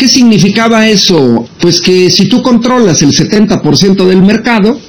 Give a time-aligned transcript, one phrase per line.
[0.00, 1.46] ¿Qué significaba eso?
[1.60, 4.80] Pues que si tú controlas el 70% del mercado,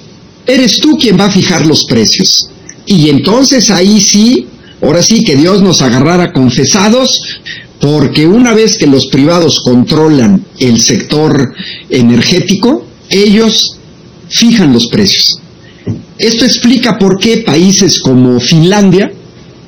[0.48, 2.48] eres tú quien va a fijar los precios.
[2.86, 4.48] Y entonces ahí sí,
[4.82, 7.20] ahora sí que Dios nos agarrara confesados,
[7.82, 11.56] porque una vez que los privados controlan el sector
[11.90, 13.80] energético, ellos
[14.30, 15.42] fijan los precios.
[16.20, 19.12] Esto explica por qué países como Finlandia,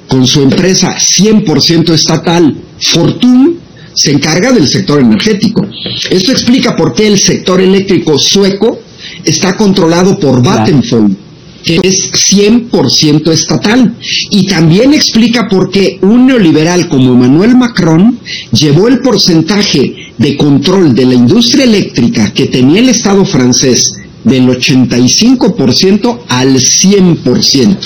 [0.07, 3.57] con su empresa 100% estatal, Fortum,
[3.93, 5.67] se encarga del sector energético.
[6.09, 8.79] Esto explica por qué el sector eléctrico sueco
[9.23, 11.15] está controlado por Vattenfall,
[11.63, 13.95] que es 100% estatal.
[14.31, 18.19] Y también explica por qué un neoliberal como Emmanuel Macron
[18.51, 24.47] llevó el porcentaje de control de la industria eléctrica que tenía el Estado francés del
[24.47, 27.77] 85% al 100%.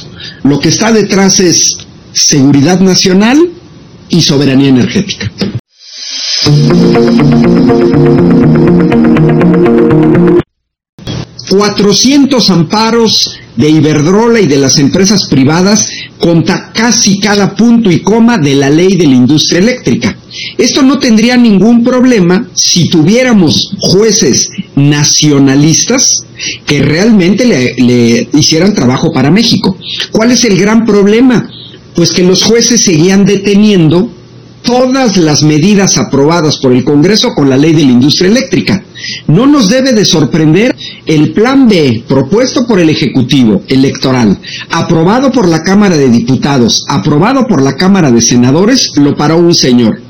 [0.44, 1.78] Lo que está detrás es
[2.14, 3.50] seguridad nacional
[4.10, 5.32] y soberanía energética.
[11.50, 15.88] 400 amparos de Iberdrola y de las empresas privadas
[16.20, 20.16] contra casi cada punto y coma de la ley de la industria eléctrica.
[20.58, 26.24] Esto no tendría ningún problema si tuviéramos jueces nacionalistas
[26.66, 29.78] que realmente le, le hicieran trabajo para México.
[30.12, 31.50] ¿Cuál es el gran problema?
[31.96, 34.12] Pues que los jueces seguían deteniendo
[34.68, 38.84] todas las medidas aprobadas por el Congreso con la ley de la industria eléctrica.
[39.28, 44.38] No nos debe de sorprender el plan B propuesto por el Ejecutivo electoral,
[44.70, 49.56] aprobado por la Cámara de Diputados, aprobado por la Cámara de Senadores, lo paró un
[49.56, 50.02] señor,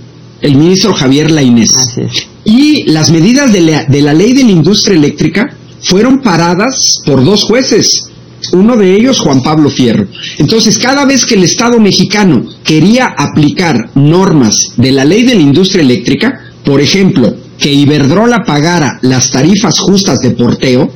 [0.42, 1.96] el ministro Javier Lainés.
[2.44, 7.24] Y las medidas de la, de la ley de la industria eléctrica fueron paradas por
[7.24, 8.10] dos jueces,
[8.54, 10.08] uno de ellos, Juan Pablo Fierro.
[10.38, 15.42] Entonces, cada vez que el Estado mexicano quería aplicar normas de la ley de la
[15.42, 20.92] industria eléctrica, por ejemplo, que Iberdrola pagara las tarifas justas de porteo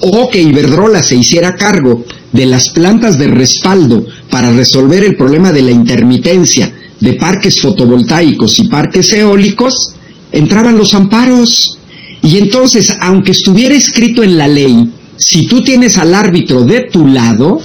[0.00, 5.52] o que Iberdrola se hiciera cargo de las plantas de respaldo para resolver el problema
[5.52, 9.94] de la intermitencia de parques fotovoltaicos y parques eólicos,
[10.30, 11.78] entraban los amparos.
[12.22, 14.88] Y entonces, aunque estuviera escrito en la ley
[15.24, 17.60] si tú tienes al árbitro de tu lado,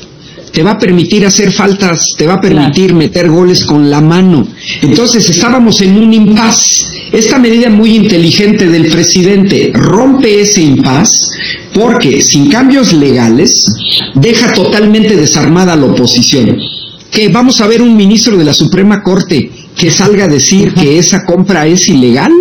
[0.53, 4.47] te va a permitir hacer faltas, te va a permitir meter goles con la mano.
[4.81, 6.88] Entonces estábamos en un impas.
[7.12, 11.31] Esta medida muy inteligente del presidente rompe ese impas
[11.73, 13.74] porque sin cambios legales
[14.13, 16.59] deja totalmente desarmada a la oposición.
[17.09, 20.97] Que vamos a ver un ministro de la Suprema Corte que salga a decir que
[20.97, 22.31] esa compra es ilegal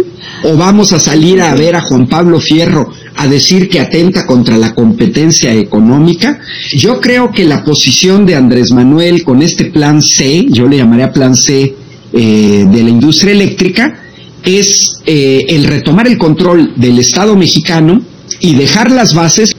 [0.44, 4.56] o vamos a salir a ver a Juan Pablo Fierro a decir que atenta contra
[4.56, 6.40] la competencia económica.
[6.76, 11.12] Yo creo que la posición de Andrés Manuel con este plan C, yo le llamaría
[11.12, 11.74] plan C
[12.12, 14.02] eh, de la industria eléctrica,
[14.42, 18.00] es eh, el retomar el control del Estado mexicano
[18.40, 19.54] y dejar las bases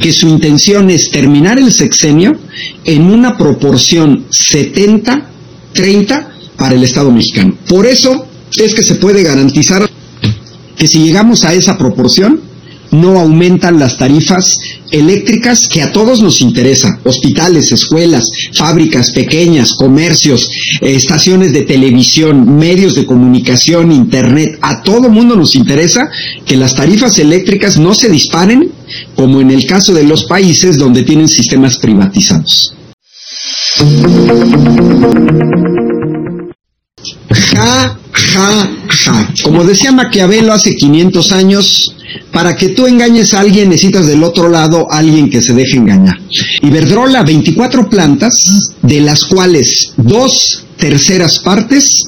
[0.00, 2.36] que su intención es terminar el sexenio
[2.84, 7.56] en una proporción 70-30 para el Estado mexicano.
[7.68, 8.26] Por eso
[8.56, 9.88] es que se puede garantizar
[10.76, 12.40] que si llegamos a esa proporción,
[12.94, 14.56] no aumentan las tarifas
[14.90, 17.00] eléctricas que a todos nos interesa.
[17.04, 20.48] Hospitales, escuelas, fábricas pequeñas, comercios,
[20.80, 24.58] estaciones de televisión, medios de comunicación, internet.
[24.62, 26.08] A todo mundo nos interesa
[26.46, 28.70] que las tarifas eléctricas no se disparen
[29.16, 32.74] como en el caso de los países donde tienen sistemas privatizados.
[39.42, 41.94] Como decía Maquiavelo hace 500 años,
[42.32, 45.76] para que tú engañes a alguien necesitas del otro lado a alguien que se deje
[45.76, 46.18] engañar.
[46.62, 52.04] Iberdrola, 24 plantas, de las cuales dos terceras partes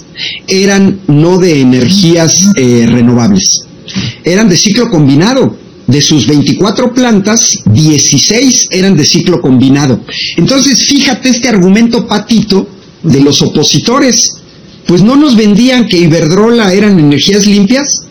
[0.48, 3.66] eran no de energías eh, renovables,
[4.24, 5.64] eran de ciclo combinado.
[5.86, 10.00] De sus 24 plantas, 16 eran de ciclo combinado.
[10.36, 12.68] Entonces, fíjate este argumento patito
[13.04, 14.32] de los opositores.
[14.86, 18.06] Pues no nos vendían que Iberdrola eran energías limpias,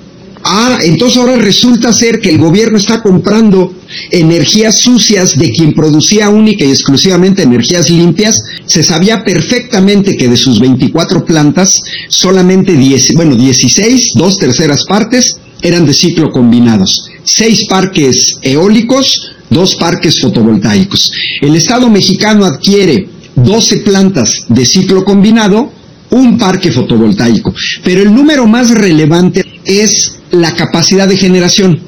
[0.48, 3.74] Ah, entonces ahora resulta ser que el gobierno está comprando
[4.12, 8.44] energías sucias de quien producía única y exclusivamente energías limpias.
[8.68, 15.36] Se sabía perfectamente que de sus 24 plantas, solamente 10, bueno, 16, dos terceras partes,
[15.64, 17.10] eran de ciclo combinados.
[17.24, 21.12] Seis parques eólicos, dos parques fotovoltaicos.
[21.42, 25.72] El Estado mexicano adquiere 12 plantas de ciclo combinado,
[26.12, 27.54] un parque fotovoltaico.
[27.84, 31.80] Pero el número más relevante es la capacidad de generación.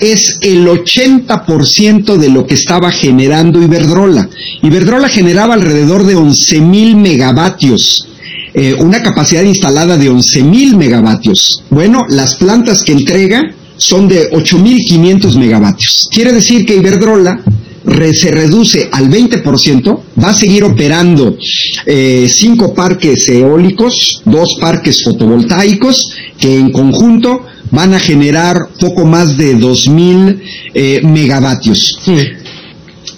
[0.00, 4.28] Es el 80% de lo que estaba generando Iberdrola.
[4.62, 8.08] Iberdrola generaba alrededor de 11 mil megavatios.
[8.54, 11.62] eh, una capacidad instalada de 11.000 megavatios.
[11.70, 13.42] Bueno, las plantas que entrega
[13.76, 16.08] son de 8.500 megavatios.
[16.10, 17.40] Quiere decir que Iberdrola
[18.14, 21.36] se reduce al 20%, va a seguir operando
[21.86, 29.36] eh, cinco parques eólicos, dos parques fotovoltaicos, que en conjunto van a generar poco más
[29.36, 30.40] de 2.000
[30.74, 32.00] eh, megavatios.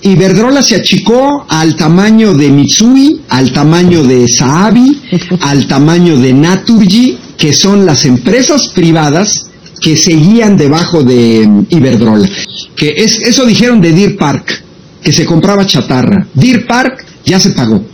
[0.03, 5.01] Iberdrola se achicó al tamaño de Mitsui, al tamaño de Saabi,
[5.41, 9.47] al tamaño de Naturgy, que son las empresas privadas
[9.81, 12.29] que seguían debajo de mm, Iberdrola.
[12.77, 14.63] Que es, eso dijeron de Deer Park,
[15.03, 16.27] que se compraba chatarra.
[16.35, 17.85] Deer Park ya se pagó.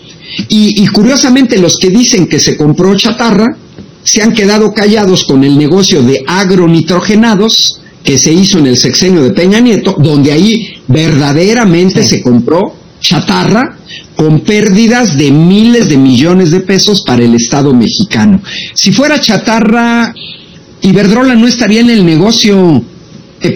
[0.48, 3.46] Y, y curiosamente los que dicen que se compró chatarra
[4.02, 9.22] se han quedado callados con el negocio de agronitrogenados que se hizo en el sexenio
[9.22, 13.76] de Peña Nieto, donde ahí verdaderamente se compró chatarra
[14.16, 18.40] con pérdidas de miles de millones de pesos para el Estado mexicano.
[18.74, 20.14] Si fuera chatarra,
[20.80, 22.82] Iberdrola no estaría en el negocio.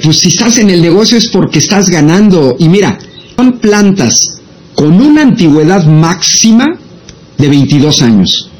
[0.02, 2.56] Pues si estás en el negocio es porque estás ganando.
[2.58, 2.98] Y mira,
[3.36, 4.40] son plantas
[4.74, 6.66] con una antigüedad máxima
[7.38, 8.50] de 22 años,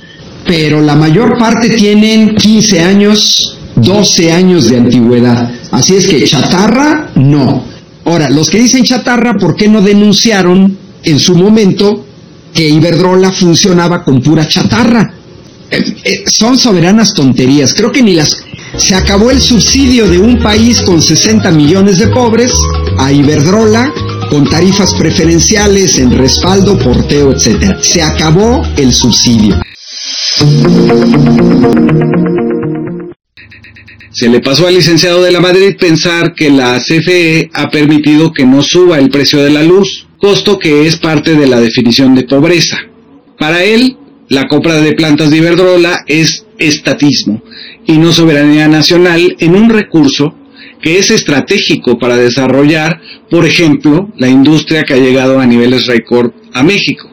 [0.46, 5.50] pero la mayor parte tienen 15 años, 12 años de antigüedad.
[5.72, 7.64] Así es que chatarra, no.
[8.04, 12.06] Ahora, los que dicen chatarra, ¿por qué no denunciaron en su momento
[12.54, 15.15] que Iberdrola funcionaba con pura chatarra?
[15.70, 17.74] Eh, eh, son soberanas tonterías.
[17.74, 18.36] Creo que ni las...
[18.78, 22.52] Se acabó el subsidio de un país con 60 millones de pobres
[22.98, 23.92] a Iberdrola
[24.30, 27.76] con tarifas preferenciales en respaldo, porteo, etc.
[27.80, 29.56] Se acabó el subsidio.
[34.10, 38.44] Se le pasó al licenciado de la Madrid pensar que la CFE ha permitido que
[38.44, 42.24] no suba el precio de la luz, costo que es parte de la definición de
[42.24, 42.78] pobreza.
[43.38, 43.96] Para él,
[44.28, 47.42] la compra de plantas de Iberdrola es estatismo
[47.86, 50.34] y no soberanía nacional en un recurso
[50.82, 53.00] que es estratégico para desarrollar,
[53.30, 57.12] por ejemplo, la industria que ha llegado a niveles récord a México.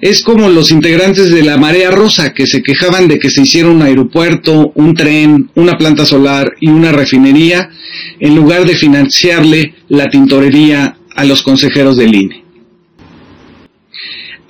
[0.00, 3.68] Es como los integrantes de la Marea Rosa que se quejaban de que se hiciera
[3.68, 7.70] un aeropuerto, un tren, una planta solar y una refinería
[8.18, 12.41] en lugar de financiarle la tintorería a los consejeros del INE.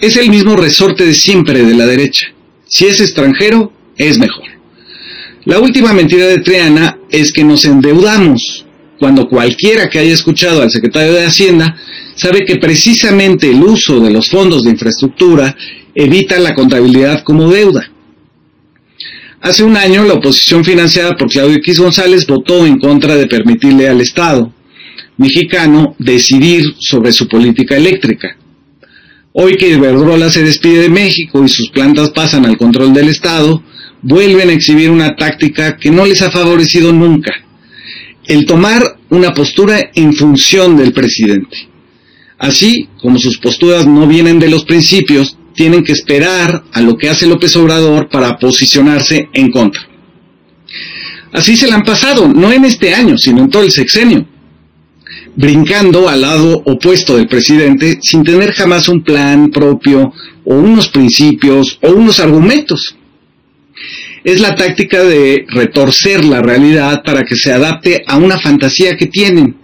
[0.03, 2.27] Es el mismo resorte de siempre de la derecha.
[2.67, 4.49] Si es extranjero, es mejor.
[5.45, 8.67] La última mentira de Triana es que nos endeudamos,
[8.99, 11.77] cuando cualquiera que haya escuchado al secretario de Hacienda
[12.17, 15.57] sabe que precisamente el uso de los fondos de infraestructura
[15.95, 17.89] evita la contabilidad como deuda.
[19.41, 23.89] Hace un año la oposición financiada por Claudio X González votó en contra de permitirle
[23.89, 24.53] al Estado
[25.17, 28.37] mexicano decidir sobre su política eléctrica.
[29.35, 33.63] Hoy que Iberdrola se despide de México y sus plantas pasan al control del Estado,
[34.03, 37.33] vuelven a exhibir una táctica que no les ha favorecido nunca,
[38.27, 41.57] el tomar una postura en función del presidente.
[42.39, 47.09] Así como sus posturas no vienen de los principios, tienen que esperar a lo que
[47.09, 49.81] hace López Obrador para posicionarse en contra.
[51.33, 54.27] Así se la han pasado, no en este año, sino en todo el sexenio,
[55.35, 60.13] brincando al lado opuesto del presidente sin tener jamás un plan propio
[60.45, 62.97] o unos principios o unos argumentos.
[64.25, 69.07] Es la táctica de retorcer la realidad para que se adapte a una fantasía que
[69.07, 69.57] tienen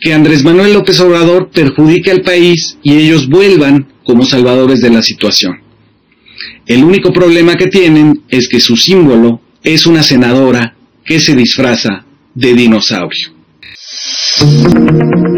[0.00, 5.02] que Andrés Manuel López Obrador perjudique al país y ellos vuelvan como salvadores de la
[5.02, 5.60] situación.
[6.66, 10.74] El único problema que tienen es que su símbolo es una senadora
[11.04, 13.39] que se disfraza de dinosaurio.
[14.38, 15.29] Thank you.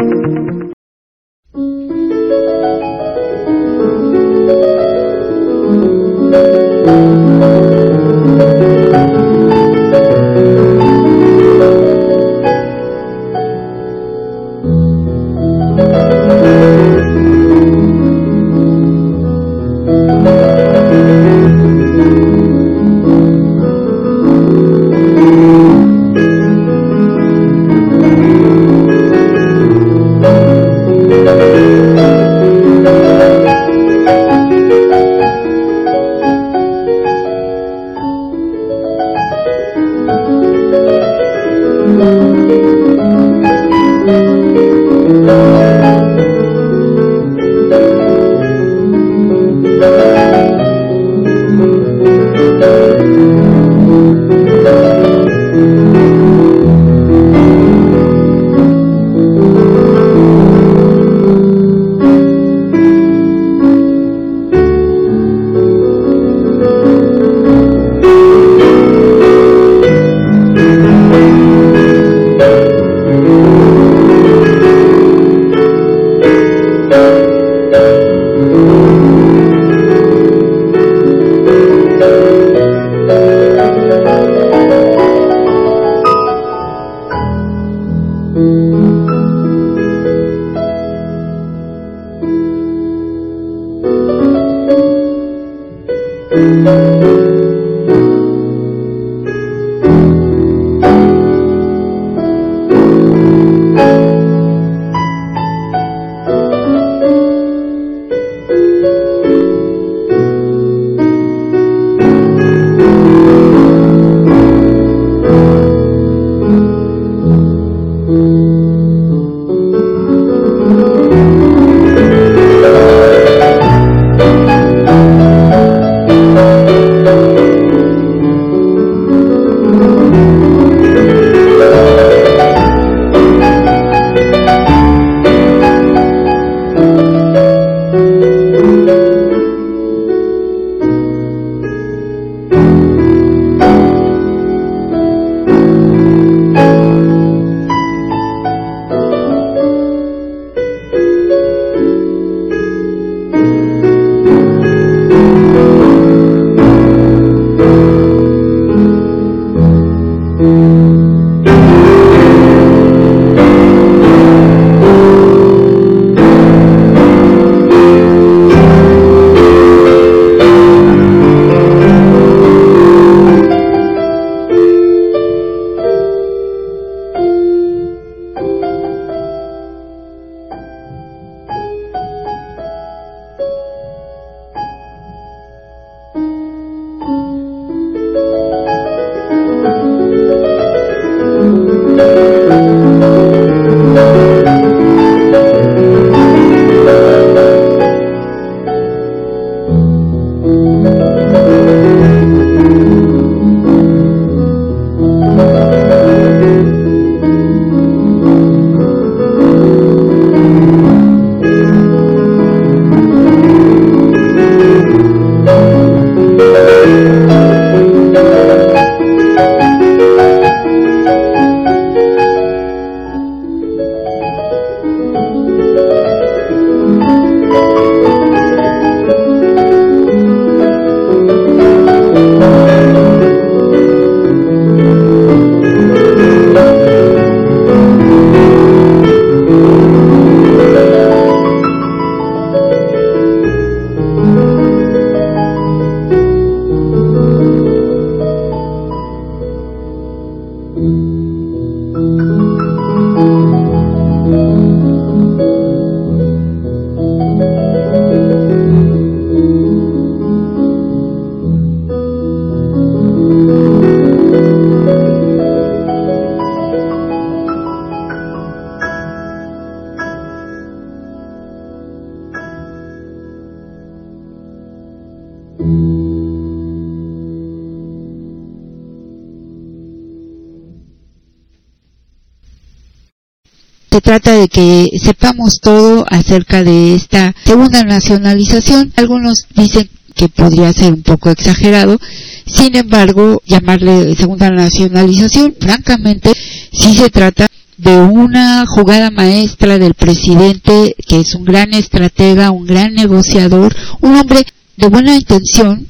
[284.13, 288.93] Trata de que sepamos todo acerca de esta segunda nacionalización.
[288.97, 291.99] Algunos dicen que podría ser un poco exagerado,
[292.45, 296.31] sin embargo, llamarle segunda nacionalización, francamente,
[296.71, 302.67] sí se trata de una jugada maestra del presidente, que es un gran estratega, un
[302.67, 304.45] gran negociador, un hombre
[304.77, 305.89] de buena intención,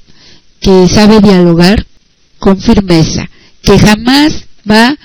[0.60, 1.86] que sabe dialogar
[2.38, 3.28] con firmeza,
[3.62, 4.96] que jamás va a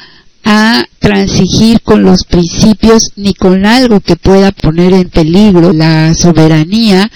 [1.00, 7.12] transigir con los principios ni con algo que pueda poner en peligro la soberanía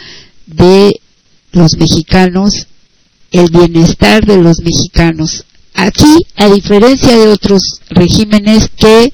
[0.48, 1.00] de
[1.52, 2.68] los mexicanos,
[3.32, 5.46] el bienestar de los mexicanos.
[5.74, 9.14] Aquí, a diferencia de otros regímenes que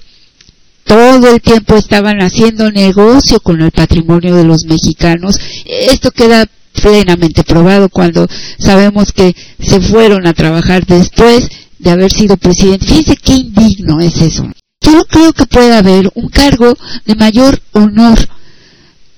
[0.84, 6.46] todo el tiempo estaban haciendo negocio con el patrimonio de los mexicanos, esto queda
[6.82, 8.28] plenamente probado cuando
[8.60, 12.86] sabemos que se fueron a trabajar después de haber sido presidente.
[12.86, 14.44] Fíjense qué indigno es eso.
[14.82, 16.74] Yo no creo que pueda haber un cargo
[17.06, 18.18] de mayor honor,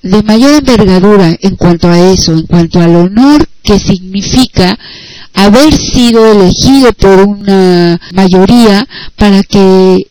[0.02, 4.78] de mayor envergadura en cuanto a eso, en cuanto al honor que significa
[5.34, 10.08] haber sido elegido por una mayoría para que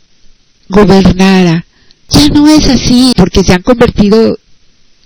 [0.69, 1.64] gobernara.
[2.11, 4.38] Ya no es así, porque se han convertido,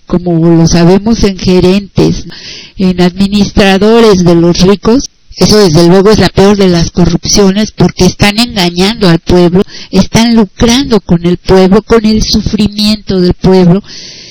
[0.07, 2.27] como lo sabemos, en gerentes,
[2.77, 5.12] en administradores de los ricos
[5.43, 10.35] eso desde luego es la peor de las corrupciones porque están engañando al pueblo, están
[10.35, 13.83] lucrando con el pueblo, con el sufrimiento del pueblo.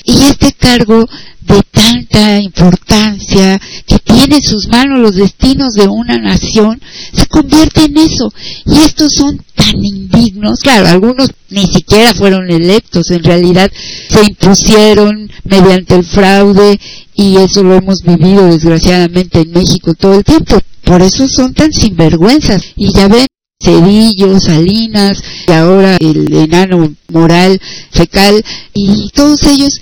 [0.04, 1.06] Y este cargo
[1.42, 6.80] de tanta importancia que tiene en sus manos los destinos de una nación
[7.12, 8.32] se convierte en eso.
[8.66, 10.60] Y estos son tan indignos.
[10.60, 13.70] Claro, algunos ni siquiera fueron electos, en realidad
[14.08, 16.80] se impusieron mediante el fraude
[17.14, 20.58] y eso lo hemos vivido desgraciadamente en México todo el tiempo.
[20.92, 22.62] Por eso son tan sinvergüenzas.
[22.76, 23.24] Y ya ven,
[23.58, 27.58] Cedillo, Salinas, y ahora el enano moral,
[27.90, 28.44] fecal,
[28.74, 29.80] y todos ellos,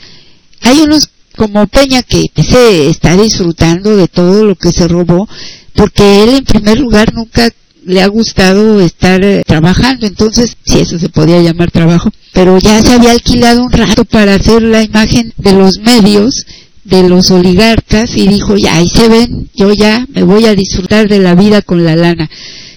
[0.60, 5.28] hay unos como Peña que se está disfrutando de todo lo que se robó,
[5.74, 7.50] porque él en primer lugar nunca
[7.84, 12.80] le ha gustado estar eh, trabajando, entonces, si eso se podía llamar trabajo, pero ya
[12.82, 16.46] se había alquilado un rato para hacer la imagen de los medios
[16.84, 21.08] de los oligarcas y dijo, ya, ahí se ven, yo ya me voy a disfrutar
[21.08, 22.28] de la vida con la lana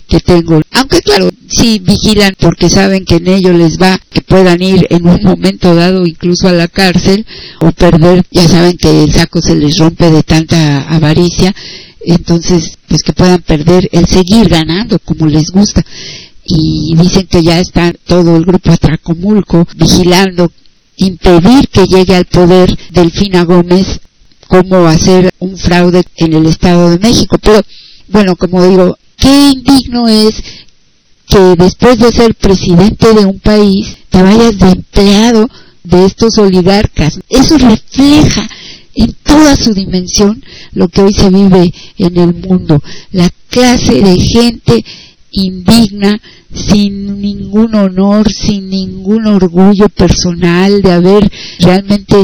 [0.07, 0.62] que tengo.
[0.72, 5.07] Aunque claro, sí vigilan porque saben que en ello les va que puedan ir en
[5.07, 7.25] un momento dado incluso a la cárcel
[7.62, 11.53] o perder, ya saben que el saco se les rompe de tanta avaricia,
[12.05, 15.83] entonces pues que puedan perder el seguir ganando como les gusta
[16.45, 20.51] y dicen que ya está todo el grupo Atracomulco vigilando
[20.97, 24.00] impedir que llegue al poder Delfina Gómez
[24.47, 27.38] como hacer un fraude en el Estado de México.
[27.41, 27.62] Pero,
[28.07, 30.35] bueno, como digo, qué indigno es
[31.27, 35.50] que después de ser presidente de un país te vayas de empleado
[35.83, 37.19] de estos oligarcas.
[37.29, 38.47] Eso refleja
[38.95, 42.81] en toda su dimensión lo que hoy se vive en el mundo.
[43.12, 44.85] La clase de gente
[45.33, 46.19] indigna,
[46.53, 52.15] sin ningún honor, sin ningún orgullo personal de haber realmente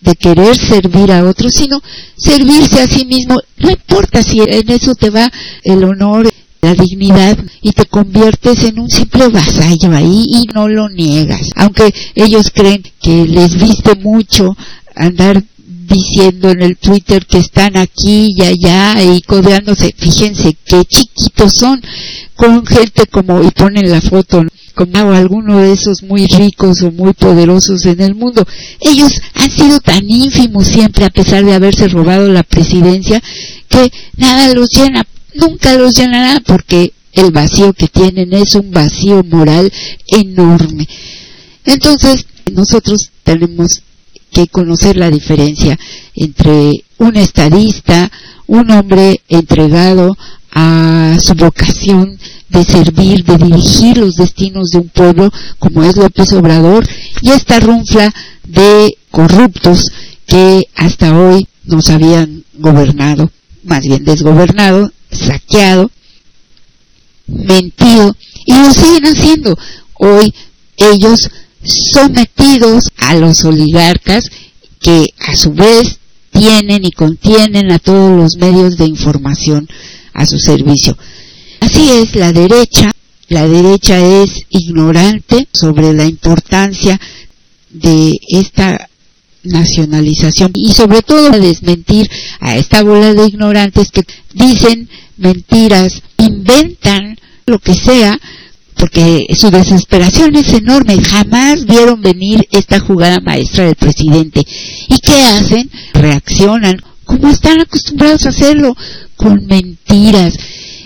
[0.00, 1.80] de querer servir a otros, sino
[2.16, 3.36] servirse a sí mismo.
[3.58, 5.30] No importa si en eso te va
[5.64, 6.30] el honor,
[6.62, 11.50] la dignidad y te conviertes en un simple vasallo ahí y no lo niegas.
[11.56, 14.56] Aunque ellos creen que les viste mucho
[14.94, 15.42] andar
[15.88, 19.94] diciendo en el Twitter que están aquí y allá y codeándose.
[19.96, 21.80] Fíjense qué chiquitos son
[22.36, 24.44] con gente como, y ponen la foto,
[24.74, 28.46] como alguno de esos muy ricos o muy poderosos en el mundo.
[28.80, 33.22] Ellos han sido tan ínfimos siempre a pesar de haberse robado la presidencia
[33.68, 39.24] que nada los llena, nunca los llenará porque el vacío que tienen es un vacío
[39.24, 39.72] moral
[40.06, 40.86] enorme.
[41.64, 43.82] Entonces, nosotros tenemos
[44.30, 45.78] que conocer la diferencia
[46.14, 48.10] entre un estadista,
[48.46, 50.16] un hombre entregado
[50.58, 56.32] a su vocación de servir, de dirigir los destinos de un pueblo, como es López
[56.32, 56.88] Obrador,
[57.20, 58.14] y esta runfla
[58.44, 59.90] de corruptos
[60.26, 63.30] que hasta hoy nos habían gobernado,
[63.64, 65.90] más bien desgobernado, saqueado,
[67.26, 68.16] mentido
[68.46, 69.58] Y lo siguen haciendo.
[69.94, 70.32] Hoy
[70.78, 71.28] ellos
[71.62, 74.30] sometidos a los oligarcas
[74.80, 75.98] que a su vez
[76.30, 79.68] tienen y contienen a todos los medios de información
[80.16, 80.96] a su servicio.
[81.60, 82.90] Así es, la derecha,
[83.28, 87.00] la derecha es ignorante sobre la importancia
[87.70, 88.88] de esta
[89.42, 94.02] nacionalización y sobre todo a desmentir a esta bola de ignorantes que
[94.32, 98.18] dicen mentiras, inventan lo que sea
[98.74, 101.00] porque su desesperación es enorme.
[101.00, 104.46] Jamás vieron venir esta jugada maestra del presidente.
[104.88, 105.70] ¿Y qué hacen?
[105.94, 108.76] Reaccionan como están acostumbrados a hacerlo,
[109.16, 110.34] con mentiras.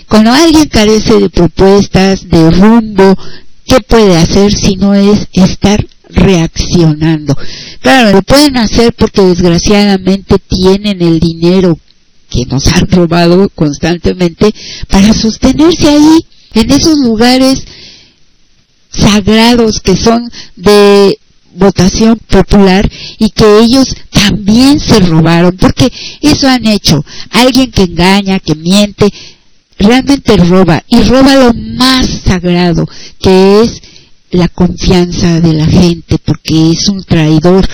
[0.07, 3.17] Cuando alguien carece de propuestas, de rumbo,
[3.65, 7.35] ¿qué puede hacer si no es estar reaccionando?
[7.81, 11.77] Claro, lo pueden hacer porque desgraciadamente tienen el dinero
[12.29, 14.53] que nos han robado constantemente
[14.87, 17.63] para sostenerse ahí, en esos lugares
[18.91, 21.17] sagrados que son de
[21.55, 22.89] votación popular
[23.21, 27.05] y que ellos también se robaron, porque eso han hecho.
[27.29, 29.13] Alguien que engaña, que miente,
[29.77, 33.79] realmente roba y roba lo más sagrado, que es
[34.31, 37.67] la confianza de la gente, porque es un traidor.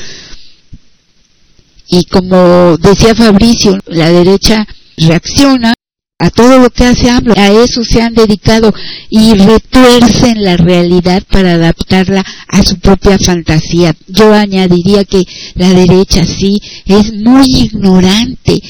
[1.88, 5.77] Y como decía Fabricio, la derecha reacciona
[6.20, 7.34] a todo lo que hace AMLO.
[7.38, 8.74] A eso se han dedicado
[9.10, 13.96] y retuercen la realidad para adaptarla a su propia fantasía.
[14.08, 15.24] Yo añadiría que
[15.56, 18.62] la derecha sí es muy ignorante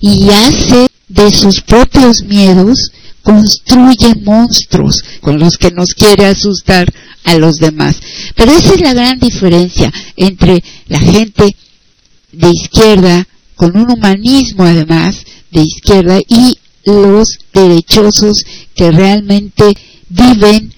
[0.00, 2.90] y hace de sus propios miedos
[3.22, 6.92] construye monstruos con los que nos quiere asustar
[7.24, 7.96] a los demás.
[8.34, 11.56] Pero esa es la gran diferencia entre la gente
[12.32, 19.74] de izquierda, con un humanismo además de izquierda, y los derechosos que realmente
[20.08, 20.72] viven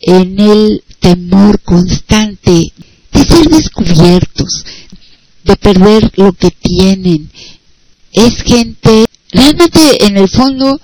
[0.00, 2.72] en el temor constante
[3.12, 4.64] de ser descubiertos,
[5.44, 7.30] de perder lo que tienen.
[8.12, 10.80] Es gente realmente en el fondo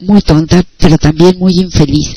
[0.00, 2.14] muy tonta, pero también muy infeliz.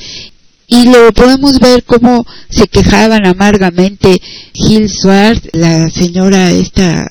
[0.68, 4.22] Y lo podemos ver como se quejaban amargamente
[4.54, 7.08] Gil Swart, la señora esta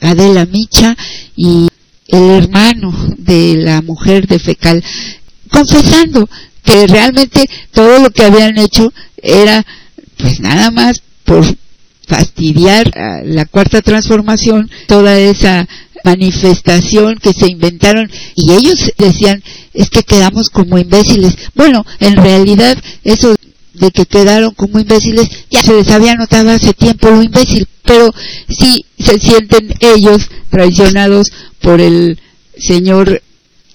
[0.00, 0.96] Adela Micha
[1.36, 1.68] y
[2.08, 4.82] el hermano de la mujer de Fecal,
[5.50, 6.28] confesando
[6.64, 8.92] que realmente todo lo que habían hecho
[9.22, 9.64] era
[10.16, 11.44] pues nada más por
[12.06, 15.68] fastidiar a la cuarta transformación, toda esa
[16.04, 19.42] manifestación que se inventaron y ellos decían
[19.74, 21.36] es que quedamos como imbéciles.
[21.54, 23.34] Bueno, en realidad eso
[23.74, 28.12] de que quedaron como imbéciles ya se les había notado hace tiempo lo imbécil, pero
[28.48, 31.28] sí se sienten ellos traicionados
[31.68, 32.18] por el
[32.56, 33.22] señor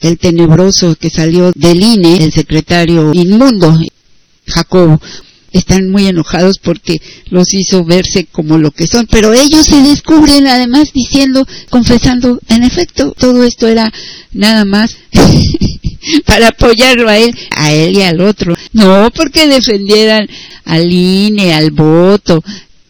[0.02, 3.72] el tenebroso que salió del INE, el secretario inmundo,
[4.48, 5.00] Jacobo.
[5.52, 10.48] Están muy enojados porque los hizo verse como lo que son, pero ellos se descubren
[10.48, 13.94] además diciendo, confesando, en efecto, todo esto era
[14.32, 14.98] nada más
[16.26, 18.56] para apoyarlo a él, a él y al otro.
[18.72, 20.28] No porque defendieran
[20.66, 22.44] al INE, al voto,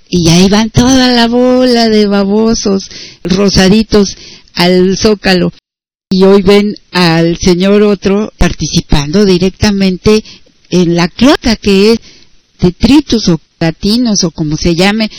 [0.08, 2.90] y ahí van toda la bola de babosos
[3.24, 4.16] rosaditos
[4.54, 5.52] al zócalo
[6.10, 10.24] y hoy ven al señor otro participando directamente
[10.70, 12.00] en la cloaca que es
[12.60, 15.10] detritus o latinos o como se llame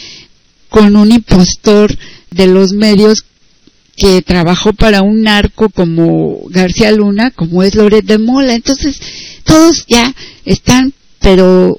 [0.69, 1.97] con un impostor
[2.31, 3.25] de los medios
[3.97, 8.55] que trabajó para un narco como García Luna, como es Loret de Mola.
[8.55, 9.01] Entonces,
[9.45, 11.79] todos ya están, pero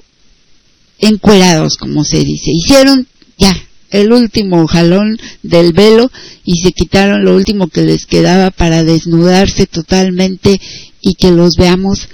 [0.99, 2.51] encuerados, como se dice.
[2.51, 3.55] Hicieron ya
[3.95, 6.11] el último jalón del velo
[6.43, 10.59] y se quitaron lo último que les quedaba para desnudarse totalmente
[11.01, 12.07] y que los veamos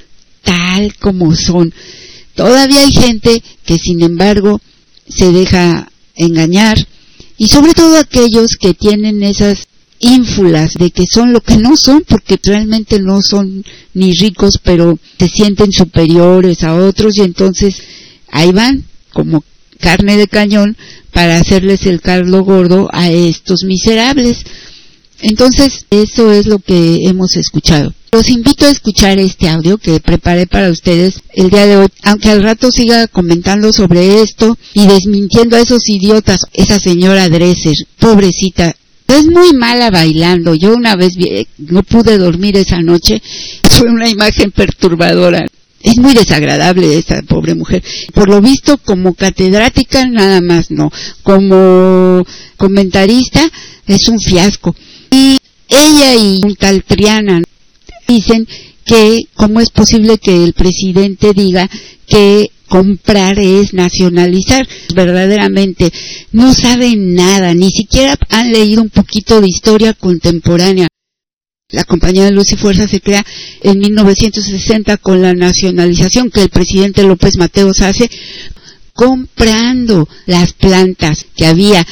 [0.44, 1.74] tal como son.
[2.36, 4.62] Todavía hay gente que sin embargo
[5.08, 6.78] se deja engañar
[7.38, 9.67] y sobre todo aquellos que tienen esas
[10.00, 13.63] ínfulas de que son lo que no son porque realmente no son
[13.94, 17.76] ni ricos pero se sienten superiores a otros y entonces
[18.32, 19.44] ahí van como
[19.82, 20.78] carne de cañón
[21.12, 24.46] para hacerles el caldo gordo a estos miserables.
[25.20, 27.94] Entonces, eso es lo que hemos escuchado.
[28.13, 32.30] Los invito a escuchar este audio que preparé para ustedes el día de hoy, aunque
[32.30, 38.76] al rato siga comentando sobre esto y desmintiendo a esos idiotas, esa señora Dresser, pobrecita,
[39.08, 40.56] es muy mala bailando.
[40.56, 41.13] Yo una vez
[41.58, 43.22] no pude dormir esa noche,
[43.63, 45.46] fue una imagen perturbadora
[45.84, 47.84] es muy desagradable esta pobre mujer.
[48.13, 50.91] Por lo visto, como catedrática, nada más no.
[51.24, 52.26] Como
[52.58, 53.50] comentarista,
[53.88, 54.76] es un fiasco.
[55.12, 57.41] Y ella y un tal Triana
[58.08, 58.48] dicen
[58.86, 61.70] que cómo es posible que el presidente diga
[62.08, 64.67] que comprar es nacionalizar.
[64.96, 65.91] Verdaderamente
[66.32, 70.88] no saben nada, ni siquiera han leído un poquito de historia contemporánea.
[71.71, 73.25] La compañía de luz y fuerza se crea
[73.62, 78.10] en 1960 con la nacionalización que el presidente López Mateos hace
[78.93, 81.86] comprando las plantas que había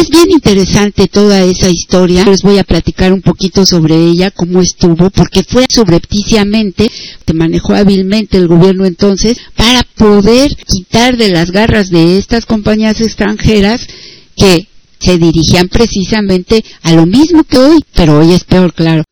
[0.00, 2.24] es bien interesante toda esa historia.
[2.24, 6.88] Les voy a platicar un poquito sobre ella, cómo estuvo, porque fue subrepticiamente,
[7.24, 13.00] que manejó hábilmente el gobierno entonces, para poder quitar de las garras de estas compañías
[13.00, 13.88] extranjeras
[14.36, 14.68] que
[15.00, 19.02] se dirigían precisamente a lo mismo que hoy, pero hoy es peor, claro.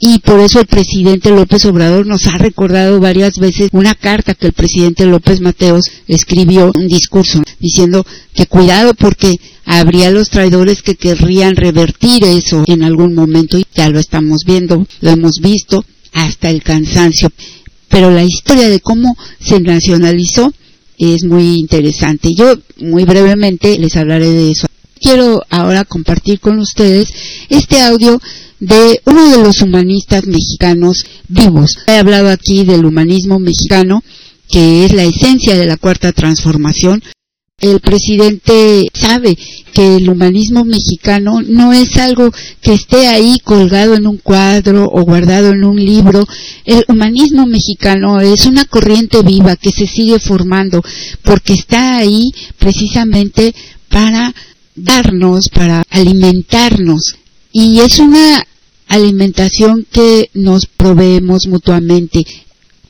[0.00, 4.46] Y por eso el presidente López Obrador nos ha recordado varias veces una carta que
[4.46, 9.34] el presidente López Mateos escribió, un discurso, diciendo que cuidado porque
[9.64, 14.86] habría los traidores que querrían revertir eso en algún momento y ya lo estamos viendo,
[15.00, 17.30] lo hemos visto hasta el cansancio.
[17.88, 20.52] Pero la historia de cómo se nacionalizó
[20.96, 22.34] es muy interesante.
[22.34, 24.66] Yo muy brevemente les hablaré de eso.
[25.00, 27.08] Quiero ahora compartir con ustedes
[27.48, 28.20] este audio
[28.60, 31.78] de uno de los humanistas mexicanos vivos.
[31.86, 34.02] He hablado aquí del humanismo mexicano,
[34.48, 37.02] que es la esencia de la cuarta transformación.
[37.60, 39.36] El presidente sabe
[39.72, 42.30] que el humanismo mexicano no es algo
[42.60, 46.24] que esté ahí colgado en un cuadro o guardado en un libro.
[46.64, 50.82] El humanismo mexicano es una corriente viva que se sigue formando
[51.22, 53.52] porque está ahí precisamente
[53.88, 54.32] para
[54.82, 57.16] darnos, para alimentarnos.
[57.52, 58.46] Y es una
[58.88, 62.24] alimentación que nos proveemos mutuamente,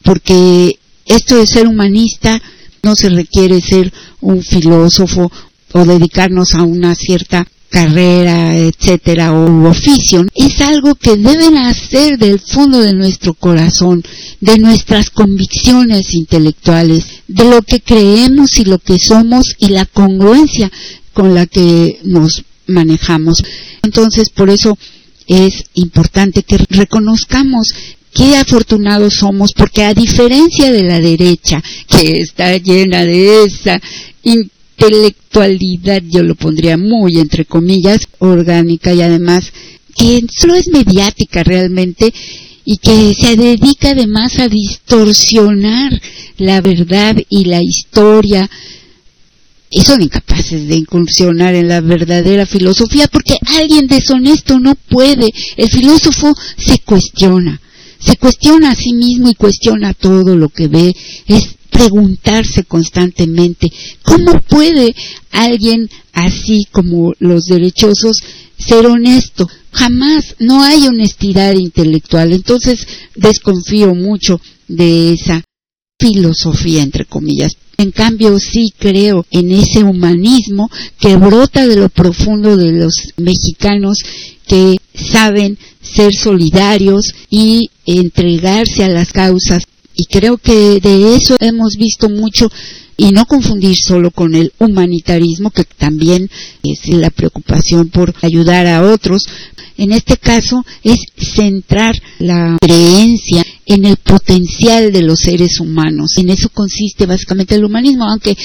[0.03, 2.41] porque esto de ser humanista
[2.83, 5.31] no se requiere ser un filósofo
[5.73, 12.41] o dedicarnos a una cierta carrera, etcétera, o oficio, es algo que deben hacer del
[12.41, 14.03] fondo de nuestro corazón,
[14.41, 20.71] de nuestras convicciones intelectuales, de lo que creemos y lo que somos y la congruencia
[21.19, 23.43] con la que nos manejamos.
[23.83, 24.79] Entonces, por eso
[25.27, 27.73] es importante que reconozcamos
[28.15, 33.81] qué afortunados somos, porque a diferencia de la derecha, que está llena de esa
[34.23, 39.53] intelectualidad, yo lo pondría muy entre comillas, orgánica y además
[39.97, 42.15] que solo es mediática realmente
[42.65, 46.01] y que se dedica además a distorsionar
[46.37, 48.49] la verdad y la historia
[49.71, 55.29] y son incapaces de incursionar en la verdadera filosofía porque alguien deshonesto no puede.
[55.57, 57.61] El filósofo se cuestiona,
[57.99, 60.95] se cuestiona a sí mismo y cuestiona todo lo que ve.
[61.27, 63.71] Es preguntarse constantemente,
[64.03, 64.95] ¿cómo puede
[65.31, 68.17] alguien así como los derechosos
[68.59, 69.49] ser honesto?
[69.71, 72.33] Jamás, no hay honestidad intelectual.
[72.33, 75.45] Entonces desconfío mucho de esa
[75.99, 77.57] filosofía, entre comillas.
[77.81, 83.99] En cambio, sí creo en ese humanismo que brota de lo profundo de los mexicanos
[84.49, 89.63] que saben ser solidarios y entregarse a las causas.
[90.01, 92.49] Y creo que de eso hemos visto mucho
[92.97, 96.31] y no confundir solo con el humanitarismo, que también
[96.63, 99.25] es la preocupación por ayudar a otros.
[99.77, 106.13] En este caso es centrar la creencia en el potencial de los seres humanos.
[106.17, 108.37] En eso consiste básicamente el humanismo, aunque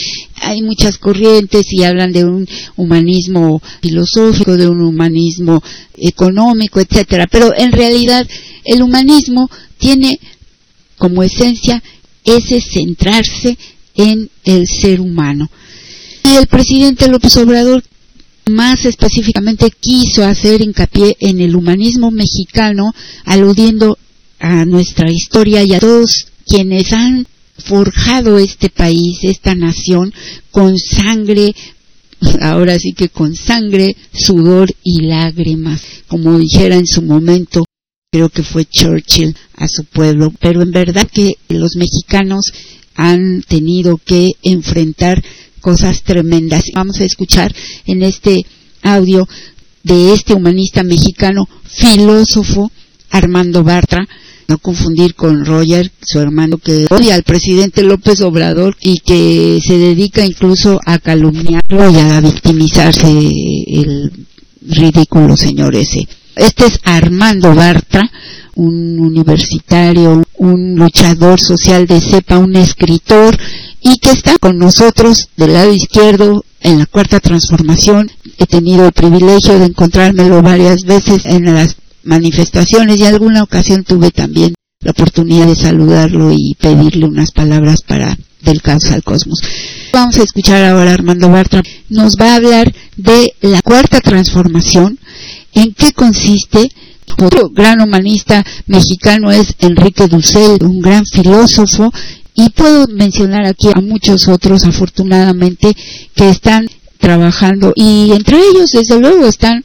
[0.41, 5.61] hay muchas corrientes y hablan de un humanismo filosófico, de un humanismo
[5.97, 7.27] económico, etcétera.
[7.27, 8.27] Pero en realidad
[8.65, 10.19] el humanismo tiene
[10.97, 11.82] como esencia
[12.23, 13.58] ese centrarse
[13.95, 15.49] en el ser humano.
[16.25, 17.84] Y el presidente López Obrador
[18.45, 22.93] más específicamente quiso hacer hincapié en el humanismo mexicano,
[23.25, 23.97] aludiendo
[24.39, 27.25] a nuestra historia y a todos quienes han
[27.58, 30.13] forjado este país, esta nación,
[30.51, 31.56] con sangre,
[32.41, 37.65] ahora sí que con sangre, sudor y lágrimas, como dijera en su momento,
[38.13, 42.54] creo que fue Churchill a su pueblo, pero en verdad que los mexicanos
[42.93, 45.23] han tenido que enfrentar
[45.60, 46.65] cosas tremendas.
[46.76, 47.52] Vamos a escuchar
[47.88, 48.45] en este
[48.84, 49.28] audio
[49.82, 52.71] de este humanista mexicano, filósofo
[53.10, 54.08] Armando Bartra,
[54.47, 59.80] no confundir con Roger, su hermano que odia al presidente López Obrador y que se
[59.80, 64.12] dedica incluso a calumniarlo y a victimizarse el
[64.62, 66.08] ridículo señor ese.
[66.35, 68.09] Este es Armando Bartra,
[68.55, 73.37] un universitario, un luchador social de cepa, un escritor
[73.81, 78.09] y que está con nosotros del lado izquierdo en la cuarta transformación.
[78.37, 84.11] He tenido el privilegio de encontrármelo varias veces en las manifestaciones y alguna ocasión tuve
[84.11, 89.39] también la oportunidad de saludarlo y pedirle unas palabras para del caos al cosmos.
[89.93, 91.61] Vamos a escuchar ahora a Armando Bartra.
[91.89, 94.99] Nos va a hablar de la cuarta transformación,
[95.53, 96.71] en qué consiste.
[97.17, 101.91] Otro gran humanista mexicano es Enrique Dussel, un gran filósofo,
[102.35, 105.75] y puedo mencionar aquí a muchos otros, afortunadamente,
[106.15, 109.63] que están trabajando, y entre ellos, desde luego, están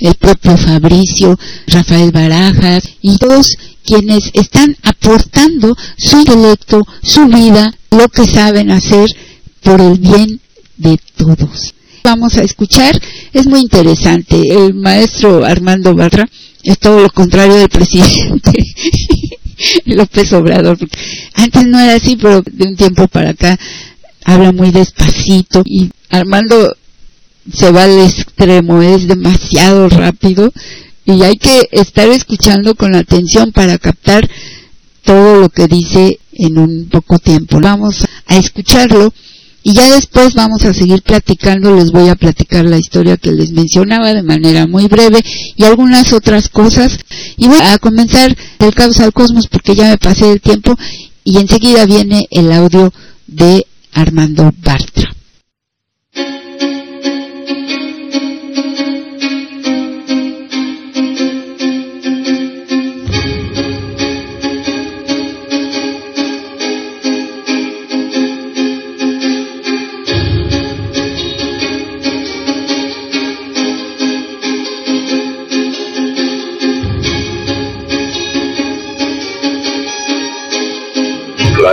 [0.00, 8.08] el propio Fabricio, Rafael Barajas y todos quienes están aportando su intelecto, su vida, lo
[8.08, 9.08] que saben hacer
[9.62, 10.40] por el bien
[10.76, 11.74] de todos.
[12.02, 12.98] Vamos a escuchar,
[13.32, 16.28] es muy interesante, el maestro Armando Barra
[16.62, 18.52] es todo lo contrario del presidente
[19.84, 20.78] López Obrador.
[21.34, 23.58] Antes no era así, pero de un tiempo para acá
[24.24, 26.74] habla muy despacito y Armando
[27.52, 30.52] se va al extremo, es demasiado rápido
[31.04, 34.28] y hay que estar escuchando con atención para captar
[35.04, 37.60] todo lo que dice en un poco tiempo.
[37.60, 39.12] Vamos a escucharlo
[39.62, 43.52] y ya después vamos a seguir platicando, les voy a platicar la historia que les
[43.52, 45.22] mencionaba de manera muy breve
[45.56, 46.98] y algunas otras cosas.
[47.36, 50.74] Y voy a comenzar del caos al cosmos porque ya me pasé el tiempo
[51.24, 52.92] y enseguida viene el audio
[53.26, 55.14] de Armando Bartra.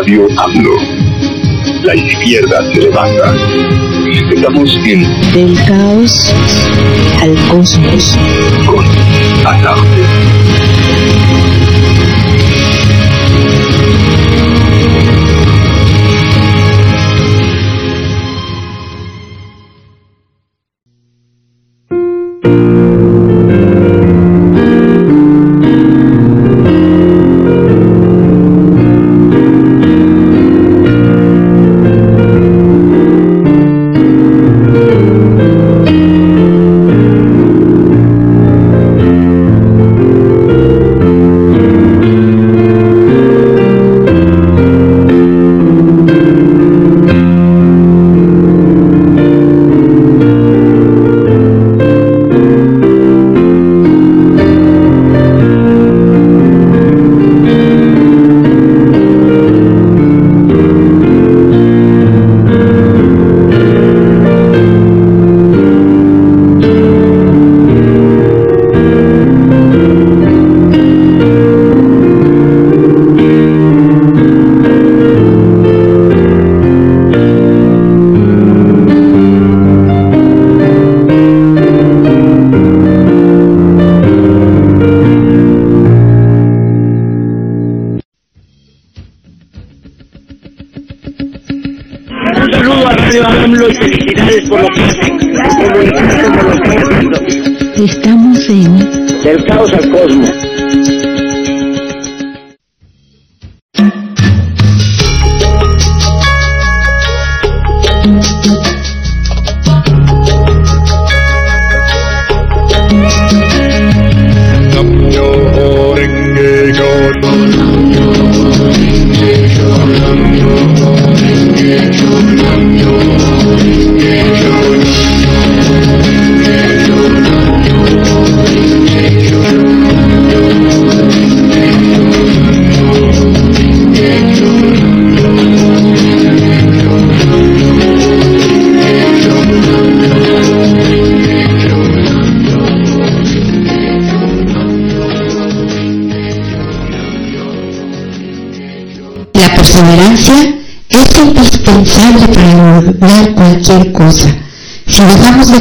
[0.08, 0.72] Radio AMLO.
[1.84, 3.36] La izquierda se levanta.
[4.34, 6.34] Estamos en Del caos
[7.22, 8.18] al cosmos.
[8.66, 8.86] con
[9.46, 10.67] Atarte.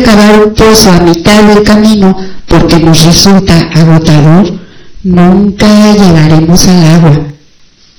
[0.07, 2.17] Cavar un pozo a mitad del camino
[2.47, 4.57] porque nos resulta agotador,
[5.03, 7.19] nunca llegaremos al agua.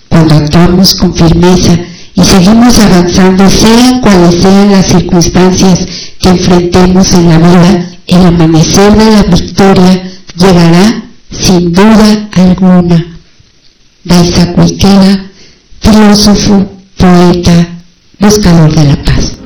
[0.08, 1.78] Cuando actuamos con firmeza
[2.16, 5.86] y seguimos avanzando, sean cuales sean las circunstancias
[6.18, 13.06] que enfrentemos en la vida, el amanecer de la victoria llegará sin duda alguna.
[14.06, 15.26] Daisakuikera,
[15.82, 17.68] filósofo, poeta,
[18.18, 19.38] buscador de la paz.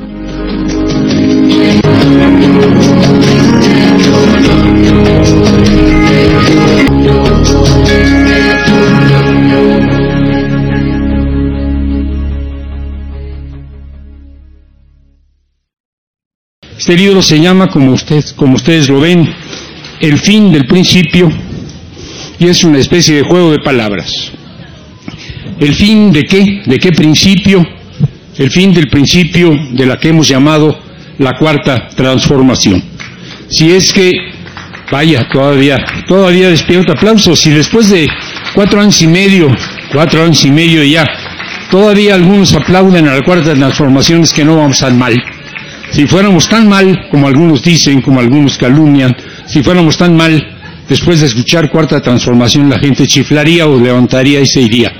[16.91, 19.33] Este libro se llama, como, usted, como ustedes lo ven,
[20.01, 21.31] El fin del principio
[22.37, 24.11] y es una especie de juego de palabras.
[25.57, 26.63] ¿El fin de qué?
[26.65, 27.65] ¿De qué principio?
[28.37, 30.77] El fin del principio de la que hemos llamado
[31.17, 32.83] la cuarta transformación.
[33.47, 34.11] Si es que,
[34.91, 35.77] vaya, todavía,
[36.09, 38.05] todavía despierta aplausos, si después de
[38.53, 39.47] cuatro años y medio,
[39.93, 41.07] cuatro años y medio ya,
[41.69, 45.15] todavía algunos aplauden a la cuarta transformación es que no vamos tan mal.
[45.91, 50.41] Si fuéramos tan mal, como algunos dicen, como algunos calumnian, si fuéramos tan mal,
[50.87, 54.91] después de escuchar cuarta transformación la gente chiflaría o levantaría y se iría.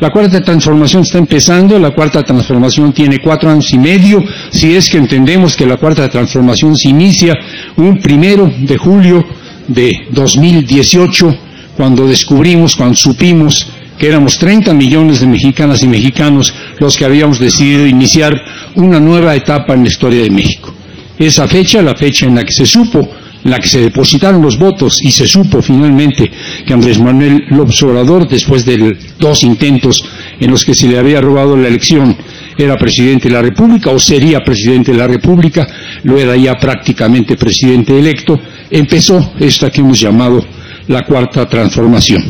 [0.00, 4.90] La cuarta transformación está empezando, la cuarta transformación tiene cuatro años y medio, si es
[4.90, 7.34] que entendemos que la cuarta transformación se inicia
[7.76, 9.24] un primero de julio
[9.68, 11.36] de 2018,
[11.76, 13.68] cuando descubrimos, cuando supimos
[14.00, 18.34] que éramos 30 millones de mexicanas y mexicanos los que habíamos decidido iniciar
[18.76, 20.72] una nueva etapa en la historia de México.
[21.18, 23.08] Esa fecha, la fecha en la que se supo,
[23.44, 26.30] la que se depositaron los votos y se supo finalmente
[26.66, 30.04] que Andrés Manuel López Obrador, después de dos intentos
[30.38, 32.16] en los que se le había robado la elección,
[32.56, 35.66] era presidente de la República o sería presidente de la República,
[36.02, 38.38] lo era ya prácticamente presidente electo,
[38.70, 40.44] empezó esta que hemos llamado
[40.88, 42.22] la cuarta transformación.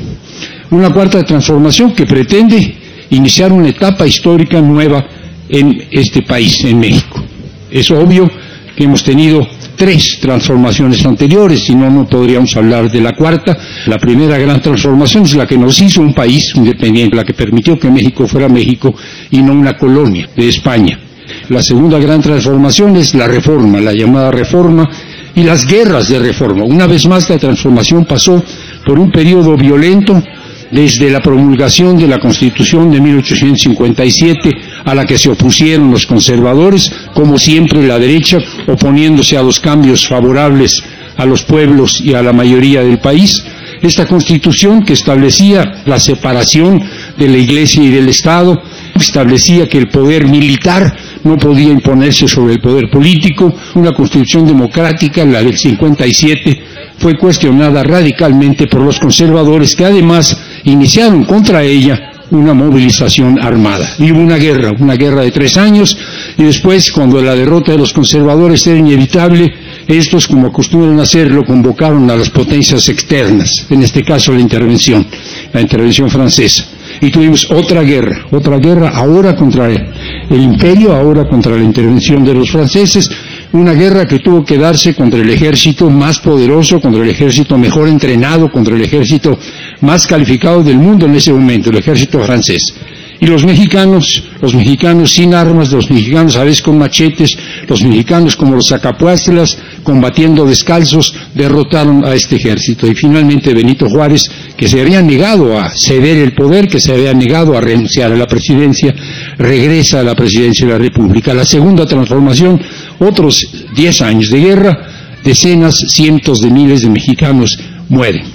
[0.71, 2.77] Una cuarta transformación que pretende
[3.11, 5.05] iniciar una etapa histórica nueva
[5.51, 7.23] en este país, en México.
[7.71, 8.31] Es obvio
[8.77, 9.47] que hemos tenido
[9.77, 13.57] tres transformaciones anteriores, si no, no podríamos hablar de la cuarta.
[13.87, 17.79] La primera gran transformación es la que nos hizo un país independiente, la que permitió
[17.79, 18.95] que México fuera México
[19.31, 21.01] y no una colonia de España.
[21.49, 24.89] La segunda gran transformación es la reforma, la llamada reforma
[25.35, 26.65] y las guerras de reforma.
[26.65, 28.43] Una vez más la transformación pasó
[28.85, 30.23] por un periodo violento
[30.71, 34.51] desde la promulgación de la Constitución de 1857
[34.85, 40.07] a la que se opusieron los conservadores, como siempre la derecha, oponiéndose a los cambios
[40.07, 40.83] favorables
[41.21, 43.45] a los pueblos y a la mayoría del país.
[43.83, 46.83] Esta Constitución que establecía la separación
[47.17, 48.61] de la Iglesia y del Estado,
[48.95, 55.25] establecía que el poder militar no podía imponerse sobre el poder político, una constitución democrática,
[55.25, 56.63] la del 57,
[56.99, 63.95] fue cuestionada radicalmente por los conservadores que además iniciaron contra ella una movilización armada.
[63.99, 65.97] Y hubo una guerra, una guerra de tres años,
[66.37, 69.53] y después, cuando la derrota de los conservadores era inevitable,
[69.87, 75.07] estos, como acostumbran hacerlo, convocaron a las potencias externas, en este caso la intervención,
[75.53, 76.65] la intervención francesa.
[77.01, 82.35] Y tuvimos otra guerra, otra guerra ahora contra el imperio, ahora contra la intervención de
[82.35, 83.11] los franceses,
[83.53, 87.89] una guerra que tuvo que darse contra el ejército más poderoso, contra el ejército mejor
[87.89, 89.39] entrenado, contra el ejército
[89.81, 92.75] más calificado del mundo en ese momento, el ejército francés.
[93.23, 97.37] Y los mexicanos, los mexicanos sin armas, los mexicanos a veces con machetes,
[97.69, 102.87] los mexicanos como los acapuastras, combatiendo descalzos, derrotaron a este ejército.
[102.87, 107.13] Y finalmente Benito Juárez, que se había negado a ceder el poder, que se había
[107.13, 108.95] negado a renunciar a la presidencia,
[109.41, 111.33] regresa a la presidencia de la República.
[111.33, 112.61] La segunda transformación,
[112.99, 114.79] otros diez años de guerra,
[115.25, 118.27] decenas, cientos de miles de mexicanos mueren.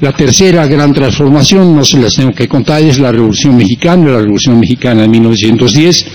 [0.00, 4.20] La tercera gran transformación, no se las tengo que contar, es la Revolución Mexicana, la
[4.20, 6.06] Revolución Mexicana de 1910,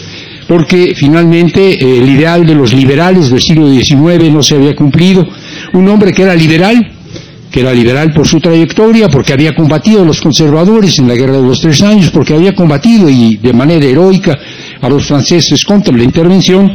[0.48, 5.28] porque finalmente eh, el ideal de los liberales del siglo XIX no se había cumplido.
[5.74, 6.92] Un hombre que era liberal,
[7.52, 11.38] que era liberal por su trayectoria, porque había combatido a los conservadores en la Guerra
[11.38, 14.40] de los Tres Años, porque había combatido y de manera heroica
[14.80, 16.72] a los franceses contra la intervención,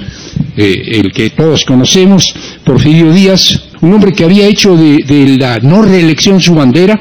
[0.57, 5.83] eh, el que todos conocemos, Porfirio Díaz, un hombre que había hecho de, la no
[5.83, 7.01] reelección su bandera,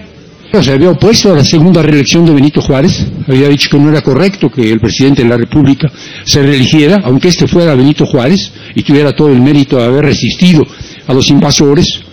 [0.62, 4.02] se había opuesto a la segunda reelección de Benito Juárez, había dicho que no era
[4.02, 5.92] correcto que el presidente de la República
[6.24, 10.66] se reeligiera, aunque este fuera Benito Juárez y tuviera todo el mérito de haber resistido
[11.08, 12.05] a los invasores,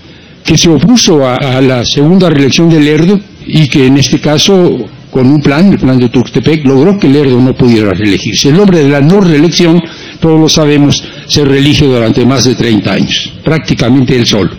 [0.44, 5.26] que se opuso a, la segunda reelección de Lerdo y que en este caso con
[5.26, 8.48] un plan, el plan de Tuxtepec, logró que Lerdo no pudiera reelegirse.
[8.48, 9.80] El hombre de la no reelección,
[10.18, 14.52] todos lo sabemos, se reelige durante más de 30 años, prácticamente él solo.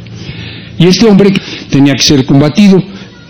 [0.77, 1.33] Y este hombre
[1.69, 2.83] tenía que ser combatido,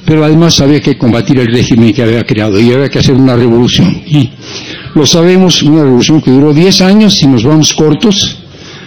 [0.06, 3.38] pero además había que combatir el régimen que había creado y había que hacer una
[3.38, 4.02] revolución.
[4.06, 4.30] Y
[4.94, 8.38] lo sabemos, una revolución que duró 10 años, si nos vamos cortos,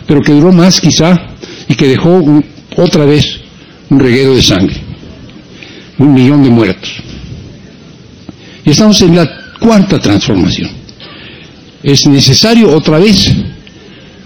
[0.07, 1.17] pero que duró más quizá
[1.69, 2.23] y que dejó
[2.77, 3.46] otra vez
[3.91, 4.77] un reguero de sangre,
[5.99, 6.93] un millón de muertos.
[8.65, 9.29] Y estamos en la
[9.61, 10.71] cuarta transformación.
[11.83, 13.33] Es necesario otra vez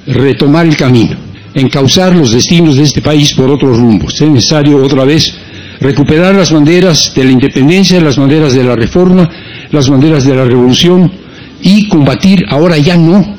[0.06, 1.16] retomar el camino,
[1.54, 4.14] encauzar los destinos de este país por otros rumbos.
[4.20, 5.34] Es necesario otra vez
[5.80, 9.28] recuperar las banderas de la independencia, las banderas de la reforma,
[9.70, 11.10] las banderas de la revolución
[11.62, 13.36] y combatir ahora ya no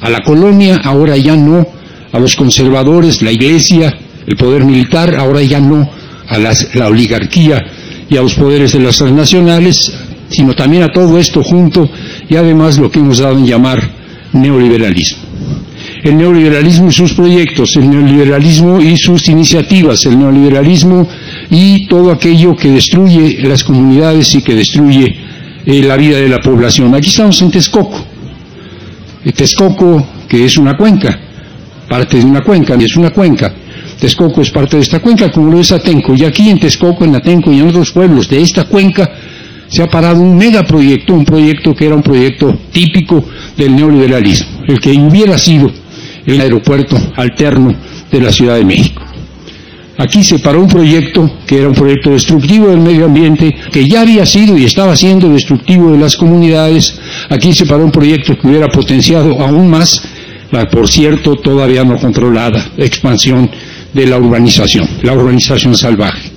[0.00, 1.66] a la colonia, ahora ya no
[2.12, 3.92] a los conservadores, la iglesia,
[4.26, 5.88] el poder militar, ahora ya no
[6.28, 7.62] a la oligarquía
[8.08, 9.92] y a los poderes de las transnacionales,
[10.30, 11.88] sino también a todo esto junto
[12.28, 13.80] y además lo que hemos dado en llamar
[14.32, 15.22] neoliberalismo.
[16.02, 21.08] El neoliberalismo y sus proyectos, el neoliberalismo y sus iniciativas, el neoliberalismo
[21.50, 25.16] y todo aquello que destruye las comunidades y que destruye
[25.64, 26.94] eh, la vida de la población.
[26.94, 28.04] Aquí estamos en Texcoco.
[29.34, 31.18] Texcoco, que es una cuenca,
[31.88, 33.52] parte de una cuenca, es una cuenca.
[34.04, 36.14] Texcoco es parte de esta cuenca, como lo es Atenco.
[36.14, 39.10] Y aquí en Texcoco, en Atenco y en otros pueblos de esta cuenca,
[39.66, 43.24] se ha parado un megaproyecto, un proyecto que era un proyecto típico
[43.56, 45.72] del neoliberalismo, el que hubiera sido
[46.26, 47.74] el aeropuerto alterno
[48.12, 49.02] de la Ciudad de México.
[49.96, 54.02] Aquí se paró un proyecto que era un proyecto destructivo del medio ambiente, que ya
[54.02, 57.00] había sido y estaba siendo destructivo de las comunidades.
[57.30, 60.02] Aquí se paró un proyecto que hubiera potenciado aún más
[60.50, 63.50] la, por cierto, todavía no controlada expansión
[63.94, 66.30] de la urbanización, la urbanización salvaje.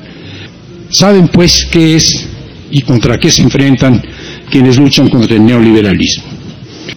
[0.90, 2.28] Saben pues qué es
[2.72, 4.02] y contra qué se enfrentan
[4.50, 6.24] quienes luchan contra el neoliberalismo.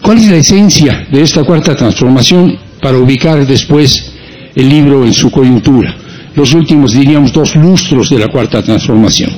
[0.03, 4.13] ¿Cuál es la esencia de esta cuarta transformación para ubicar después
[4.55, 5.97] el libro en su coyuntura?
[6.35, 9.31] Los últimos, diríamos, dos lustros de la cuarta transformación.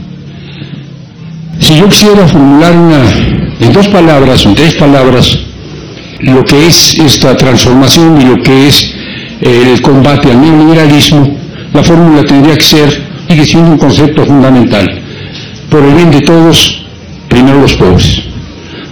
[1.58, 3.02] Si yo quisiera formular una,
[3.60, 5.38] en dos palabras o en tres palabras,
[6.20, 8.91] lo que es esta transformación y lo que es
[9.42, 11.36] el combate al neoliberalismo,
[11.72, 15.02] la fórmula tendría que ser, sigue siendo un concepto fundamental
[15.68, 16.84] por el bien de todos,
[17.28, 18.22] primero los pobres.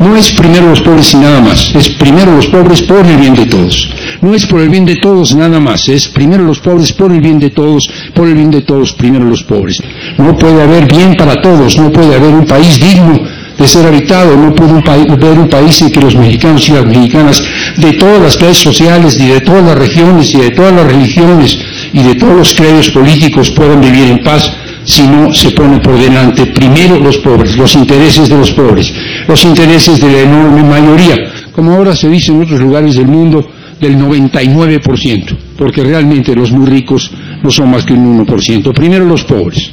[0.00, 3.34] No es primero los pobres y nada más, es primero los pobres por el bien
[3.34, 3.90] de todos.
[4.22, 7.20] No es por el bien de todos nada más, es primero los pobres por el
[7.20, 9.76] bien de todos, por el bien de todos, primero los pobres.
[10.16, 13.20] No puede haber bien para todos, no puede haber un país digno
[13.60, 17.42] de ser habitado, no puede haber un país en que los mexicanos y las mexicanas
[17.76, 21.58] de todas las clases sociales y de todas las regiones y de todas las religiones
[21.92, 24.50] y de todos los credos políticos puedan vivir en paz
[24.84, 28.94] si no se pone por delante primero los pobres, los intereses de los pobres,
[29.28, 31.16] los intereses de la enorme mayoría,
[31.52, 33.46] como ahora se dice en otros lugares del mundo,
[33.78, 37.10] del 99%, porque realmente los muy ricos
[37.42, 38.72] no son más que un 1%.
[38.72, 39.70] Primero los pobres.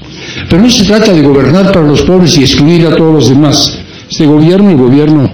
[0.49, 3.79] Pero no se trata de gobernar para los pobres y excluir a todos los demás.
[4.09, 5.29] Este gobierno, el gobierno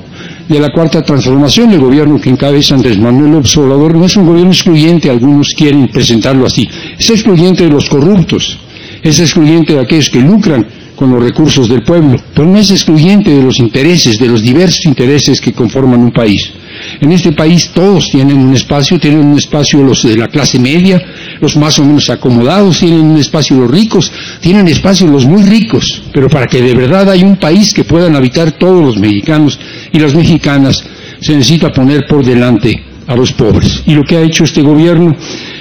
[0.48, 4.52] de la cuarta transformación, el gobierno que encabeza Andrés Manuel Observador, no es un gobierno
[4.52, 6.68] excluyente, algunos quieren presentarlo así,
[6.98, 8.60] es excluyente de los corruptos,
[9.02, 10.66] es excluyente de aquellos que lucran
[10.96, 14.86] con los recursos del pueblo, pero no es excluyente de los intereses, de los diversos
[14.86, 16.52] intereses que conforman un país.
[17.00, 21.02] En este país todos tienen un espacio, tienen un espacio los de la clase media,
[21.40, 24.12] los más o menos acomodados, tienen un espacio los ricos,
[24.42, 28.16] tienen espacio los muy ricos, pero para que de verdad haya un país que puedan
[28.16, 29.60] habitar todos los mexicanos
[29.92, 30.84] y las mexicanas,
[31.20, 33.84] se necesita poner por delante a los pobres.
[33.86, 35.16] Y lo que ha hecho este gobierno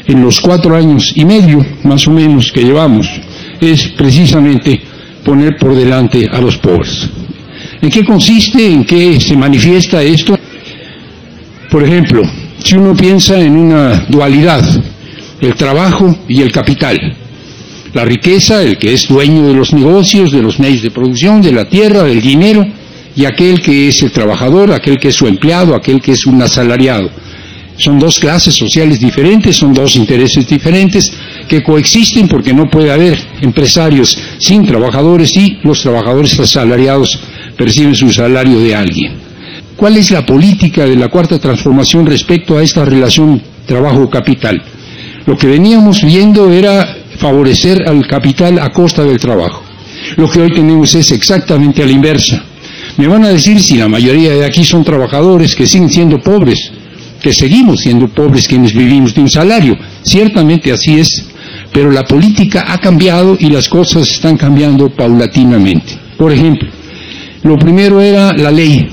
[0.06, 3.08] en los cuatro años y medio, más o menos, que llevamos,
[3.60, 4.80] es precisamente
[5.24, 7.08] poner por delante a los pobres.
[7.80, 8.64] ¿En qué consiste?
[8.64, 10.38] ¿En qué se manifiesta esto?
[11.72, 12.22] Por ejemplo,
[12.62, 14.62] si uno piensa en una dualidad,
[15.40, 16.98] el trabajo y el capital,
[17.94, 21.50] la riqueza, el que es dueño de los negocios, de los medios de producción, de
[21.50, 22.62] la tierra, del dinero,
[23.16, 26.42] y aquel que es el trabajador, aquel que es su empleado, aquel que es un
[26.42, 27.10] asalariado.
[27.78, 31.10] Son dos clases sociales diferentes, son dos intereses diferentes
[31.48, 37.18] que coexisten porque no puede haber empresarios sin trabajadores y los trabajadores asalariados
[37.56, 39.21] perciben su salario de alguien.
[39.76, 44.62] ¿Cuál es la política de la cuarta transformación respecto a esta relación trabajo-capital?
[45.26, 49.62] Lo que veníamos viendo era favorecer al capital a costa del trabajo.
[50.16, 52.42] Lo que hoy tenemos es exactamente a la inversa.
[52.96, 56.70] Me van a decir si la mayoría de aquí son trabajadores que siguen siendo pobres,
[57.22, 59.78] que seguimos siendo pobres quienes vivimos de un salario.
[60.02, 61.24] Ciertamente así es,
[61.72, 65.96] pero la política ha cambiado y las cosas están cambiando paulatinamente.
[66.18, 66.68] Por ejemplo,
[67.44, 68.88] lo primero era la ley.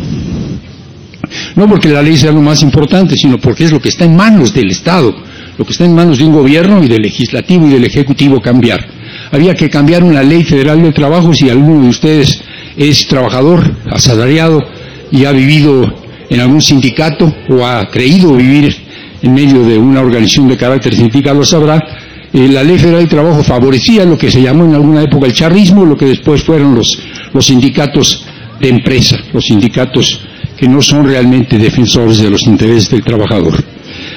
[1.56, 4.16] No porque la ley sea lo más importante, sino porque es lo que está en
[4.16, 5.16] manos del Estado,
[5.58, 8.86] lo que está en manos de un gobierno y del legislativo y del ejecutivo cambiar.
[9.32, 12.42] Había que cambiar una ley federal de trabajo si alguno de ustedes
[12.78, 14.64] es trabajador, asalariado
[15.12, 15.94] y ha vivido
[16.30, 18.76] en algún sindicato o ha creído vivir
[19.22, 21.84] en medio de una organización de carácter sindical lo sabrá,
[22.32, 25.34] eh, la ley federal del trabajo favorecía lo que se llamó en alguna época el
[25.34, 28.26] charrismo, lo que después fueron los sindicatos
[28.60, 30.22] de empresa, los sindicatos
[30.60, 33.64] que no son realmente defensores de los intereses del trabajador.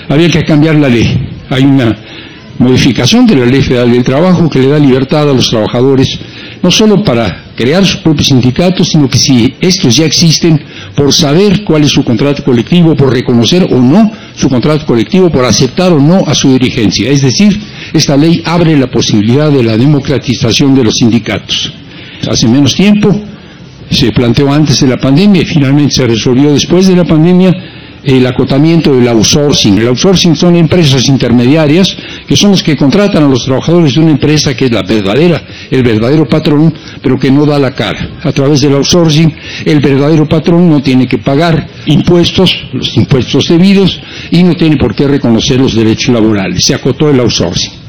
[0.08, 1.28] Había que cambiar la ley.
[1.50, 1.96] Hay una
[2.58, 6.18] modificación de la ley federal del trabajo que le da libertad a los trabajadores,
[6.62, 10.60] no solo para crear sus propios sindicatos, sino que si estos ya existen,
[10.96, 15.44] por saber cuál es su contrato colectivo, por reconocer o no su contrato colectivo, por
[15.44, 17.10] aceptar o no a su dirigencia.
[17.10, 17.58] Es decir,
[17.92, 21.72] esta ley abre la posibilidad de la democratización de los sindicatos.
[22.28, 23.20] Hace menos tiempo,
[23.92, 27.54] se planteó antes de la pandemia y finalmente se resolvió después de la pandemia
[28.04, 29.78] el acotamiento del outsourcing.
[29.78, 34.10] El outsourcing son empresas intermediarias que son los que contratan a los trabajadores de una
[34.10, 38.18] empresa que es la verdadera, el verdadero patrón, pero que no da la cara.
[38.22, 39.32] A través del outsourcing,
[39.64, 44.94] el verdadero patrón no tiene que pagar impuestos, los impuestos debidos, y no tiene por
[44.94, 46.64] qué reconocer los derechos laborales.
[46.64, 47.81] Se acotó el outsourcing.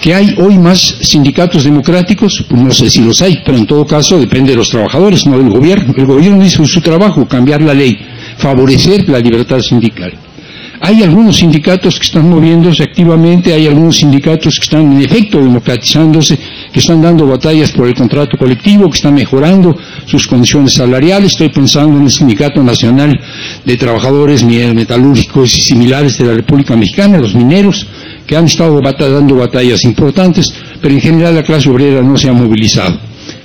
[0.00, 2.44] ¿Que hay hoy más sindicatos democráticos?
[2.48, 5.38] Pues no sé si los hay, pero en todo caso depende de los trabajadores, no
[5.38, 5.92] del gobierno.
[5.96, 7.98] El gobierno hizo su trabajo, cambiar la ley
[8.38, 10.12] favorecer la libertad sindical.
[10.80, 16.38] Hay algunos sindicatos que están moviéndose activamente, hay algunos sindicatos que están en efecto democratizándose,
[16.72, 19.74] que están dando batallas por el contrato colectivo, que están mejorando
[20.04, 21.32] sus condiciones salariales.
[21.32, 23.18] Estoy pensando en el Sindicato Nacional
[23.64, 27.86] de Trabajadores Metalúrgicos y similares de la República Mexicana, los mineros,
[28.26, 32.32] que han estado dando batallas importantes, pero en general la clase obrera no se ha
[32.32, 32.98] movilizado.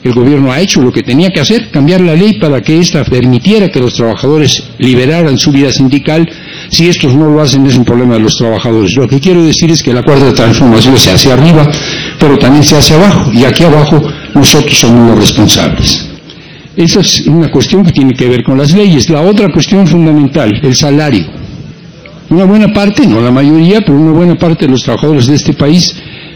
[0.04, 3.04] El gobierno ha hecho lo que tenía que hacer, cambiar la ley para que ésta
[3.04, 6.30] permitiera que los trabajadores liberaran su vida sindical.
[6.70, 8.96] Si estos no lo hacen es un problema de los trabajadores.
[8.96, 11.70] Lo que quiero decir es que la cuarta transformación se hace arriba,
[12.20, 13.32] pero también se hace abajo.
[13.34, 14.02] Y aquí abajo
[14.34, 16.06] nosotros somos los responsables.
[16.78, 19.10] Esa es una cuestión que tiene que ver con las leyes.
[19.10, 21.39] La otra cuestión fundamental, el salario.
[22.30, 25.54] Una buena parte, no la mayoría, pero una buena parte de los trabajadores de este
[25.54, 25.96] país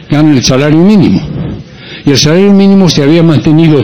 [0.10, 1.22] ganan el salario mínimo
[2.06, 3.84] y el salario mínimo se había mantenido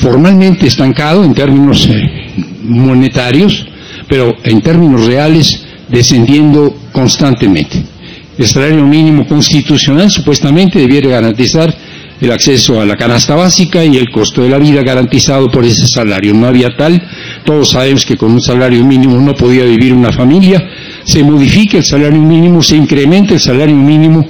[0.00, 2.30] formalmente estancado en términos eh,
[2.62, 3.66] monetarios,
[4.08, 7.82] pero en términos reales descendiendo constantemente.
[8.38, 11.74] El salario mínimo constitucional supuestamente debiera garantizar
[12.20, 15.86] el acceso a la canasta básica y el costo de la vida garantizado por ese
[15.86, 16.32] salario.
[16.32, 17.02] No había tal,
[17.44, 20.62] todos sabemos que con un salario mínimo no podía vivir una familia,
[21.10, 24.24] se modifica el salario mínimo, se incrementa el salario mínimo,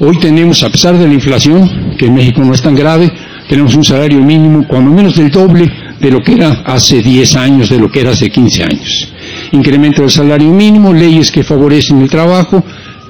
[0.00, 3.10] Hoy tenemos, a pesar de la inflación, que en México no es tan grave,
[3.48, 5.68] tenemos un salario mínimo cuando menos del doble
[5.98, 9.12] de lo que era hace 10 años, de lo que era hace 15 años.
[9.50, 12.62] Incremento del salario mínimo, leyes que favorecen el trabajo,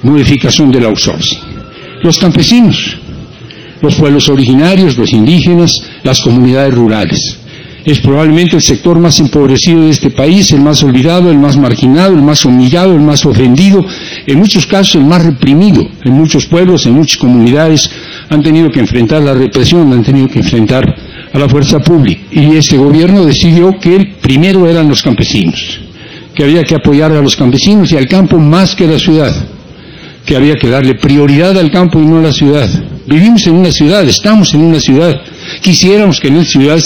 [0.02, 1.40] modificación del outsourcing.
[2.02, 2.96] Los campesinos,
[3.82, 7.37] los pueblos originarios, los indígenas, las comunidades rurales
[7.88, 12.12] es probablemente el sector más empobrecido de este país, el más olvidado, el más marginado,
[12.12, 13.82] el más humillado, el más ofendido,
[14.26, 15.88] en muchos casos el más reprimido.
[16.04, 17.90] En muchos pueblos, en muchas comunidades
[18.28, 20.84] han tenido que enfrentar la represión, han tenido que enfrentar
[21.32, 22.20] a la fuerza pública.
[22.30, 25.80] Y este gobierno decidió que el primero eran los campesinos,
[26.34, 29.34] que había que apoyar a los campesinos y al campo más que a la ciudad,
[30.26, 32.68] que había que darle prioridad al campo y no a la ciudad.
[33.06, 35.22] Vivimos en una ciudad, estamos en una ciudad
[35.60, 36.78] Quisiéramos que en esta ciudad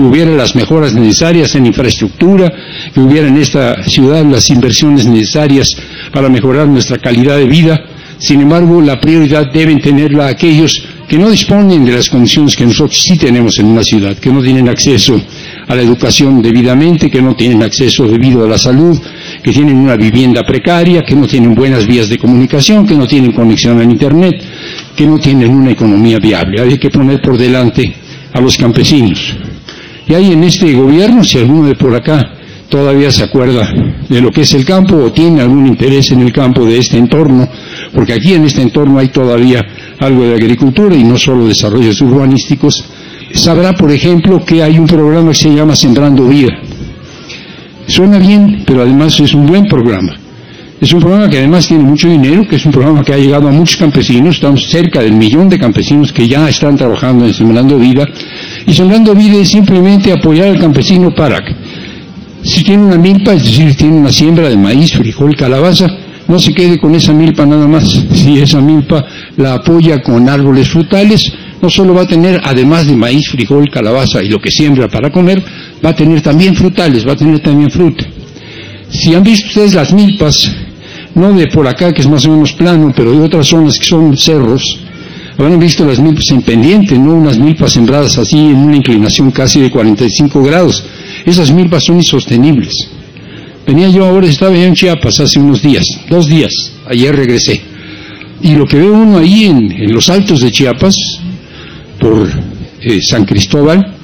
[0.00, 2.52] hubiera las mejoras necesarias en infraestructura,
[2.92, 5.68] que hubiera en esta ciudad las inversiones necesarias
[6.12, 7.80] para mejorar nuestra calidad de vida.
[8.18, 12.98] Sin embargo, la prioridad deben tenerla aquellos que no disponen de las condiciones que nosotros
[12.98, 15.20] sí tenemos en una ciudad, que no tienen acceso
[15.66, 18.98] a la educación debidamente, que no tienen acceso debido a la salud,
[19.42, 23.32] que tienen una vivienda precaria, que no tienen buenas vías de comunicación, que no tienen
[23.32, 24.42] conexión a Internet,
[24.96, 26.62] que no tienen una economía viable.
[26.62, 28.03] Hay que poner por delante
[28.34, 29.34] a los campesinos.
[30.06, 32.20] Y hay en este gobierno, si alguno de por acá
[32.68, 33.72] todavía se acuerda
[34.08, 36.98] de lo que es el campo o tiene algún interés en el campo de este
[36.98, 37.48] entorno,
[37.94, 39.64] porque aquí en este entorno hay todavía
[40.00, 42.84] algo de agricultura y no solo desarrollos urbanísticos,
[43.32, 46.52] sabrá, por ejemplo, que hay un programa que se llama Sembrando Vida.
[47.86, 50.23] Suena bien, pero además es un buen programa.
[50.80, 53.48] Es un programa que además tiene mucho dinero, que es un programa que ha llegado
[53.48, 57.78] a muchos campesinos, estamos cerca del millón de campesinos que ya están trabajando en Sembrando
[57.78, 58.06] Vida,
[58.66, 61.54] y Sembrando Vida es simplemente apoyar al campesino para que,
[62.42, 65.88] si tiene una milpa, es decir, tiene una siembra de maíz, frijol, calabaza,
[66.26, 67.84] no se quede con esa milpa nada más.
[68.14, 69.04] Si esa milpa
[69.36, 74.22] la apoya con árboles frutales, no solo va a tener, además de maíz, frijol, calabaza
[74.22, 75.42] y lo que siembra para comer,
[75.84, 78.04] va a tener también frutales, va a tener también fruta.
[78.90, 80.50] Si han visto ustedes las milpas
[81.14, 83.86] no de por acá que es más o menos plano, pero de otras zonas que
[83.86, 84.62] son cerros,
[85.38, 89.60] habrán visto las milpas en pendiente, no unas milpas sembradas así en una inclinación casi
[89.60, 90.84] de 45 grados.
[91.24, 92.90] Esas milpas son insostenibles.
[93.66, 96.52] Venía yo ahora, estaba en Chiapas hace unos días, dos días,
[96.86, 97.60] ayer regresé.
[98.42, 100.94] Y lo que ve uno ahí en, los altos de Chiapas,
[101.98, 102.28] por
[102.82, 103.94] eh, San Cristóbal,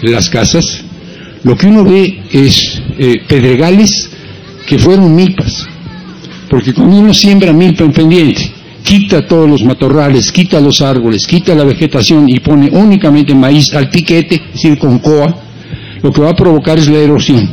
[0.00, 0.82] las casas,
[1.42, 4.08] lo que uno ve es eh, pedregales
[4.66, 5.68] que fueron milpas
[6.54, 8.48] porque cuando uno siembra milpa en pendiente,
[8.84, 13.90] quita todos los matorrales, quita los árboles, quita la vegetación y pone únicamente maíz al
[13.90, 15.34] piquete, es decir, con coa,
[16.00, 17.50] lo que va a provocar es la erosión.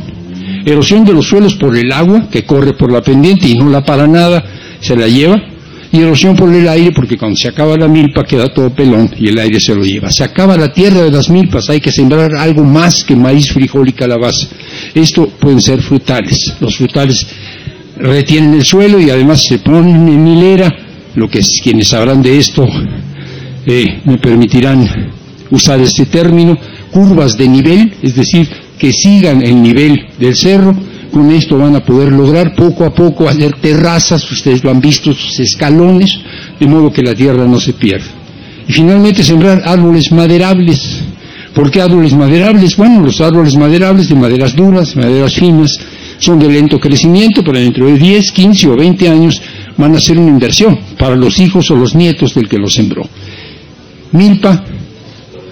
[0.64, 3.84] Erosión de los suelos por el agua que corre por la pendiente y no la
[3.84, 4.44] para nada,
[4.78, 5.48] se la lleva.
[5.90, 9.28] Y erosión por el aire porque cuando se acaba la milpa queda todo pelón y
[9.28, 10.12] el aire se lo lleva.
[10.12, 13.88] Se acaba la tierra de las milpas, hay que sembrar algo más que maíz, frijol
[13.88, 14.46] y calabaza.
[14.94, 16.54] Esto pueden ser frutales.
[16.60, 17.26] Los frutales
[18.02, 20.74] retienen el suelo y además se ponen en hilera,
[21.14, 22.66] lo que es, quienes sabrán de esto
[23.66, 25.12] eh, me permitirán
[25.50, 26.58] usar este término,
[26.90, 28.48] curvas de nivel, es decir,
[28.78, 30.74] que sigan el nivel del cerro,
[31.12, 35.12] con esto van a poder lograr poco a poco hacer terrazas, ustedes lo han visto,
[35.12, 36.18] sus escalones,
[36.58, 38.06] de modo que la tierra no se pierda.
[38.66, 41.02] Y finalmente sembrar árboles maderables.
[41.54, 42.76] ¿Por qué árboles maderables?
[42.76, 45.78] Bueno, los árboles maderables de maderas duras, maderas finas,
[46.22, 49.42] son de lento crecimiento, pero dentro de 10, 15 o 20 años
[49.76, 53.02] van a ser una inversión para los hijos o los nietos del que los sembró.
[54.12, 54.64] Milpa,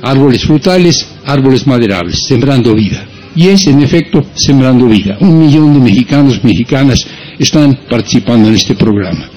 [0.03, 3.05] árboles frutales, árboles maderables, sembrando vida.
[3.35, 5.17] Y es, en efecto, sembrando vida.
[5.21, 7.05] Un millón de mexicanos, mexicanas
[7.37, 9.29] están participando en este programa.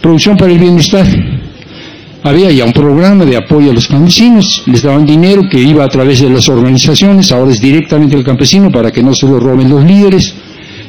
[0.00, 1.06] Producción para el bienestar.
[2.22, 5.88] Había ya un programa de apoyo a los campesinos, les daban dinero que iba a
[5.88, 9.70] través de las organizaciones, ahora es directamente al campesino para que no se lo roben
[9.70, 10.34] los líderes.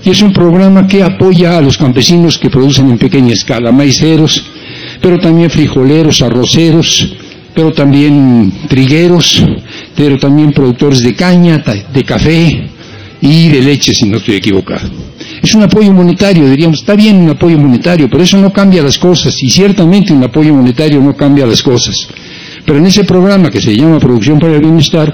[0.09, 4.43] Es un programa que apoya a los campesinos que producen en pequeña escala, maiceros,
[4.99, 7.13] pero también frijoleros, arroceros,
[7.53, 9.45] pero también trigueros,
[9.95, 12.69] pero también productores de caña, de café
[13.21, 14.89] y de leche, si no estoy equivocado.
[15.43, 18.97] Es un apoyo monetario, diríamos, está bien un apoyo monetario, pero eso no cambia las
[18.97, 21.95] cosas, y ciertamente un apoyo monetario no cambia las cosas.
[22.65, 25.13] Pero en ese programa que se llama Producción para el Bienestar,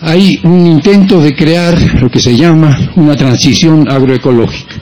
[0.00, 4.74] hay un intento de crear lo que se llama una transición agroecológica.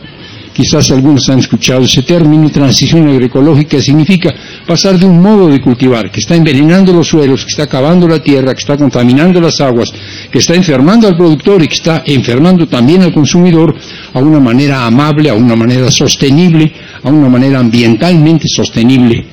[0.53, 4.33] Quizás algunos han escuchado ese término, transición agroecológica significa
[4.65, 8.23] pasar de un modo de cultivar que está envenenando los suelos, que está acabando la
[8.23, 9.93] tierra, que está contaminando las aguas,
[10.31, 13.75] que está enfermando al productor y que está enfermando también al consumidor
[14.13, 19.27] a una manera amable, a una manera sostenible, a una manera ambientalmente sostenible,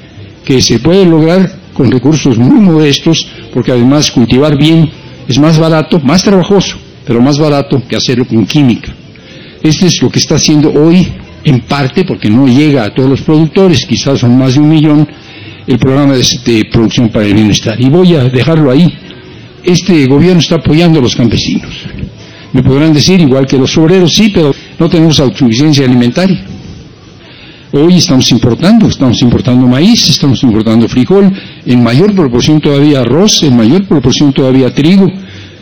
[0.44, 5.01] que se puede lograr con recursos muy modestos, porque además cultivar bien
[5.32, 8.94] es más barato, más trabajoso, pero más barato que hacerlo con química.
[9.64, 11.08] Este es lo que está haciendo hoy,
[11.44, 15.08] en parte, porque no llega a todos los productores, quizás son más de un millón,
[15.66, 17.80] el programa de, de producción para el bienestar.
[17.80, 18.92] Y voy a dejarlo ahí.
[19.64, 21.72] Este gobierno está apoyando a los campesinos.
[22.52, 26.44] Me podrán decir, igual que los obreros, sí, pero no tenemos autosuficiencia alimentaria.
[27.74, 31.32] Hoy estamos importando, estamos importando maíz, estamos importando frijol,
[31.66, 35.08] en mayor proporción todavía arroz, en mayor proporción todavía trigo,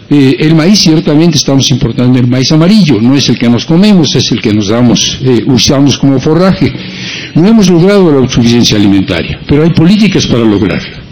[0.10, 4.16] eh, el maíz ciertamente estamos importando el maíz amarillo, no es el que nos comemos,
[4.16, 6.74] es el que nos damos, eh, usamos como forraje.
[7.36, 11.04] No hemos logrado la autosuficiencia alimentaria, pero hay políticas para lograrla.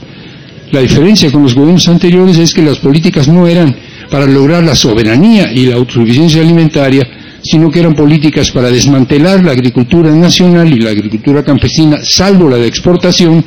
[0.72, 3.76] La diferencia con los gobiernos anteriores es que las políticas no eran
[4.10, 7.08] para lograr la soberanía y la autosuficiencia alimentaria,
[7.44, 12.58] sino que eran políticas para desmantelar la agricultura nacional y la agricultura campesina, salvo la
[12.58, 13.46] de exportación,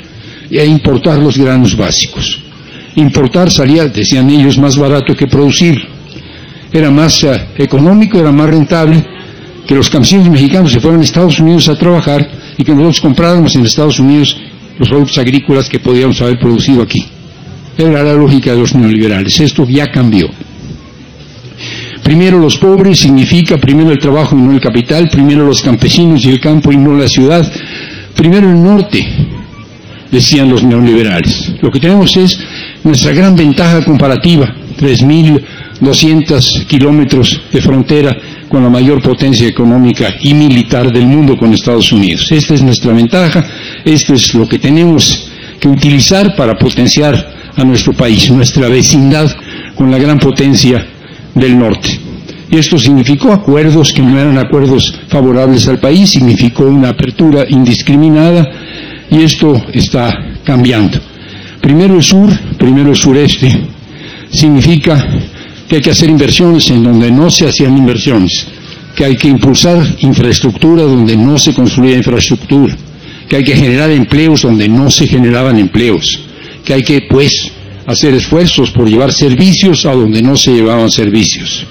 [0.51, 2.50] e importar los granos básicos.
[2.97, 5.79] Importar salía, decían ellos, más barato que producir.
[6.73, 9.05] Era más uh, económico, era más rentable
[9.67, 12.29] que los campesinos mexicanos se fueran a Estados Unidos a trabajar
[12.59, 14.37] y que nosotros compráramos en Estados Unidos
[14.79, 17.07] los productos agrícolas que podíamos haber producido aquí.
[17.79, 19.39] Era la lógica de los neoliberales.
[19.41, 20.29] Esto ya cambió.
[22.03, 26.31] Primero los pobres significa primero el trabajo y no el capital, primero los campesinos y
[26.31, 27.49] el campo y no la ciudad,
[28.17, 29.07] primero el norte,
[30.11, 31.53] decían los neoliberales.
[31.61, 32.39] Lo que tenemos es
[32.85, 38.17] nuestra gran ventaja comparativa, 3.200 kilómetros de frontera
[38.49, 42.31] con la mayor potencia económica y militar del mundo con Estados Unidos.
[42.33, 43.45] Esta es nuestra ventaja,
[43.85, 45.31] esto es lo que tenemos
[45.61, 49.31] que utilizar para potenciar a nuestro país, nuestra vecindad
[49.77, 50.87] con la gran potencia
[51.35, 52.01] del norte.
[52.51, 58.45] Y esto significó acuerdos que no eran acuerdos favorables al país, significó una apertura indiscriminada
[59.11, 60.13] y esto está
[60.45, 60.99] cambiando.
[61.61, 63.51] Primero el sur, primero el sureste,
[64.31, 65.07] significa
[65.69, 68.47] que hay que hacer inversiones en donde no se hacían inversiones,
[68.95, 72.77] que hay que impulsar infraestructura donde no se construía infraestructura,
[73.29, 76.21] que hay que generar empleos donde no se generaban empleos,
[76.65, 77.33] que hay que, pues,
[77.87, 81.67] hacer esfuerzos por llevar servicios a donde no se llevaban servicios.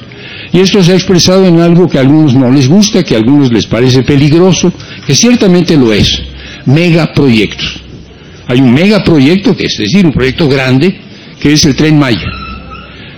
[0.52, 3.18] Y esto se ha expresado en algo que a algunos no les gusta, que a
[3.18, 4.72] algunos les parece peligroso,
[5.06, 6.22] que ciertamente lo es,
[6.74, 7.82] megaproyectos.
[8.47, 10.99] Hay un megaproyecto, que es decir, un proyecto grande,
[11.39, 12.28] que es el Tren Maya.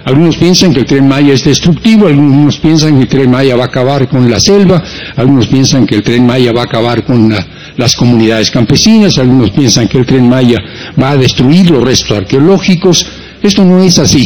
[0.04, 3.66] Algunos piensan que el Tren Maya es destructivo, algunos piensan que el Tren Maya va
[3.66, 4.84] a acabar con la selva,
[5.16, 7.46] algunos piensan que el Tren Maya va a acabar con la,
[7.78, 10.58] las comunidades campesinas, algunos piensan que el Tren Maya
[11.00, 13.06] va a destruir los restos arqueológicos.
[13.44, 14.24] Esto no es así,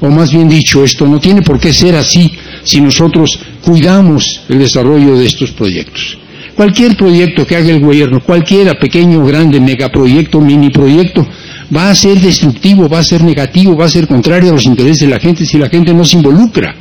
[0.00, 4.60] o más bien dicho, esto no tiene por qué ser así si nosotros cuidamos el
[4.60, 6.18] desarrollo de estos proyectos.
[6.56, 11.26] Cualquier proyecto que haga el gobierno, cualquiera, pequeño, grande, megaproyecto, mini proyecto,
[11.74, 15.00] va a ser destructivo, va a ser negativo, va a ser contrario a los intereses
[15.00, 16.74] de la gente si la gente no se involucra.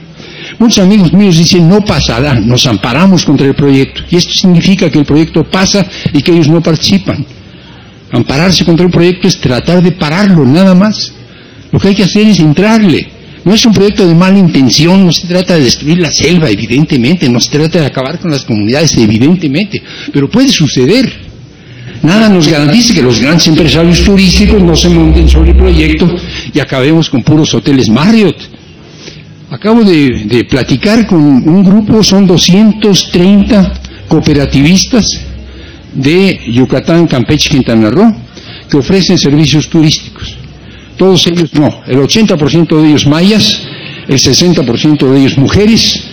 [0.60, 4.02] Muchos amigos míos dicen, no pasará, nos amparamos contra el proyecto.
[4.10, 7.26] Y esto significa que el proyecto pasa y que ellos no participan.
[8.12, 11.12] Ampararse contra el proyecto es tratar de pararlo, nada más.
[11.72, 13.15] Lo que hay que hacer es entrarle.
[13.46, 17.30] No es un proyecto de mala intención, no se trata de destruir la selva, evidentemente,
[17.30, 19.82] no se trata de acabar con las comunidades, evidentemente,
[20.12, 21.26] pero puede suceder.
[22.02, 26.12] Nada nos garantiza que los grandes empresarios turísticos no se monten sobre el proyecto
[26.54, 28.36] y acabemos con puros hoteles Marriott.
[29.52, 33.74] Acabo de, de platicar con un grupo, son 230
[34.08, 35.06] cooperativistas
[35.94, 38.12] de Yucatán, Campeche, Quintana Roo,
[38.70, 40.35] que ofrecen servicios turísticos.
[40.98, 43.62] Todos ellos, no, el 80% de ellos mayas,
[44.08, 46.04] el 60% de ellos mujeres,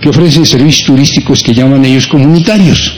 [0.00, 2.92] que ofrecen servicios turísticos que llaman ellos comunitarios.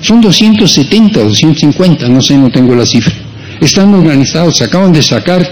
[0.00, 3.14] Son 270, 250, no sé, no tengo la cifra.
[3.60, 5.48] Están organizados, acaban de sacar,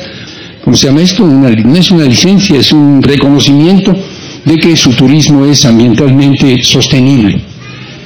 [0.65, 1.25] ¿cómo se llama esto?
[1.25, 3.97] Una, no es una licencia, es un reconocimiento
[4.45, 7.41] de que su turismo es ambientalmente sostenible.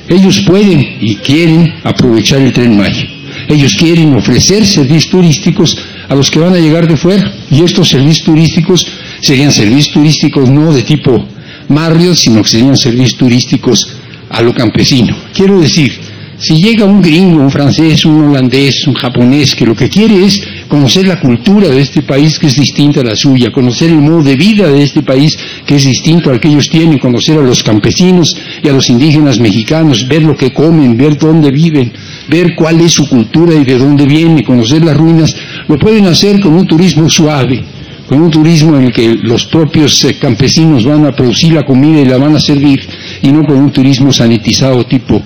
[0.06, 3.06] Ellos pueden y quieren aprovechar el tren Maya.
[3.48, 5.76] Ellos quieren ofrecer servicios turísticos
[6.08, 7.32] a los que van a llegar de fuera.
[7.50, 8.86] Y estos servicios turísticos
[9.20, 11.26] serían servicios turísticos no de tipo
[11.68, 13.96] Marriott, sino que serían servicios turísticos
[14.30, 15.16] a lo campesino.
[15.32, 15.92] Quiero decir,
[16.38, 20.42] si llega un gringo, un francés, un holandés, un japonés, que lo que quiere es
[20.68, 24.22] conocer la cultura de este país que es distinta a la suya, conocer el modo
[24.22, 27.62] de vida de este país que es distinto al que ellos tienen, conocer a los
[27.62, 31.92] campesinos y a los indígenas mexicanos, ver lo que comen, ver dónde viven,
[32.28, 35.34] ver cuál es su cultura y de dónde viene, conocer las ruinas,
[35.68, 37.64] lo pueden hacer con un turismo suave,
[38.08, 42.00] con un turismo en el que los propios eh, campesinos van a producir la comida
[42.00, 42.80] y la van a servir,
[43.22, 45.20] y no con un turismo sanitizado tipo,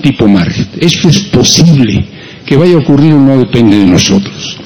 [0.00, 0.68] tipo Marriott.
[0.80, 2.04] Esto es posible.
[2.44, 4.58] Que vaya a ocurrir o no depende de nosotros.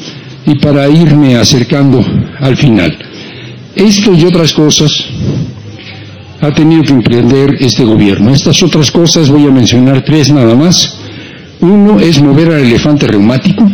[0.47, 2.05] Y para irme acercando
[2.41, 2.97] al final,
[3.75, 4.91] esto y otras cosas
[6.41, 8.33] ha tenido que emprender este gobierno.
[8.33, 10.99] Estas otras cosas voy a mencionar tres nada más.
[11.61, 13.69] Uno es mover al elefante reumático.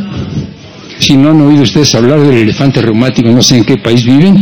[0.98, 4.36] Si no han oído ustedes hablar del elefante reumático, no sé en qué país viven,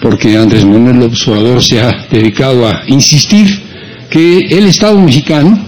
[0.00, 3.48] porque Andrés Manuel López Obrador se ha dedicado a insistir
[4.10, 5.58] que el Estado mexicano,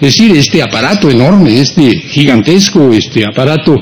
[0.00, 3.76] es decir, este aparato enorme, este gigantesco, este aparato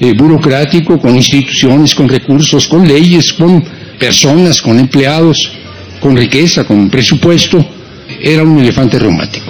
[0.00, 3.62] eh, burocrático, con instituciones, con recursos, con leyes, con
[3.98, 5.52] personas, con empleados,
[6.00, 7.64] con riqueza, con presupuesto,
[8.22, 9.49] era un elefante reumático.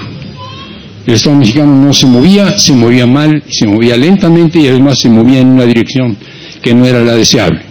[1.11, 5.09] El Estado mexicano no se movía, se movía mal, se movía lentamente y además se
[5.09, 6.17] movía en una dirección
[6.63, 7.63] que no era la deseable.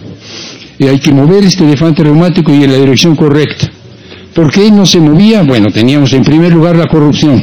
[0.78, 3.72] Y hay que mover este elefante reumático y en la dirección correcta.
[4.34, 5.42] ¿Por qué no se movía?
[5.42, 7.42] Bueno, teníamos en primer lugar la corrupción.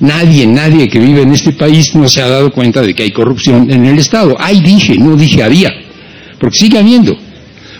[0.00, 3.10] Nadie, nadie que vive en este país no se ha dado cuenta de que hay
[3.10, 4.36] corrupción en el Estado.
[4.38, 5.72] Hay dije, no dije había,
[6.38, 7.16] porque sigue habiendo.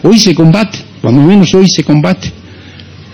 [0.02, 2.32] Hoy se combate, cuando menos hoy se combate.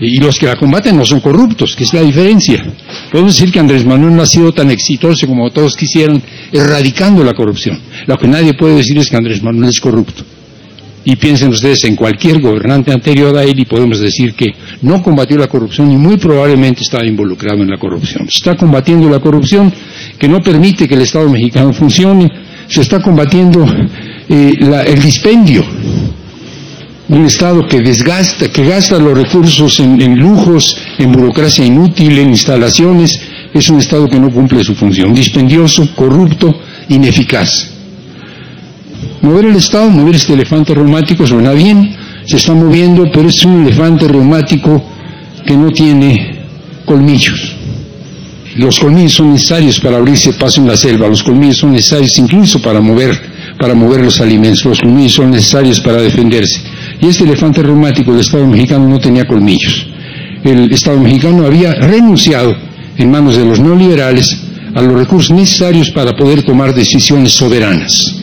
[0.01, 2.64] Y los que la combaten no son corruptos, que es la diferencia.
[3.12, 7.34] Podemos decir que Andrés Manuel no ha sido tan exitoso como todos quisieran, erradicando la
[7.34, 7.78] corrupción.
[8.07, 10.24] Lo que nadie puede decir es que Andrés Manuel es corrupto.
[11.05, 15.36] Y piensen ustedes en cualquier gobernante anterior a él y podemos decir que no combatió
[15.38, 18.28] la corrupción y muy probablemente estaba involucrado en la corrupción.
[18.28, 19.72] Se está combatiendo la corrupción
[20.18, 22.30] que no permite que el Estado mexicano funcione,
[22.68, 23.66] se está combatiendo
[24.28, 24.53] eh,
[24.86, 25.64] el dispendio
[27.11, 33.21] un Estado que desgasta, que gasta los recursos en, lujos, en burocracia inútil, en instalaciones,
[33.53, 36.55] es un Estado que no cumple su función, dispendioso, corrupto,
[36.89, 37.73] ineficaz.
[39.23, 41.97] Mover el Estado, mover este elefante reumático suena bien,
[42.27, 44.81] se está moviendo, pero es un elefante reumático
[45.45, 46.45] que no tiene
[46.85, 47.57] colmillos.
[48.55, 52.63] Los colmillos son necesarios para abrirse paso en la selva, los colmillos son necesarios incluso
[52.63, 53.21] para mover,
[53.59, 56.70] para mover los alimentos, los colmillos son necesarios para defenderse.
[57.01, 59.86] Y este elefante reumático del Estado mexicano no tenía colmillos.
[60.44, 62.55] El Estado mexicano había renunciado
[62.96, 64.36] en manos de los neoliberales
[64.74, 68.16] a los recursos necesarios para poder tomar decisiones soberanas.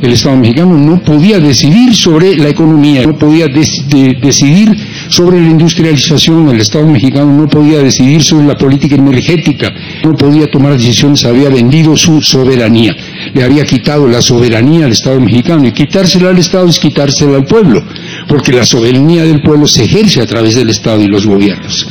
[0.00, 4.72] El Estado mexicano no podía decidir sobre la economía, no podía de de decidir
[5.08, 9.72] sobre la industrialización, el Estado mexicano no podía decidir sobre la política energética,
[10.04, 12.94] no podía tomar decisiones, había vendido su soberanía,
[13.34, 17.44] le había quitado la soberanía al Estado mexicano y quitársela al Estado es quitársela al
[17.44, 17.82] pueblo,
[18.28, 21.86] porque la soberanía del pueblo se ejerce a través del Estado y los gobiernos.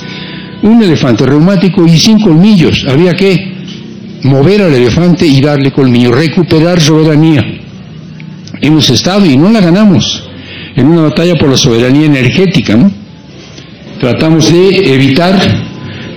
[0.64, 3.56] Un elefante reumático y sin colmillos, había que
[4.24, 7.44] mover al elefante y darle colmillos, recuperar soberanía.
[8.60, 10.24] Hemos estado y no la ganamos
[10.76, 12.92] en una batalla por la soberanía energética, ¿no?
[14.00, 15.40] tratamos de evitar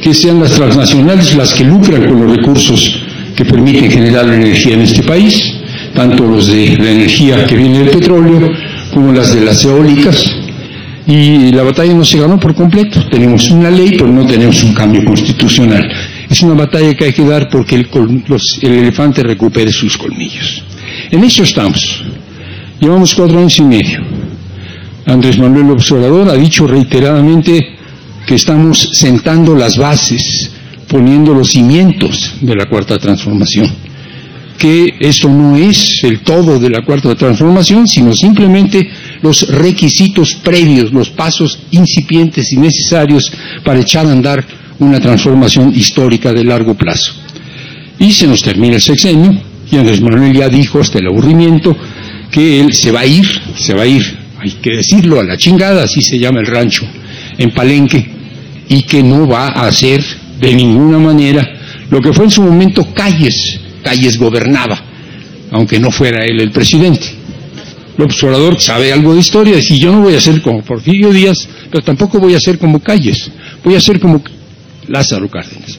[0.03, 3.00] que sean las transnacionales las que lucran con los recursos
[3.41, 5.43] que permiten generar energía en este país,
[5.95, 8.51] tanto los de la energía que viene del petróleo
[8.93, 10.31] como las de las eólicas.
[11.07, 13.03] Y la batalla no se ganó por completo.
[13.11, 15.91] Tenemos una ley, pero no tenemos un cambio constitucional.
[16.29, 17.89] Es una batalla que hay que dar porque el,
[18.61, 20.63] el elefante recupere sus colmillos.
[21.11, 22.05] En eso estamos.
[22.79, 24.01] Llevamos cuatro años y medio.
[25.07, 27.79] Andrés Manuel Observador ha dicho reiteradamente
[28.27, 30.50] que estamos sentando las bases,
[30.91, 33.71] poniendo los cimientos de la cuarta transformación.
[34.59, 38.91] Que esto no es el todo de la cuarta transformación, sino simplemente
[39.23, 43.33] los requisitos previos, los pasos incipientes y necesarios
[43.65, 44.45] para echar a andar
[44.81, 47.15] una transformación histórica de largo plazo.
[47.99, 51.77] Y se nos termina el sexenio, y Andrés Manuel ya dijo hasta el aburrimiento
[52.31, 53.27] que él se va a ir,
[53.57, 54.03] se va a ir,
[54.39, 56.87] hay que decirlo, a la chingada, así se llama el rancho,
[57.39, 58.05] en Palenque,
[58.69, 61.47] y que no va a hacer de ninguna manera
[61.91, 64.81] lo que fue en su momento Calles, Calles gobernaba,
[65.51, 67.07] aunque no fuera él el presidente.
[67.99, 71.37] El observador sabe algo de historia, y yo no voy a ser como Porfirio Díaz,
[71.71, 73.31] pero tampoco voy a ser como Calles,
[73.63, 74.23] voy a ser como
[74.87, 75.79] Lázaro Cárdenas.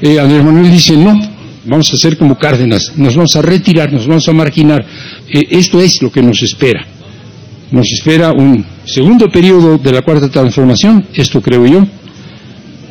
[0.00, 1.20] Eh, Andrés Manuel dice, no,
[1.66, 4.84] vamos a ser como Cárdenas, nos vamos a retirar, nos vamos a marginar.
[5.28, 6.86] Eh, esto es lo que nos espera.
[7.70, 11.86] Nos espera un segundo periodo de la cuarta transformación, esto creo yo,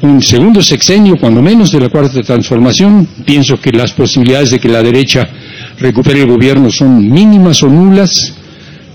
[0.02, 3.08] un segundo sexenio, cuando menos, de la cuarta transformación.
[3.26, 5.28] Pienso que las posibilidades de que la derecha
[5.80, 8.34] recupere el gobierno son mínimas o nulas,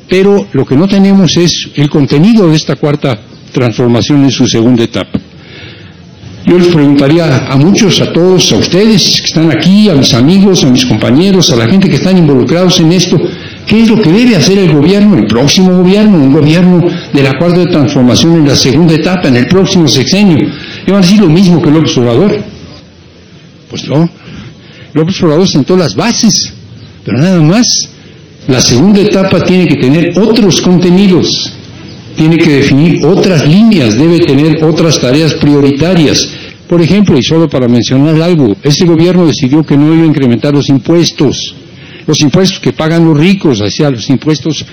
[0.08, 3.18] pero lo que no tenemos es el contenido de esta cuarta
[3.52, 5.18] transformación en su segunda etapa.
[6.46, 10.62] Yo les preguntaría a muchos, a todos, a ustedes que están aquí, a mis amigos,
[10.62, 13.20] a mis compañeros, a la gente que están involucrados en esto,
[13.66, 17.36] ¿qué es lo que debe hacer el gobierno, el próximo gobierno, un gobierno de la
[17.36, 20.48] cuarta transformación en la segunda etapa, en el próximo sexenio?
[20.86, 22.44] ¿Y van a decir lo mismo que López Obrador?
[23.68, 24.08] Pues no.
[24.92, 26.52] López Obrador sentó las bases,
[27.04, 27.90] pero nada más.
[28.48, 31.52] La segunda etapa tiene que tener otros contenidos,
[32.16, 36.28] tiene que definir otras líneas, debe tener otras tareas prioritarias.
[36.68, 40.54] Por ejemplo, y solo para mencionar algo, este gobierno decidió que no iba a incrementar
[40.54, 41.56] los impuestos,
[42.06, 44.64] los impuestos que pagan los ricos, hacia los impuestos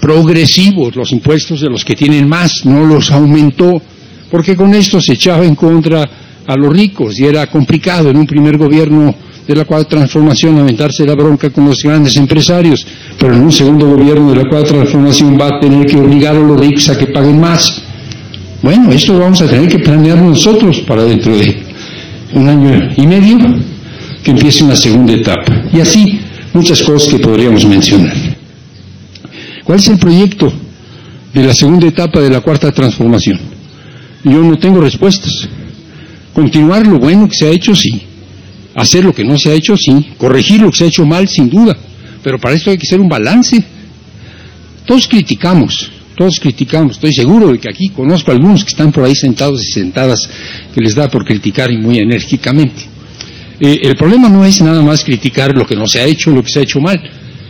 [0.00, 3.82] progresivos, los impuestos de los que tienen más, no los aumentó,
[4.30, 6.08] porque con esto se echaba en contra
[6.46, 9.14] a los ricos y era complicado en un primer gobierno
[9.46, 12.86] de la cuarta transformación aventarse la bronca con los grandes empresarios,
[13.18, 16.40] pero en un segundo gobierno de la cuarta transformación va a tener que obligar a
[16.40, 17.82] los ricos a que paguen más.
[18.62, 21.62] Bueno, esto vamos a tener que planear nosotros para dentro de
[22.34, 23.38] un año y medio
[24.22, 25.64] que empiece una segunda etapa.
[25.72, 26.20] Y así
[26.52, 28.14] muchas cosas que podríamos mencionar.
[29.64, 30.52] ¿Cuál es el proyecto
[31.32, 33.59] de la segunda etapa de la cuarta transformación?
[34.24, 35.48] Yo no tengo respuestas.
[36.32, 38.02] Continuar lo bueno que se ha hecho, sí.
[38.74, 40.10] Hacer lo que no se ha hecho, sí.
[40.16, 41.76] Corregir lo que se ha hecho mal, sin duda.
[42.22, 43.62] Pero para esto hay que hacer un balance.
[44.84, 46.92] Todos criticamos, todos criticamos.
[46.92, 50.28] Estoy seguro de que aquí conozco a algunos que están por ahí sentados y sentadas
[50.74, 52.82] que les da por criticar y muy enérgicamente.
[53.60, 56.42] Eh, el problema no es nada más criticar lo que no se ha hecho, lo
[56.42, 57.00] que se ha hecho mal.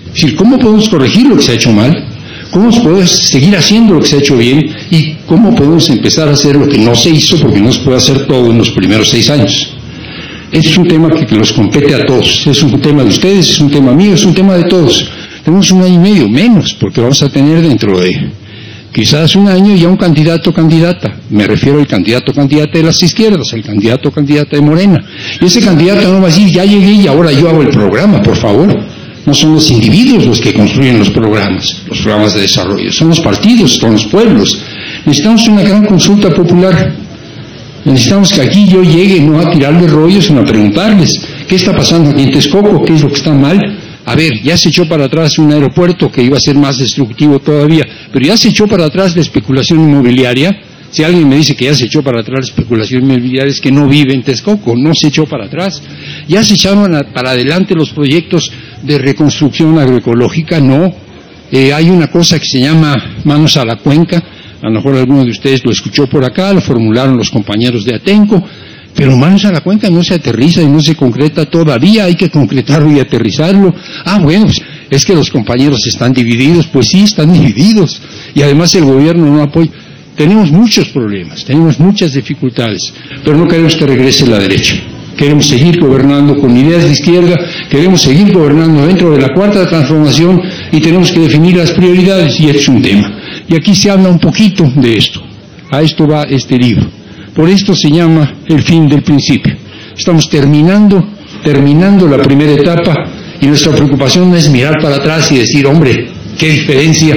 [0.06, 2.19] Es decir, ¿cómo podemos corregir lo que se ha hecho mal?
[2.50, 4.74] ¿Cómo podemos seguir haciendo lo que se ha hecho bien?
[4.90, 7.98] ¿Y cómo podemos empezar a hacer lo que no se hizo porque no se puede
[7.98, 9.74] hacer todo en los primeros seis años?
[10.50, 12.44] Es un tema que, los compete a todos.
[12.46, 15.08] Es un tema de ustedes, es un tema mío, es un tema de todos.
[15.44, 18.32] Tenemos un año y medio menos porque vamos a tener dentro de
[18.92, 21.18] quizás un año ya un candidato candidata.
[21.30, 25.04] Me refiero al candidato candidata de las izquierdas, al candidato candidata de Morena.
[25.40, 28.20] Y ese candidato no va a decir, ya llegué y ahora yo hago el programa,
[28.20, 28.76] por favor.
[29.26, 33.20] No son los individuos los que construyen los programas, los programas de desarrollo, son los
[33.20, 34.58] partidos, son los pueblos.
[35.04, 36.94] Necesitamos una gran consulta popular.
[37.84, 42.10] Necesitamos que aquí yo llegue no a tirarle rollos, sino a preguntarles qué está pasando
[42.10, 43.58] aquí en Texcoco, qué es lo que está mal.
[44.06, 47.38] A ver, ya se echó para atrás un aeropuerto que iba a ser más destructivo
[47.38, 50.60] todavía, pero ya se echó para atrás la especulación inmobiliaria.
[50.90, 53.70] Si alguien me dice que ya se echó para atrás la especulación inmobiliaria es que
[53.70, 55.80] no vive en Texcoco, no se echó para atrás.
[56.26, 58.50] Ya se echaron para adelante los proyectos
[58.82, 60.92] de reconstrucción agroecológica, no.
[61.52, 64.22] Eh, hay una cosa que se llama manos a la cuenca,
[64.62, 67.94] a lo mejor alguno de ustedes lo escuchó por acá, lo formularon los compañeros de
[67.94, 68.42] Atenco,
[68.94, 72.30] pero manos a la cuenca no se aterriza y no se concreta todavía, hay que
[72.30, 73.74] concretarlo y aterrizarlo.
[74.04, 74.60] Ah, bueno, pues,
[74.90, 78.00] es que los compañeros están divididos, pues sí, están divididos.
[78.34, 79.70] Y además el gobierno no apoya.
[80.20, 82.92] Tenemos muchos problemas, tenemos muchas dificultades,
[83.24, 84.76] pero no queremos que regrese la derecha.
[85.16, 87.40] Queremos seguir gobernando con ideas de izquierda,
[87.70, 90.42] queremos seguir gobernando dentro de la cuarta transformación
[90.72, 93.10] y tenemos que definir las prioridades y este es un tema.
[93.48, 95.22] Y aquí se habla un poquito de esto.
[95.70, 96.86] A esto va este libro.
[97.34, 99.56] Por esto se llama el fin del principio.
[99.96, 101.02] Estamos terminando,
[101.42, 102.94] terminando la primera etapa
[103.40, 107.16] y nuestra preocupación no es mirar para atrás y decir, hombre, qué diferencia.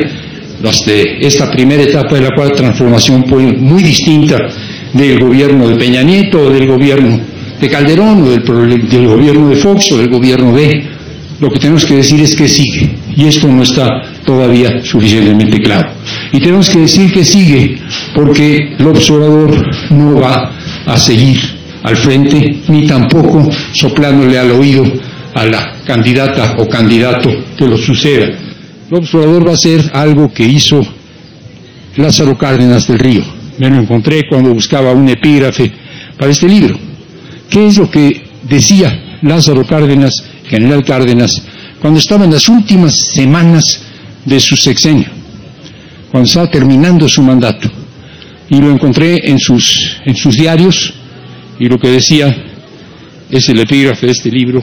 [1.20, 3.26] Esta primera etapa de la cuarta transformación
[3.60, 4.38] muy distinta
[4.94, 7.20] del gobierno de Peña Nieto o del gobierno
[7.60, 10.94] de Calderón o del, del gobierno de Fox o del gobierno de...
[11.40, 13.90] Lo que tenemos que decir es que sigue y esto no está
[14.26, 15.90] todavía suficientemente claro.
[16.32, 17.80] Y tenemos que decir que sigue
[18.16, 19.52] porque el observador
[19.90, 20.52] no va
[20.86, 21.40] a seguir
[21.84, 24.84] al frente ni tampoco soplándole al oído
[25.36, 28.28] a la candidata o candidato que lo suceda.
[28.94, 30.86] El observador va a hacer algo que hizo
[31.96, 33.24] Lázaro Cárdenas del Río.
[33.58, 35.72] Me lo encontré cuando buscaba un epígrafe
[36.16, 36.78] para este libro.
[37.50, 41.42] ¿Qué es lo que decía Lázaro Cárdenas, general Cárdenas,
[41.82, 43.82] cuando estaba en las últimas semanas
[44.26, 45.08] de su sexenio,
[46.12, 47.68] cuando estaba terminando su mandato?
[48.48, 50.94] Y lo encontré en sus, en sus diarios
[51.58, 52.46] y lo que decía
[53.32, 54.62] es el epígrafe de este libro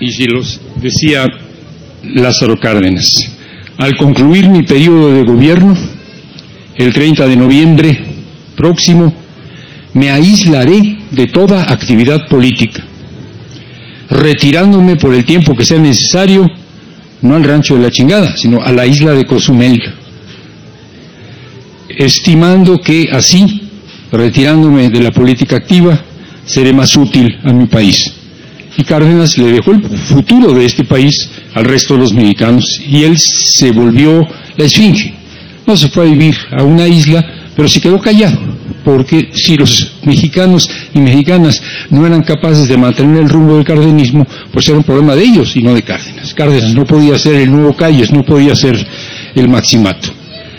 [0.00, 1.26] y si los decía
[2.02, 3.30] Lázaro Cárdenas.
[3.76, 5.76] Al concluir mi periodo de gobierno,
[6.76, 7.98] el 30 de noviembre
[8.56, 9.12] próximo,
[9.94, 12.82] me aislaré de toda actividad política,
[14.10, 16.50] retirándome por el tiempo que sea necesario,
[17.22, 19.80] no al rancho de la chingada, sino a la isla de Cozumel,
[21.88, 23.62] estimando que así,
[24.12, 26.00] retirándome de la política activa,
[26.44, 28.17] seré más útil a mi país
[28.78, 33.02] y Cárdenas le dejó el futuro de este país al resto de los mexicanos y
[33.02, 34.26] él se volvió
[34.56, 35.12] la esfinge.
[35.66, 37.26] No se fue a vivir a una isla,
[37.56, 38.38] pero se quedó callado,
[38.84, 41.60] porque si los mexicanos y mexicanas
[41.90, 45.56] no eran capaces de mantener el rumbo del cardenismo, pues era un problema de ellos
[45.56, 46.32] y no de Cárdenas.
[46.32, 48.78] Cárdenas no podía ser el nuevo Calles, no podía ser
[49.34, 50.08] el maximato.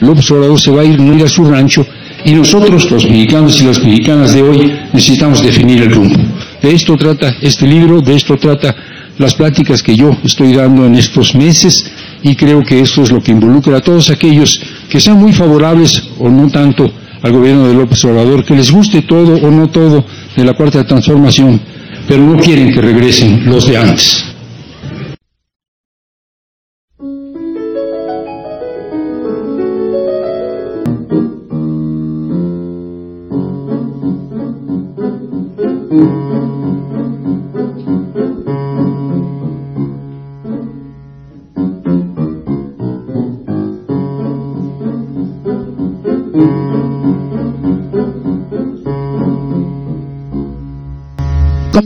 [0.02, 1.88] López Obrador se va a ir, no ir a su rancho,
[2.26, 6.20] y nosotros, los mexicanos y las mexicanas de hoy, necesitamos definir el rumbo.
[6.62, 8.76] De esto trata este libro, de esto trata
[9.18, 11.86] las pláticas que yo estoy dando en estos meses
[12.22, 16.04] y creo que esto es lo que involucra a todos aquellos que sean muy favorables
[16.18, 16.90] o no tanto
[17.22, 20.06] al gobierno de López Obrador, que les guste todo o no todo
[20.36, 21.60] de la cuarta transformación,
[22.08, 24.29] pero no quieren que regresen los de antes.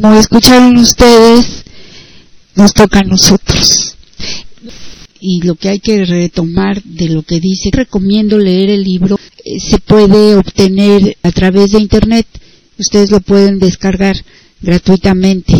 [0.01, 1.63] Como escucharon ustedes,
[2.55, 3.95] nos toca a nosotros.
[5.19, 9.59] Y lo que hay que retomar de lo que dice, recomiendo leer el libro, eh,
[9.59, 12.27] se puede obtener a través de Internet,
[12.77, 14.15] ustedes lo pueden descargar
[14.61, 15.53] gratuitamente.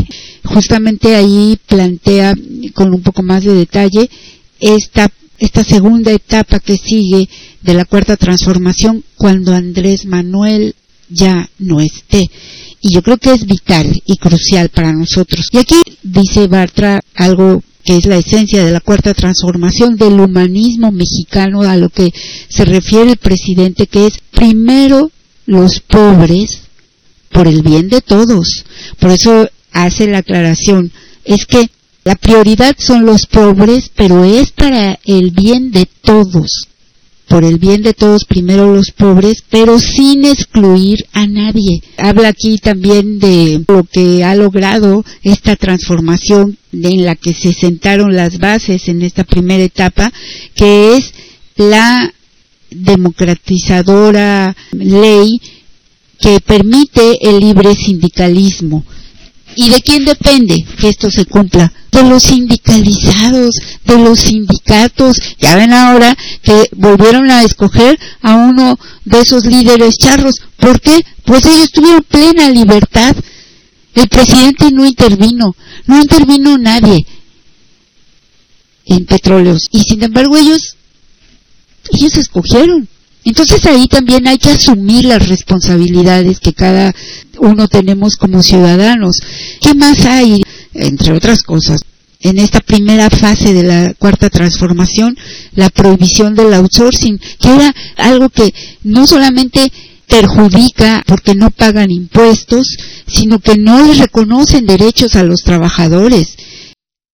[0.43, 2.36] Justamente ahí plantea
[2.73, 4.09] con un poco más de detalle
[4.59, 5.09] esta,
[5.39, 7.29] esta segunda etapa que sigue
[7.61, 10.75] de la cuarta transformación cuando Andrés Manuel
[11.10, 12.30] ya no esté
[12.84, 15.47] y yo creo que es vital y crucial para nosotros.
[15.54, 20.91] Y aquí dice Bartra algo que es la esencia de la cuarta transformación del humanismo
[20.91, 22.14] mexicano a lo que
[22.49, 25.12] se refiere el presidente, que es primero
[25.45, 26.64] los pobres
[27.32, 28.66] por el bien de todos.
[28.99, 30.91] Por eso hace la aclaración,
[31.24, 31.70] es que
[32.04, 36.68] la prioridad son los pobres, pero es para el bien de todos
[37.34, 41.81] por el bien de todos, primero los pobres, pero sin excluir a nadie.
[41.97, 48.15] Habla aquí también de lo que ha logrado esta transformación en la que se sentaron
[48.15, 50.13] las bases en esta primera etapa,
[50.53, 51.11] que es
[51.55, 52.13] la
[52.69, 55.41] democratizadora ley
[56.19, 58.86] que permite el libre sindicalismo.
[59.56, 61.72] ¿Y de quién depende que esto se cumpla?
[61.91, 65.18] De los sindicalizados, de los sindicatos.
[65.39, 70.36] Ya ven ahora que volvieron a escoger a uno de esos líderes charros.
[70.58, 71.06] ¿Por qué?
[71.26, 73.16] Pues ellos tuvieron plena libertad.
[73.93, 77.06] El presidente no intervino, no intervino nadie
[78.86, 79.68] en petróleos.
[79.72, 80.76] Y sin embargo ellos,
[81.91, 82.88] ellos escogieron.
[83.26, 86.93] Entonces ahí también hay que asumir las responsabilidades que cada
[87.39, 89.17] uno tenemos como ciudadanos.
[89.61, 90.41] ¿Qué más hay?
[90.74, 91.82] Entre otras cosas,
[92.19, 95.17] en esta primera fase de la cuarta transformación,
[95.53, 98.53] la prohibición del outsourcing, que era algo que
[98.84, 99.71] no solamente
[100.07, 106.36] perjudica porque no pagan impuestos, sino que no les reconocen derechos a los trabajadores.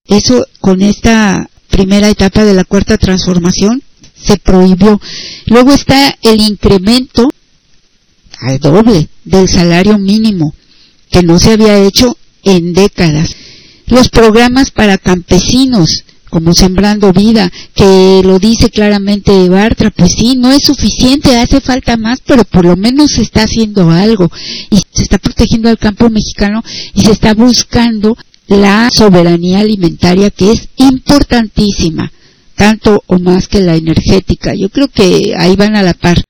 [0.07, 3.83] Eso con esta primera etapa de la cuarta transformación
[4.21, 4.99] se prohibió.
[5.45, 7.27] Luego está el incremento
[8.39, 10.53] al doble del salario mínimo,
[11.09, 13.35] que no se había hecho en décadas.
[13.87, 20.51] Los programas para campesinos, como Sembrando Vida, que lo dice claramente Bartra, pues sí, no
[20.51, 24.31] es suficiente, hace falta más, pero por lo menos se está haciendo algo
[24.69, 26.63] y se está protegiendo al campo mexicano
[26.93, 28.15] y se está buscando
[28.47, 32.11] la soberanía alimentaria que es importantísima,
[32.59, 34.53] tanto o más que la energética.
[34.53, 36.21] Yo creo que ahí van a la par.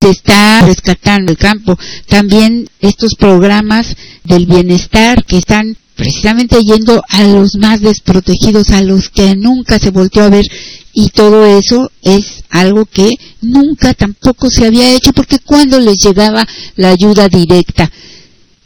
[0.00, 1.78] Se está rescatando el campo.
[2.08, 3.94] También estos programas
[4.24, 9.90] del bienestar que están precisamente yendo a los más desprotegidos, a los que nunca se
[9.90, 10.46] volteó a ver
[10.94, 13.10] y todo eso es algo que
[13.42, 17.90] nunca tampoco se había hecho porque cuando les llegaba la ayuda directa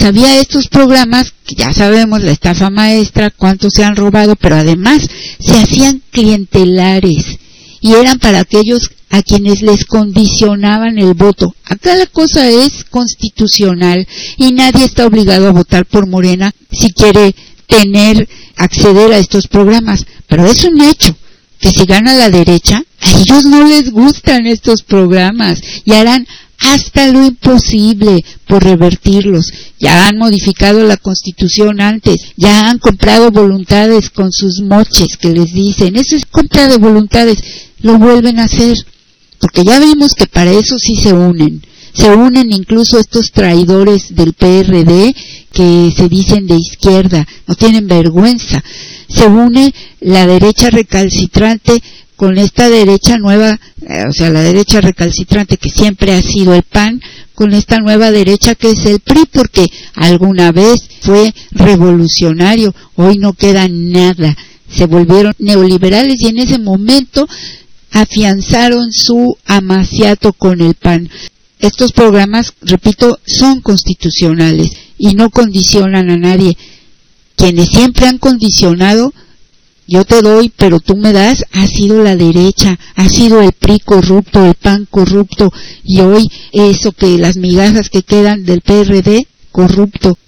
[0.07, 5.09] había estos programas que ya sabemos la estafa maestra cuántos se han robado pero además
[5.41, 7.39] se hacían clientelares
[7.81, 11.55] y eran para aquellos a quienes les condicionaban el voto.
[11.65, 14.07] Acá la cosa es constitucional
[14.37, 17.35] y nadie está obligado a votar por Morena si quiere
[17.67, 20.05] tener, acceder a estos programas.
[20.27, 21.17] Pero es un hecho
[21.61, 26.27] que si gana la derecha, a ellos no les gustan estos programas y harán
[26.59, 29.53] hasta lo imposible por revertirlos.
[29.79, 35.53] Ya han modificado la constitución antes, ya han comprado voluntades con sus moches que les
[35.53, 37.39] dicen, eso es compra de voluntades,
[37.81, 38.77] lo vuelven a hacer
[39.39, 41.63] porque ya vimos que para eso sí se unen.
[41.93, 45.15] Se unen incluso estos traidores del PRD
[45.53, 48.63] que se dicen de izquierda, no tienen vergüenza.
[49.09, 51.83] Se une la derecha recalcitrante
[52.19, 56.65] con esta derecha nueva, eh, o sea, la derecha recalcitrante que siempre ha sido el
[56.65, 57.01] PAN,
[57.33, 63.35] con esta nueva derecha que es el PRI, porque alguna vez fue revolucionario, hoy no
[63.35, 64.37] queda nada.
[64.69, 67.29] Se volvieron neoliberales y en ese momento
[67.93, 71.09] afianzaron su amaciato con el PAN.
[71.61, 76.57] Estos programas, repito, son constitucionales y no condicionan a nadie.
[77.37, 79.15] Quienes siempre han condicionado,
[79.89, 83.81] yo te doy, pero tú me das, ha sido la derecha, ha sido el PRI
[83.81, 85.51] corrupto, el PAN corrupto,
[85.83, 90.19] y hoy eso que las migajas que quedan del PRD corrupto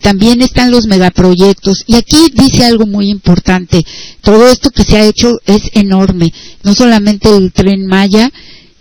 [0.00, 1.84] también están los megaproyectos.
[1.86, 3.82] Y aquí dice algo muy importante.
[4.20, 6.30] Todo esto que se ha hecho es enorme.
[6.62, 8.30] No solamente el tren Maya,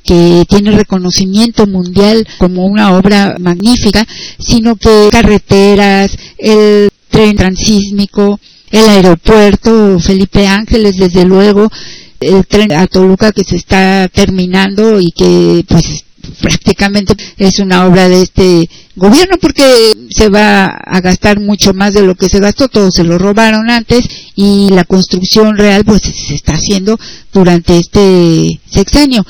[0.03, 4.05] que tiene reconocimiento mundial como una obra magnífica,
[4.38, 8.38] sino que carreteras, el tren transísmico,
[8.73, 11.71] el aeropuerto Felipe Ángeles, desde luego,
[12.19, 16.03] el tren a Toluca que se está terminando y que pues
[16.41, 19.63] prácticamente es una obra de este gobierno porque
[20.09, 23.69] se va a gastar mucho más de lo que se gastó, todo se lo robaron
[23.69, 24.05] antes
[24.35, 26.99] y la construcción real pues se está haciendo
[27.31, 29.23] durante este sexenio,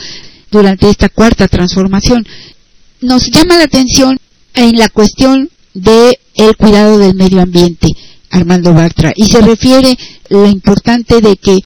[0.52, 2.26] durante esta cuarta transformación.
[3.02, 4.18] Nos llama la atención
[4.54, 7.90] en la cuestión de el cuidado del medio ambiente,
[8.34, 9.96] Armando Bartra, y se refiere
[10.30, 11.60] lo importante de que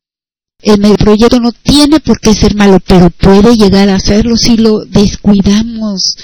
[0.61, 4.83] el proyecto no tiene por qué ser malo, pero puede llegar a serlo si lo
[4.85, 6.17] descuidamos.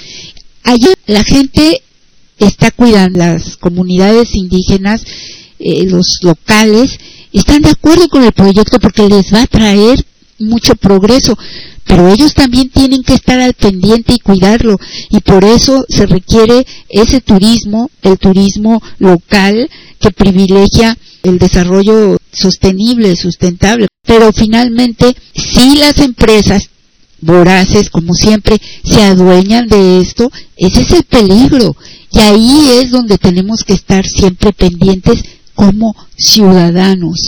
[0.62, 1.82] Allá la gente
[2.38, 5.06] está cuidando, las comunidades indígenas,
[5.58, 6.98] eh, los locales,
[7.32, 10.04] están de acuerdo con el proyecto porque les va a traer
[10.38, 11.36] mucho progreso,
[11.84, 14.78] pero ellos también tienen que estar al pendiente y cuidarlo,
[15.10, 19.68] y por eso se requiere ese turismo, el turismo local
[20.00, 23.88] que privilegia el desarrollo sostenible, sustentable.
[24.06, 26.68] Pero finalmente, si las empresas
[27.20, 31.74] voraces, como siempre, se adueñan de esto, ese es el peligro.
[32.12, 35.24] Y ahí es donde tenemos que estar siempre pendientes
[35.54, 37.26] como ciudadanos.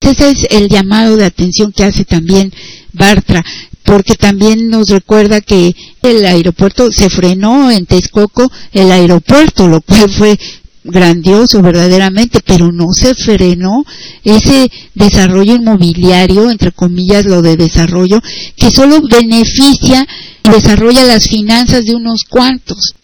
[0.00, 2.52] Ese es el llamado de atención que hace también
[2.92, 3.44] Bartra,
[3.84, 10.08] porque también nos recuerda que el aeropuerto se frenó en Texcoco, el aeropuerto, lo cual
[10.10, 10.38] fue
[10.84, 13.84] grandioso verdaderamente, pero no se frenó
[14.24, 18.20] ese desarrollo inmobiliario, entre comillas lo de desarrollo,
[18.56, 20.06] que solo beneficia
[20.44, 22.94] y desarrolla las finanzas de unos cuantos.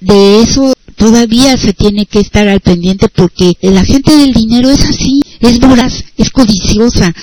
[0.00, 4.84] De eso todavía se tiene que estar al pendiente porque la gente del dinero es
[4.84, 7.14] así, es voraz, es codiciosa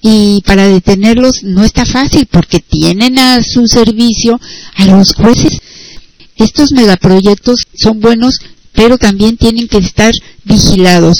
[0.00, 4.40] y para detenerlos no está fácil porque tienen a su servicio
[4.76, 5.58] a los jueces.
[6.36, 8.38] Estos megaproyectos son buenos
[8.72, 10.12] pero también tienen que estar
[10.44, 11.16] vigilados.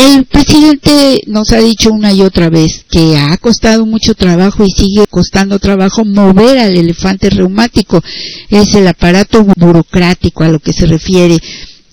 [0.00, 4.70] El presidente nos ha dicho una y otra vez que ha costado mucho trabajo y
[4.70, 8.02] sigue costando trabajo mover al elefante reumático.
[8.48, 11.38] Es el aparato burocrático a lo que se refiere.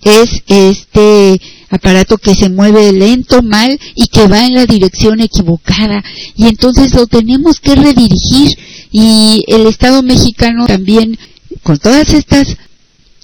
[0.03, 6.01] es este aparato que se mueve lento, mal y que va en la dirección equivocada.
[6.37, 8.51] Y entonces lo tenemos que redirigir.
[8.89, 11.19] Y el Estado mexicano también,
[11.61, 12.55] con todas estas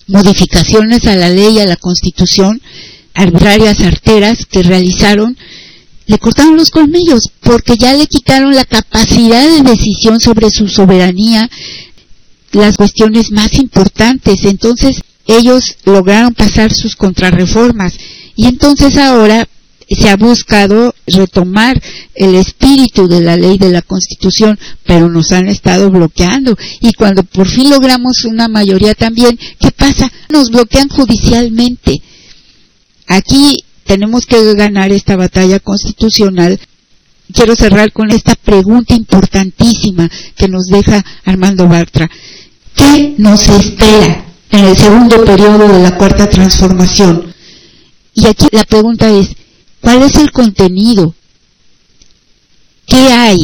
[0.08, 2.62] modificaciones a la ley, a la constitución,
[3.14, 5.38] arbitrarias, arteras que realizaron,
[6.06, 11.50] le cortaron los colmillos porque ya le quitaron la capacidad de decisión sobre su soberanía,
[12.52, 14.44] las cuestiones más importantes.
[14.44, 17.94] Entonces ellos lograron pasar sus contrarreformas
[18.36, 19.48] y entonces ahora
[19.90, 21.82] se ha buscado retomar
[22.16, 26.58] el espíritu de la ley de la Constitución, pero nos han estado bloqueando.
[26.80, 30.12] Y cuando por fin logramos una mayoría también, ¿qué pasa?
[30.30, 32.02] Nos bloquean judicialmente.
[33.08, 36.60] Aquí tenemos que ganar esta batalla constitucional.
[37.34, 42.10] Quiero cerrar con esta pregunta importantísima que nos deja Armando Bartra.
[42.76, 47.34] ¿Qué nos espera en el segundo periodo de la cuarta transformación?
[48.14, 49.30] Y aquí la pregunta es,
[49.82, 51.16] ¿cuál es el contenido?
[52.86, 53.38] ¿Qué hay?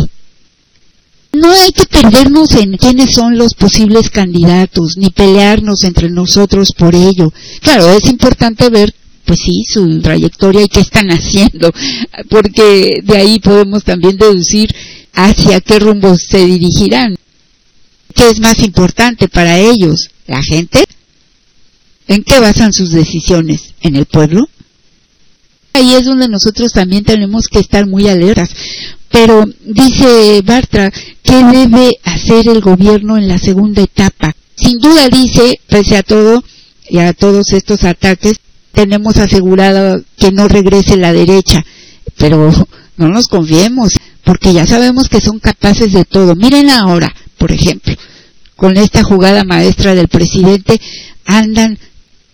[1.32, 6.96] No hay que perdernos en quiénes son los posibles candidatos, ni pelearnos entre nosotros por
[6.96, 7.32] ello.
[7.62, 8.94] Claro, es importante ver
[9.30, 11.72] pues sí, su trayectoria y qué están haciendo,
[12.30, 14.74] porque de ahí podemos también deducir
[15.14, 17.16] hacia qué rumbo se dirigirán.
[18.16, 20.10] ¿Qué es más importante para ellos?
[20.26, 20.84] ¿La gente?
[22.08, 23.76] ¿En qué basan sus decisiones?
[23.82, 24.50] ¿En el pueblo?
[25.74, 28.50] Ahí es donde nosotros también tenemos que estar muy alertas.
[29.12, 30.92] Pero dice Bartra,
[31.22, 34.36] ¿qué debe hacer el gobierno en la segunda etapa?
[34.56, 36.44] Sin duda dice, pese a todo
[36.90, 38.40] y a todos estos ataques,
[38.72, 41.64] tenemos asegurado que no regrese la derecha,
[42.18, 42.52] pero
[42.98, 43.92] no nos confiemos,
[44.24, 46.36] porque ya sabemos que son capaces de todo.
[46.36, 47.96] Miren ahora, por ejemplo,
[48.56, 50.80] con esta jugada maestra del presidente,
[51.26, 51.78] andan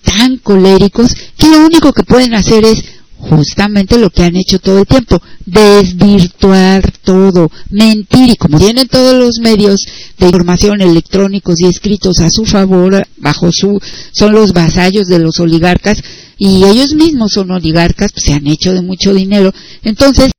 [0.04, 2.84] tan coléricos que lo único que pueden hacer es
[3.30, 9.16] justamente lo que han hecho todo el tiempo, desvirtuar todo, mentir, y como tienen todos
[9.16, 9.82] los medios
[10.18, 13.80] de información electrónicos y escritos a su favor, bajo su,
[14.12, 16.02] son los vasallos de los oligarcas,
[16.38, 19.52] y ellos mismos son oligarcas, pues, se han hecho de mucho dinero,
[19.84, 20.32] entonces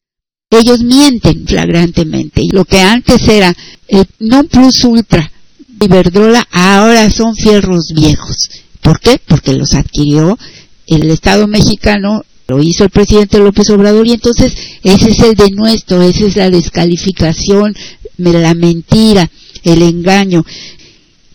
[0.50, 3.54] ellos mienten flagrantemente, y lo que antes era
[3.88, 5.30] el non plus ultra,
[5.78, 8.48] Iberdrola, ahora son fierros viejos.
[8.80, 9.20] ¿Por qué?
[9.26, 10.38] Porque los adquirió
[10.86, 16.02] el Estado mexicano lo hizo el presidente López Obrador y entonces ese es el denuestro,
[16.02, 17.74] esa es la descalificación,
[18.18, 19.30] la mentira,
[19.64, 20.44] el engaño.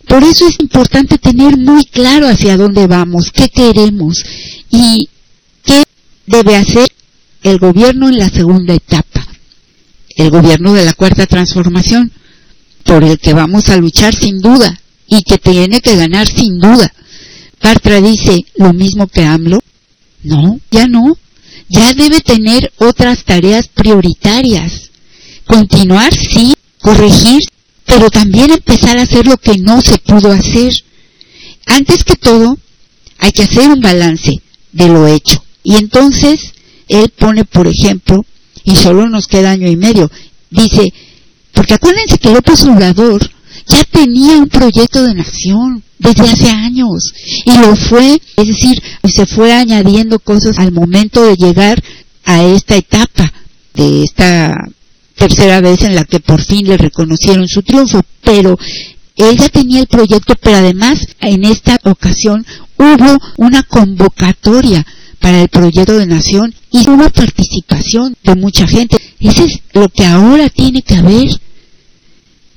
[0.08, 4.22] Por eso es importante tener muy claro hacia dónde vamos, qué queremos
[4.70, 5.08] y
[5.64, 5.84] qué
[6.26, 6.88] debe hacer
[7.42, 9.26] el gobierno en la segunda etapa,
[10.16, 12.12] el gobierno de la cuarta transformación,
[12.84, 16.92] por el que vamos a luchar sin duda y que tiene que ganar sin duda.
[17.62, 19.62] Bartra dice lo mismo que AMLO,
[20.22, 21.16] no, ya no.
[21.68, 24.90] Ya debe tener otras tareas prioritarias.
[25.46, 27.40] Continuar, sí, corregir,
[27.86, 30.72] pero también empezar a hacer lo que no se pudo hacer.
[31.66, 32.58] Antes que todo,
[33.18, 34.42] hay que hacer un balance
[34.72, 35.42] de lo hecho.
[35.62, 36.52] Y entonces,
[36.88, 38.24] él pone, por ejemplo,
[38.64, 40.10] y solo nos queda año y medio,
[40.50, 40.92] dice,
[41.52, 43.30] porque acuérdense que López Obrador
[43.68, 47.12] ya tenía un proyecto de nación, desde hace años
[47.44, 51.82] y lo fue, es decir, se fue añadiendo cosas al momento de llegar
[52.24, 53.32] a esta etapa
[53.74, 54.56] de esta
[55.16, 58.58] tercera vez en la que por fin le reconocieron su triunfo, pero
[59.16, 62.44] él ya tenía el proyecto, pero además en esta ocasión
[62.76, 64.84] hubo una convocatoria
[65.20, 68.96] para el proyecto de nación y hubo participación de mucha gente.
[69.20, 71.28] Eso es lo que ahora tiene que haber.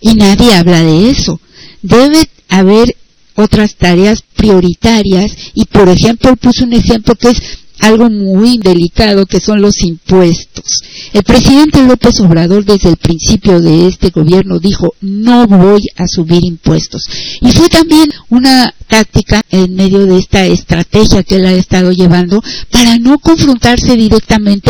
[0.05, 1.41] Y nadie habla de eso.
[1.81, 2.95] Debe haber
[3.33, 7.41] otras tareas prioritarias y por ejemplo puso un ejemplo que es
[7.79, 10.83] algo muy delicado que son los impuestos.
[11.11, 16.45] El presidente López Obrador desde el principio de este gobierno dijo no voy a subir
[16.45, 17.01] impuestos.
[17.41, 22.43] Y fue también una táctica en medio de esta estrategia que él ha estado llevando
[22.69, 24.69] para no confrontarse directamente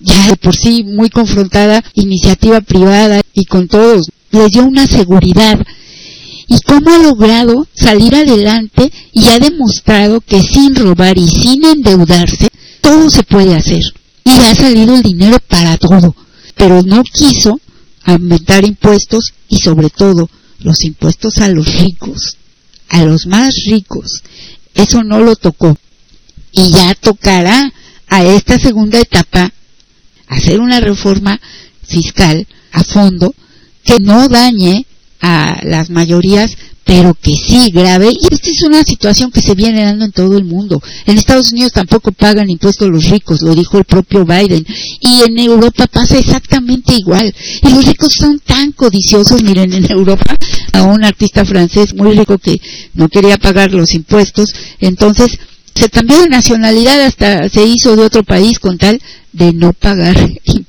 [0.00, 4.08] ya de por sí muy confrontada iniciativa privada y con todos.
[4.32, 5.58] Les dio una seguridad
[6.48, 12.48] y cómo ha logrado salir adelante y ha demostrado que sin robar y sin endeudarse,
[12.80, 13.82] todo se puede hacer.
[14.24, 16.14] Y ha salido el dinero para todo,
[16.56, 17.60] pero no quiso
[18.04, 20.28] aumentar impuestos y sobre todo
[20.60, 22.36] los impuestos a los ricos,
[22.88, 24.22] a los más ricos.
[24.74, 25.76] Eso no lo tocó.
[26.52, 27.72] Y ya tocará
[28.08, 29.52] a esta segunda etapa
[30.28, 31.40] hacer una reforma
[31.82, 33.34] fiscal a fondo
[33.84, 34.86] que no dañe
[35.20, 38.10] a las mayorías pero que sí grave.
[38.10, 40.82] Y esta es una situación que se viene dando en todo el mundo.
[41.06, 44.66] En Estados Unidos tampoco pagan impuestos los ricos, lo dijo el propio Biden.
[45.00, 47.32] Y en Europa pasa exactamente igual.
[47.62, 49.42] Y los ricos son tan codiciosos.
[49.42, 50.36] Miren, en Europa
[50.72, 52.60] a un artista francés muy rico que
[52.94, 55.38] no quería pagar los impuestos, entonces
[55.74, 59.00] se cambió de nacionalidad hasta se hizo de otro país con tal
[59.32, 60.61] de no pagar impuestos.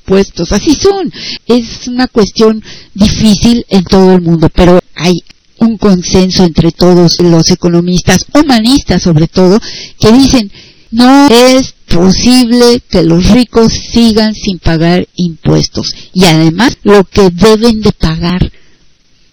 [0.52, 1.12] Así son.
[1.46, 2.62] Es una cuestión
[2.94, 5.22] difícil en todo el mundo, pero hay
[5.58, 9.58] un consenso entre todos los economistas, humanistas sobre todo,
[9.98, 10.50] que dicen
[10.94, 17.80] no es posible que los ricos sigan sin pagar impuestos y además lo que deben
[17.80, 18.52] de pagar.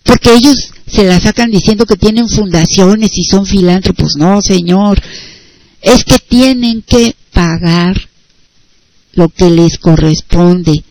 [0.01, 0.55] Porque ellos
[0.87, 4.15] se la sacan diciendo que tienen fundaciones y son filántropos.
[4.17, 4.99] No señor.
[5.81, 8.09] Es que tienen que pagar
[9.13, 10.83] lo que les corresponde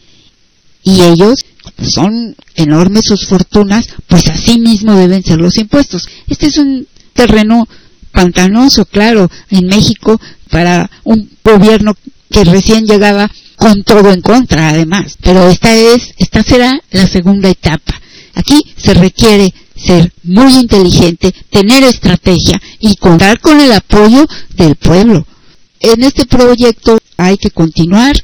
[0.82, 1.44] y ellos
[1.82, 6.08] son enormes sus fortunas, pues así mismo deben ser los impuestos.
[6.26, 7.68] Este es un terreno
[8.12, 10.20] pantanoso, claro, en México
[10.50, 11.94] para un gobierno
[12.30, 15.16] que recién llegaba con todo en contra, además.
[15.20, 18.00] Pero esta es, esta será la segunda etapa.
[18.34, 25.26] Aquí se requiere ser muy inteligente, tener estrategia y contar con el apoyo del pueblo.
[25.80, 28.16] En este proyecto hay que continuar,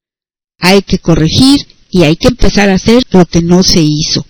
[0.59, 1.59] hay que corregir
[1.91, 4.25] y hay que empezar a hacer lo que no se hizo.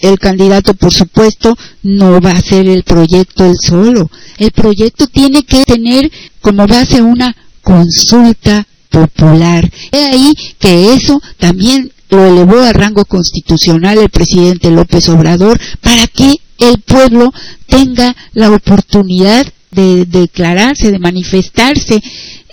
[0.00, 4.10] El candidato, por supuesto, no va a hacer el proyecto él solo.
[4.38, 6.10] El proyecto tiene que tener
[6.40, 9.70] como base una consulta popular.
[9.92, 16.08] He ahí que eso también lo elevó a rango constitucional el presidente López Obrador para
[16.08, 17.32] que el pueblo
[17.66, 22.02] tenga la oportunidad de declararse, de manifestarse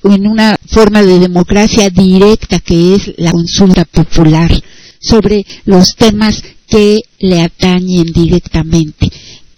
[0.04, 4.52] en una forma de democracia directa que es la consulta popular
[5.00, 9.12] sobre los temas que le atañen directamente.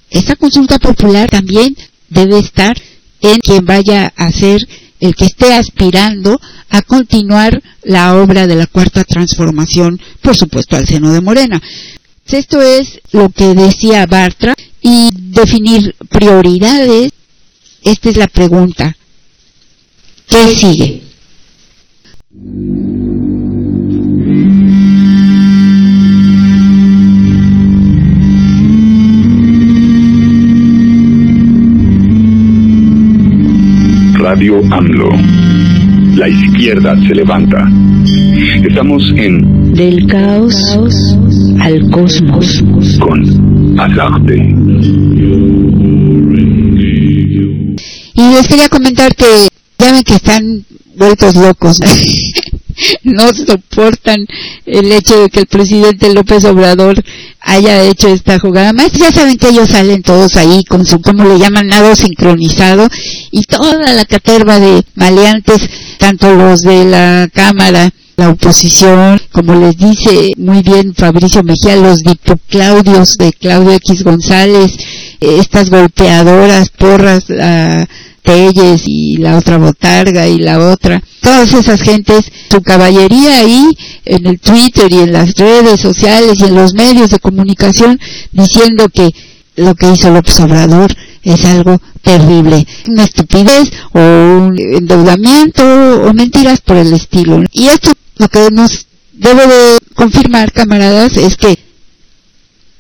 [0.09, 1.75] Esta consulta popular también
[2.09, 2.79] debe estar
[3.21, 4.67] en quien vaya a ser
[4.99, 6.39] el que esté aspirando
[6.69, 11.61] a continuar la obra de la cuarta transformación, por supuesto al seno de Morena.
[12.27, 17.11] Esto es lo que decía Bartra y definir prioridades.
[17.83, 18.95] Esta es la pregunta.
[20.31, 21.01] ¿Qué sigue?
[34.13, 35.09] Radio AMLO.
[36.15, 37.67] La izquierda se levanta.
[38.63, 40.55] Estamos en Del caos
[41.59, 42.63] al cosmos.
[42.99, 44.35] con Azarte.
[48.13, 49.25] Y les quería comentar que
[49.91, 50.65] ya ven que están
[50.95, 51.79] vueltos locos.
[53.03, 54.25] no soportan
[54.65, 57.03] el hecho de que el presidente López Obrador
[57.41, 58.73] haya hecho esta jugada.
[58.73, 62.87] Más ya saben que ellos salen todos ahí con su, como le llaman, nado sincronizado
[63.31, 69.77] y toda la caterva de maleantes, tanto los de la Cámara, la oposición, como les
[69.77, 74.71] dice muy bien Fabricio Mejía, los dipoclaudios de Claudio X González,
[75.19, 77.87] eh, estas golpeadoras, porras, la
[78.21, 83.69] Telles y la otra Botarga y la otra, todas esas gentes, su caballería ahí
[84.05, 87.99] en el Twitter y en las redes sociales y en los medios de comunicación
[88.31, 89.09] diciendo que
[89.55, 95.63] lo que hizo López Obrador es algo terrible, una estupidez o un endeudamiento
[96.03, 97.43] o mentiras por el estilo.
[97.51, 101.57] Y esto lo que nos debe de confirmar, camaradas, es que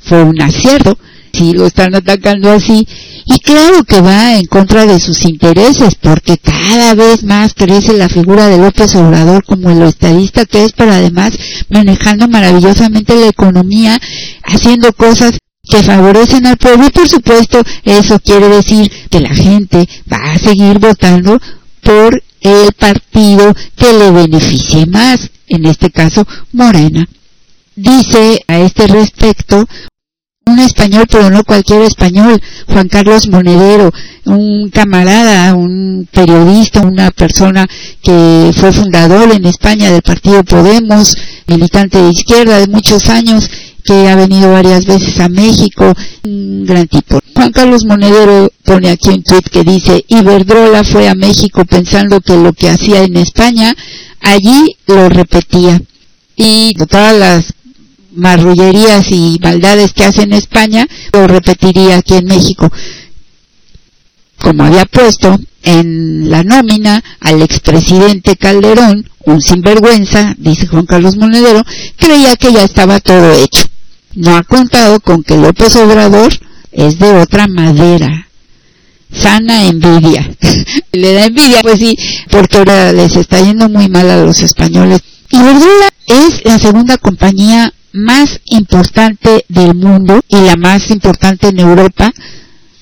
[0.01, 0.97] fue un acierto
[1.33, 2.87] si lo están atacando así
[3.25, 8.09] y claro que va en contra de sus intereses porque cada vez más crece la
[8.09, 11.37] figura de López Obrador como el estadista que es pero además
[11.69, 13.99] manejando maravillosamente la economía
[14.43, 19.87] haciendo cosas que favorecen al pueblo y por supuesto eso quiere decir que la gente
[20.11, 21.39] va a seguir votando
[21.81, 27.07] por el partido que le beneficie más, en este caso Morena.
[27.75, 29.65] Dice a este respecto
[30.45, 33.91] un español, pero no cualquier español, Juan Carlos Monedero,
[34.25, 37.67] un camarada, un periodista, una persona
[38.01, 41.15] que fue fundador en España del partido Podemos,
[41.47, 43.49] militante de izquierda de muchos años,
[43.83, 45.93] que ha venido varias veces a México,
[46.23, 47.19] un gran tipo.
[47.35, 52.35] Juan Carlos Monedero pone aquí un tweet que dice, Iberdrola fue a México pensando que
[52.35, 53.75] lo que hacía en España,
[54.19, 55.81] allí lo repetía.
[56.35, 57.53] Y todas las
[58.11, 62.71] marrullerías y maldades que hace en España, lo repetiría aquí en México.
[64.37, 71.63] Como había puesto en la nómina al expresidente Calderón, un sinvergüenza, dice Juan Carlos Monedero,
[71.97, 73.65] creía que ya estaba todo hecho.
[74.15, 76.33] No ha contado con que López Obrador
[76.71, 78.27] es de otra madera.
[79.13, 80.29] Sana envidia.
[80.91, 81.97] Le da envidia, pues sí,
[82.29, 85.01] porque ahora les está yendo muy mal a los españoles.
[85.29, 92.11] Iberdrola es la segunda compañía más importante del mundo y la más importante en Europa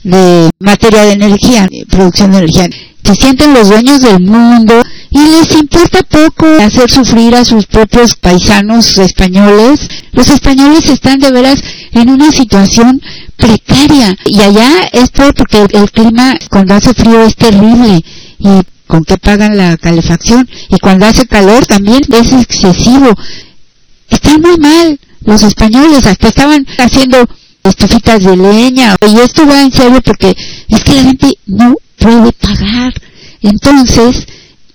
[0.03, 2.69] de materia de energía, producción de energía.
[3.03, 8.15] Se sienten los dueños del mundo y les importa poco hacer sufrir a sus propios
[8.15, 9.79] paisanos españoles.
[10.11, 13.01] Los españoles están de veras en una situación
[13.35, 18.03] precaria y allá es peor porque el clima cuando hace frío es terrible
[18.37, 18.49] y
[18.85, 23.15] con qué pagan la calefacción y cuando hace calor también es excesivo.
[24.09, 27.27] Están muy mal los españoles, hasta estaban haciendo
[27.63, 30.35] estufitas de leña y esto va en serio porque
[30.67, 32.93] es que la gente no puede pagar.
[33.41, 34.27] Entonces,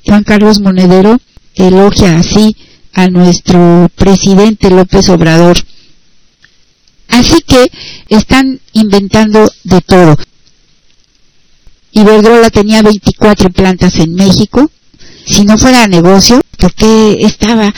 [0.06, 1.18] Juan Carlos Monedero
[1.54, 2.56] elogia así
[2.92, 5.56] a nuestro presidente López Obrador.
[7.08, 7.70] Así que
[8.08, 10.16] están inventando de todo.
[11.92, 14.70] Iberdrola tenía 24 plantas en México.
[15.26, 17.72] Si no fuera negocio, ¿por qué estaba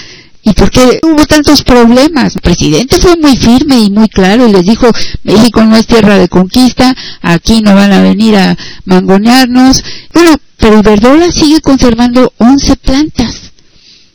[0.47, 2.37] ¿Y por qué hubo tantos problemas?
[2.37, 4.89] El presidente fue muy firme y muy claro y les dijo,
[5.25, 9.83] México no es tierra de conquista, aquí no van a venir a mangonearnos.
[10.15, 13.51] Bueno, pero Iberdrola sigue conservando 11 plantas.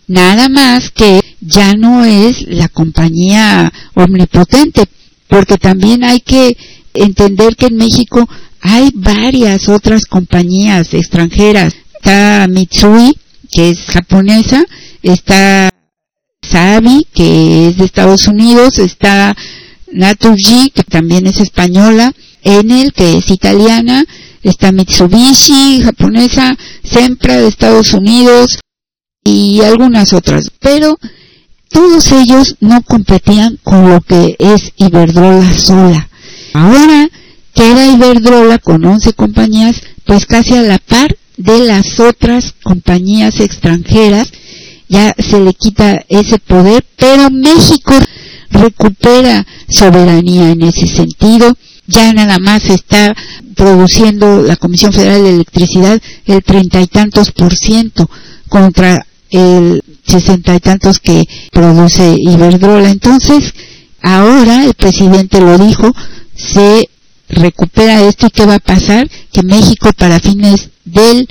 [0.08, 4.86] Nada más que ya no es la compañía omnipotente,
[5.28, 6.56] porque también hay que
[6.94, 8.30] entender que en México
[8.62, 11.74] hay varias otras compañías extranjeras.
[11.96, 13.18] Está Mitsui,
[13.52, 14.64] que es japonesa,
[15.04, 15.72] está
[16.52, 19.36] Sabi, que es de Estados Unidos, está
[19.92, 22.14] Naturgy, que también es española,
[22.44, 24.04] Enel, que es italiana,
[24.44, 28.60] está Mitsubishi, japonesa, Sempra de Estados Unidos
[29.24, 30.52] y algunas otras.
[30.60, 30.98] Pero
[31.70, 36.10] todos ellos no competían con lo que es Iberdrola sola.
[36.54, 37.10] Ahora
[37.54, 44.32] queda Iberdrola con 11 compañías, pues casi a la par de las otras compañías extranjeras
[44.92, 47.94] ya se le quita ese poder, pero México
[48.50, 51.58] recupera soberanía en ese sentido,
[51.88, 53.16] ya nada más está
[53.56, 58.10] produciendo la Comisión Federal de Electricidad el treinta y tantos por ciento
[58.50, 61.24] contra el sesenta y tantos que
[61.54, 62.90] produce Iberdrola.
[62.90, 63.54] Entonces,
[64.02, 65.90] ahora el presidente lo dijo,
[66.36, 66.90] se
[67.30, 71.30] recupera esto y qué va a pasar, que México para fines del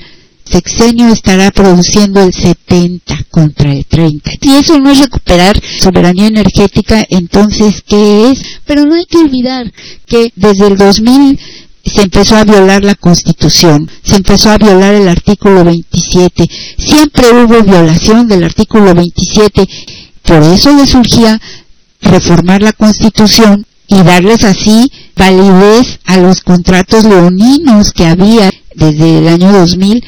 [0.51, 4.31] sexenio estará produciendo el 70 contra el 30.
[4.41, 8.41] Si eso no es recuperar soberanía energética, entonces, ¿qué es?
[8.65, 9.71] Pero no hay que olvidar
[10.05, 11.39] que desde el 2000
[11.85, 16.47] se empezó a violar la Constitución, se empezó a violar el artículo 27,
[16.77, 19.67] siempre hubo violación del artículo 27,
[20.23, 21.41] por eso le surgía
[22.01, 29.27] reformar la Constitución y darles así validez a los contratos leoninos que había desde el
[29.27, 30.03] año 2000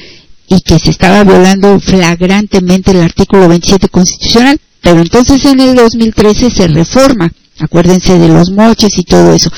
[0.55, 6.51] y que se estaba violando flagrantemente el artículo 27 constitucional, pero entonces en el 2013
[6.51, 9.51] se reforma, acuérdense de los moches y todo eso.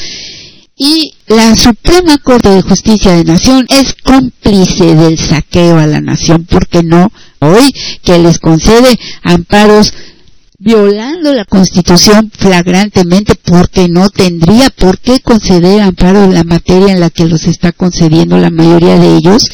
[0.78, 6.46] Y la Suprema Corte de Justicia de Nación es cómplice del saqueo a la nación,
[6.50, 7.74] porque no hoy
[8.04, 9.94] que les concede amparos
[10.60, 17.02] violando la Constitución flagrantemente porque no tendría por qué conceder amparo en la materia en
[17.02, 19.50] la que los está concediendo la mayoría de ellos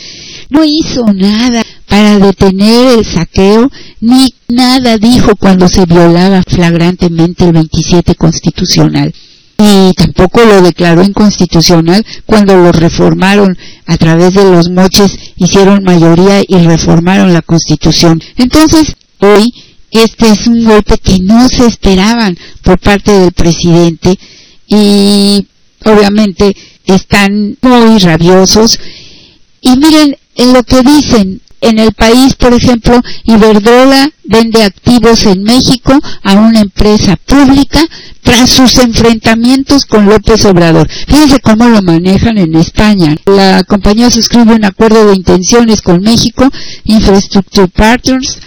[0.51, 3.71] no hizo nada para detener el saqueo,
[4.01, 9.13] ni nada dijo cuando se violaba flagrantemente el 27 constitucional.
[9.57, 16.41] Y tampoco lo declaró inconstitucional cuando lo reformaron a través de los moches, hicieron mayoría
[16.45, 18.21] y reformaron la constitución.
[18.35, 19.53] Entonces, hoy,
[19.91, 24.17] este es un golpe que no se esperaban por parte del presidente
[24.67, 25.47] y
[25.85, 26.55] obviamente
[26.85, 28.79] están muy rabiosos.
[29.61, 31.41] Y miren, en lo que dicen.
[31.63, 35.93] En el país, por ejemplo, Iberdrola vende activos en México
[36.23, 37.79] a una empresa pública
[38.23, 40.89] tras sus enfrentamientos con López Obrador.
[40.89, 43.15] Fíjense cómo lo manejan en España.
[43.25, 46.49] La compañía suscribe un acuerdo de intenciones con México,
[46.85, 48.39] Infrastructure Partners,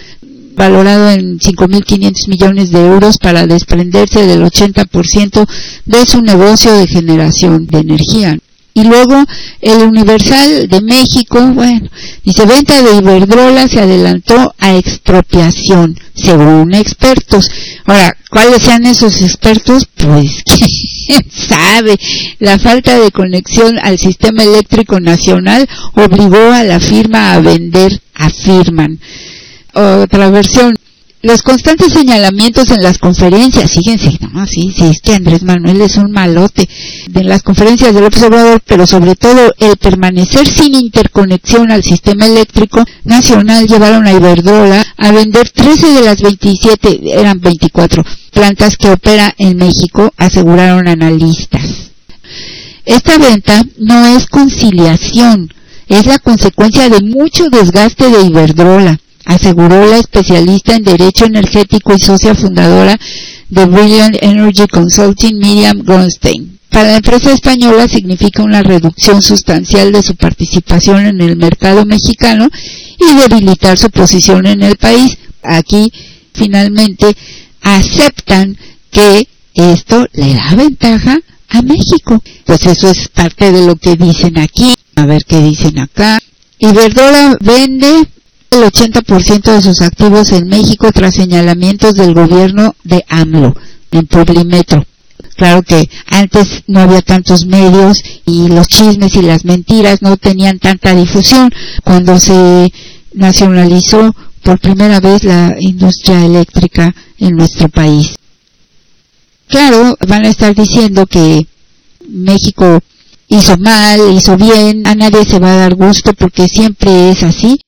[0.55, 5.47] valorado en 5.500 millones de euros para desprenderse del 80%
[5.85, 8.37] de su negocio de generación de energía.
[8.77, 9.23] Y luego
[9.61, 11.89] el Universal de México, bueno,
[12.25, 17.49] dice venta de Iberdrola se adelantó a expropiación, según expertos.
[17.85, 19.87] Ahora, ¿cuáles sean esos expertos?
[19.95, 20.43] Pues
[21.07, 21.95] quién sabe.
[22.39, 28.99] La falta de conexión al sistema eléctrico nacional obligó a la firma a vender, afirman.
[29.73, 30.73] Otra versión,
[31.25, 35.97] Los constantes señalamientos en las conferencias, fíjense, no, sí, sí, es que Andrés Manuel es
[35.97, 36.69] un malote
[37.09, 42.85] de las conferencias del observador, pero sobre todo el permanecer sin interconexión al sistema eléctrico
[43.05, 49.33] nacional llevaron a Iberdrola a vender 13 de las 27, eran 24 plantas que opera
[49.39, 51.89] en México, aseguraron analistas.
[52.85, 55.51] Esta venta no es conciliación,
[55.87, 61.99] es la consecuencia de mucho desgaste de Iberdrola, aseguró la especialista en Derecho Energético y
[61.99, 62.97] socia fundadora
[63.49, 66.59] de Brilliant Energy Consulting, Miriam Gronstein.
[66.69, 72.49] Para la empresa española significa una reducción sustancial de su participación en el mercado mexicano
[72.99, 75.17] y debilitar su posición en el país.
[75.41, 75.91] Aquí,
[76.33, 77.15] finalmente,
[77.61, 78.57] aceptan
[78.91, 81.17] que esto le da ventaja
[81.49, 82.21] a México.
[82.45, 84.73] Pues eso es parte de lo que dicen aquí.
[84.95, 86.19] A ver qué dicen acá.
[86.59, 88.07] Iberdrola vende
[88.55, 93.55] el 80% de sus activos en México tras señalamientos del gobierno de AMLO
[93.91, 94.85] en Publimetro.
[95.35, 100.59] Claro que antes no había tantos medios y los chismes y las mentiras no tenían
[100.59, 101.51] tanta difusión.
[101.83, 102.71] Cuando se
[103.13, 108.15] nacionalizó por primera vez la industria eléctrica en nuestro país.
[109.47, 111.45] Claro, van a estar diciendo que
[112.07, 112.79] México
[113.27, 117.64] hizo mal, hizo bien, a nadie se va a dar gusto porque siempre es así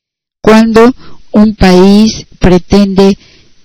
[0.48, 0.96] cuando
[1.32, 3.18] un país pretende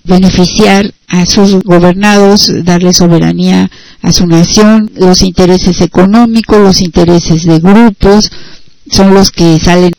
[0.02, 3.70] beneficiar a sus gobernados, darle soberanía
[4.02, 8.32] a su nación, los intereses económicos, los intereses de grupos,
[8.90, 9.92] son los que salen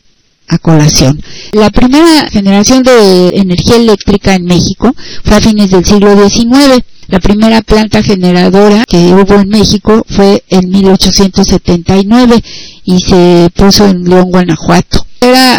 [0.48, 1.22] a colación.
[1.52, 4.94] La primera generación de energía eléctrica en México
[5.24, 6.84] fue a fines del siglo XIX.
[7.08, 12.44] La primera planta generadora que hubo en México fue en 1879
[12.84, 15.03] y se puso en León, Guanajuato.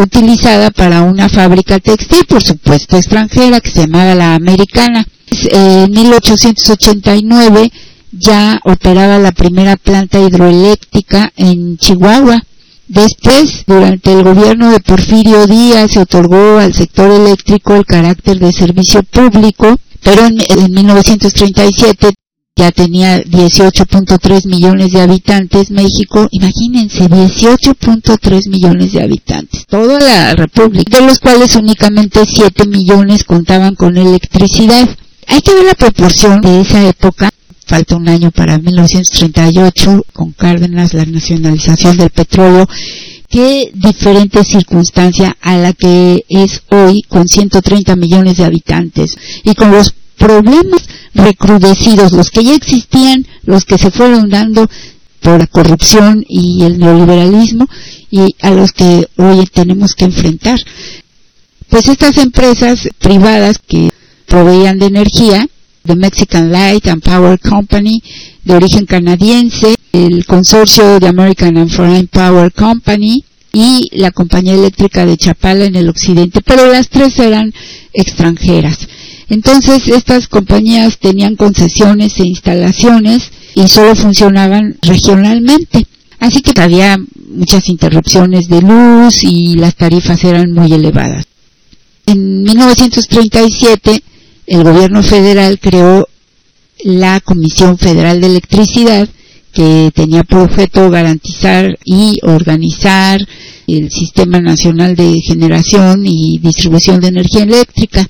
[0.02, 5.06] Utilizada para una fábrica textil, por supuesto extranjera, que se llamaba la Americana.
[5.52, 7.72] En 1889
[8.12, 12.42] ya operaba la primera planta hidroeléctrica en Chihuahua
[12.88, 18.54] Después, durante el gobierno de Porfirio Díaz, se otorgó al sector eléctrico el carácter de
[18.54, 20.36] servicio público, pero en,
[20.72, 22.14] 1937
[22.58, 31.02] ya tenía 18.3 millones de habitantes México, imagínense, 18.3 millones de habitantes, toda la república,
[31.02, 34.88] de los cuales únicamente 7 millones contaban con electricidad.
[35.28, 37.30] Hay que ver la proporción de esa época.
[37.68, 42.70] Falta un año para 1938 con Cárdenas, la nacionalización del petróleo,
[43.28, 49.18] qué diferente circunstancia a la que es hoy con 130 millones de habitantes.
[49.44, 54.70] Y con los problemas recrudecidos, los que ya existían, los que se fueron dando
[55.22, 57.68] por la corrupción y el neoliberalismo
[58.12, 60.60] y a los que hoy tenemos que enfrentar.
[61.70, 63.92] Pues estas empresas privadas que
[64.28, 65.48] proveían de energía
[65.86, 68.02] The Mexican Light and Power Company,
[68.44, 73.24] de origen canadiense, el consorcio de American and Foreign Power Company
[73.54, 77.54] y la compañía eléctrica de Chapala en el occidente, pero las tres eran
[77.94, 78.88] extranjeras.
[79.30, 85.88] Entonces estas compañías tenían concesiones e instalaciones y solo funcionaban regionalmente.
[86.20, 86.98] Así que había
[87.30, 91.26] muchas interrupciones de luz y las tarifas eran muy elevadas.
[92.06, 94.04] En 1937
[94.48, 96.08] el gobierno federal creó
[96.84, 99.10] la Comisión Federal de Electricidad
[99.52, 103.26] que tenía por objeto garantizar y organizar
[103.68, 108.08] el Sistema Nacional de Generación y Distribución de Energía Eléctrica.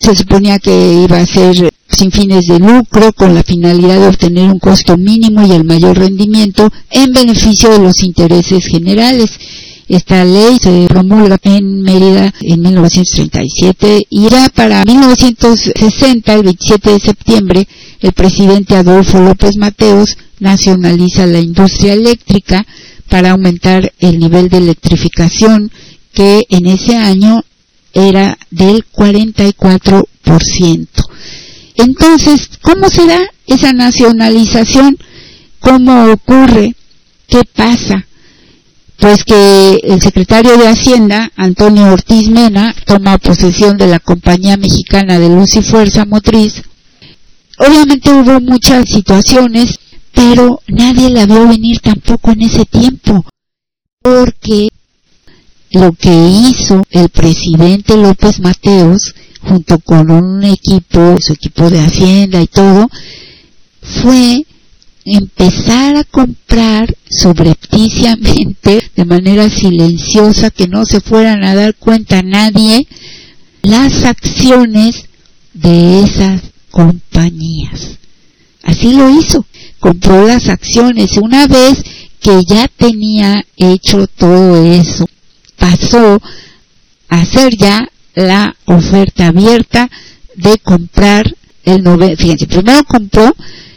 [0.00, 4.50] Se suponía que iba a ser sin fines de lucro con la finalidad de obtener
[4.50, 9.30] un costo mínimo y el mayor rendimiento en beneficio de los intereses generales.
[9.88, 17.00] Esta ley se promulga en Mérida en 1937 y ya para 1960, el 27 de
[17.00, 17.68] septiembre,
[18.00, 22.66] el presidente Adolfo López Mateos nacionaliza la industria eléctrica
[23.08, 25.72] para aumentar el nivel de electrificación
[26.12, 27.42] que en ese año
[27.98, 30.88] era del 44%.
[31.76, 34.96] Entonces, ¿cómo se da esa nacionalización?
[35.60, 36.74] ¿Cómo ocurre?
[37.28, 38.08] ¿Qué pasa?
[38.98, 45.18] pues que el secretario de Hacienda, Antonio Ortiz Mena, toma posesión de la compañía mexicana
[45.20, 46.62] de luz y fuerza motriz.
[47.58, 49.78] Obviamente hubo muchas situaciones,
[50.12, 53.24] pero nadie la vio venir tampoco en ese tiempo,
[54.02, 54.68] porque
[55.70, 62.40] lo que hizo el presidente López Mateos, junto con un equipo, su equipo de Hacienda
[62.40, 62.88] y todo,
[63.82, 64.44] fue
[65.04, 72.86] empezar a comprar subrepticiamente, de manera silenciosa, que no se fueran a dar cuenta nadie,
[73.62, 75.06] las acciones
[75.54, 77.98] de esas compañías.
[78.62, 79.46] Así lo hizo,
[79.78, 81.16] compró las acciones.
[81.16, 81.82] Una vez
[82.20, 85.08] que ya tenía hecho todo eso,
[85.58, 86.20] pasó
[87.08, 89.90] a hacer ya la oferta abierta
[90.34, 93.34] de comprar el nove, fíjense, primero compró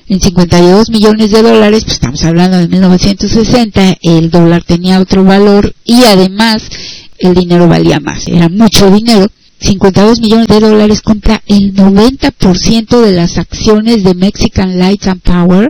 [0.07, 5.73] en 52 millones de dólares, pues estamos hablando de 1960, el dólar tenía otro valor
[5.85, 6.69] y además
[7.17, 9.27] el dinero valía más, era mucho dinero.
[9.61, 15.69] 52 millones de dólares compra el 90% de las acciones de Mexican Lights and Power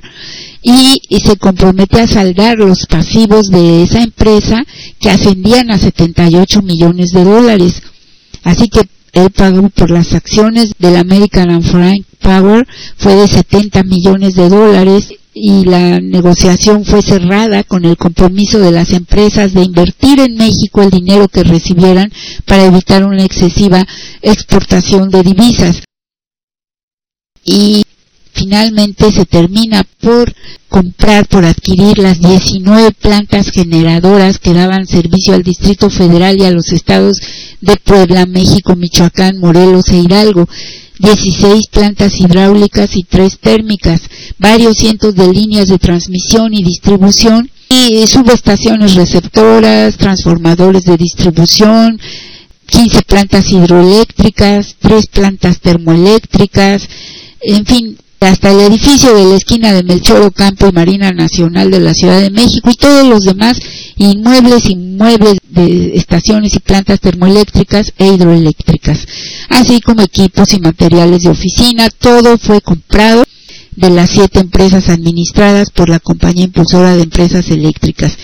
[0.61, 4.63] y, y, se compromete a saldar los pasivos de esa empresa
[4.99, 7.81] que ascendían a 78 millones de dólares.
[8.43, 8.81] Así que
[9.13, 12.67] él pagó por las acciones del American and Frank Power
[12.97, 18.71] fue de 70 millones de dólares y la negociación fue cerrada con el compromiso de
[18.71, 22.11] las empresas de invertir en México el dinero que recibieran
[22.45, 23.85] para evitar una excesiva
[24.21, 25.83] exportación de divisas.
[27.43, 27.83] Y
[28.41, 30.33] finalmente se termina por
[30.67, 36.51] comprar, por adquirir las 19 plantas generadoras que daban servicio al Distrito Federal y a
[36.51, 37.19] los estados
[37.61, 40.47] de Puebla, México, Michoacán, Morelos e Hidalgo.
[40.97, 44.01] 16 plantas hidráulicas y 3 térmicas,
[44.37, 51.99] varios cientos de líneas de transmisión y distribución y subestaciones receptoras, transformadores de distribución,
[52.67, 56.87] 15 plantas hidroeléctricas, 3 plantas termoeléctricas,
[57.41, 61.79] en fin, hasta el edificio de la esquina de Melchor Ocampo y Marina Nacional de
[61.79, 63.59] la Ciudad de México y todos los demás
[63.97, 69.07] inmuebles, inmuebles de estaciones y plantas termoeléctricas e hidroeléctricas,
[69.49, 73.23] así como equipos y materiales de oficina, todo fue comprado
[73.75, 78.17] de las siete empresas administradas por la compañía impulsora de empresas eléctricas.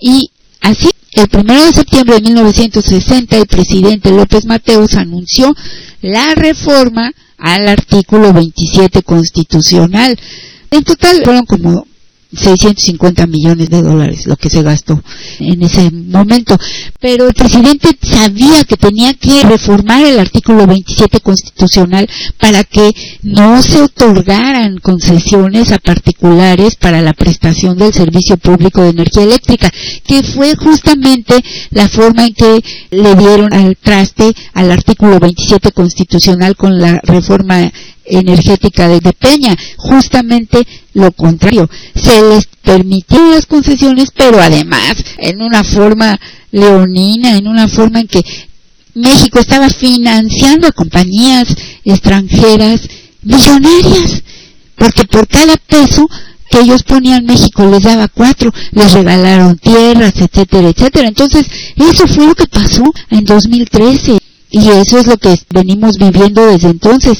[0.00, 0.30] Y
[0.62, 5.54] así, el 1 de septiembre de 1960, el presidente López Mateos anunció
[6.00, 7.12] la reforma
[7.42, 10.18] al artículo 27 constitucional.
[10.70, 11.86] En total fueron como
[12.34, 15.02] 650 millones de dólares lo que se gastó
[15.38, 16.56] en ese momento.
[17.00, 22.92] Pero el presidente sabía que tenía que reformar el artículo 27 constitucional para que
[23.22, 29.70] no se otorgaran concesiones a particulares para la prestación del servicio público de energía eléctrica,
[30.06, 36.56] que fue justamente la forma en que le dieron al traste al artículo 27 constitucional
[36.56, 37.72] con la reforma
[38.18, 45.64] energética de, Peña, justamente lo contrario, se les permitió las concesiones, pero además en una
[45.64, 46.18] forma
[46.50, 48.22] leonina, en una forma en que
[48.94, 51.48] México estaba financiando a compañías
[51.84, 52.80] extranjeras
[53.22, 54.22] millonarias,
[54.76, 56.08] porque por cada peso
[56.50, 61.08] que ellos ponían México les daba cuatro, les regalaron tierras, etcétera, etcétera.
[61.08, 64.18] Entonces, eso fue lo que pasó en 2013
[64.50, 67.18] y eso es lo que venimos viviendo desde entonces.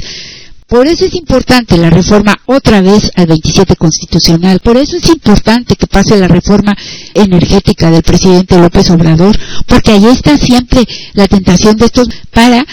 [0.66, 4.60] Por eso es importante la reforma otra vez al 27 constitucional.
[4.60, 6.76] Por eso es importante que pase la reforma
[7.14, 12.64] energética del presidente López Obrador, porque ahí está siempre la tentación de estos para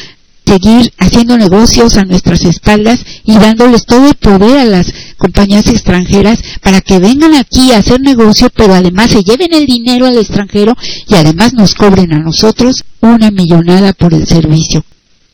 [0.45, 6.41] seguir haciendo negocios a nuestras espaldas y dándoles todo el poder a las compañías extranjeras
[6.63, 10.75] para que vengan aquí a hacer negocio, pero además se lleven el dinero al extranjero
[11.07, 14.83] y además nos cobren a nosotros una millonada por el servicio.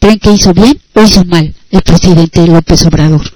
[0.05, 3.34] ¿Creen que hizo bien o hizo mal el presidente López Obrador?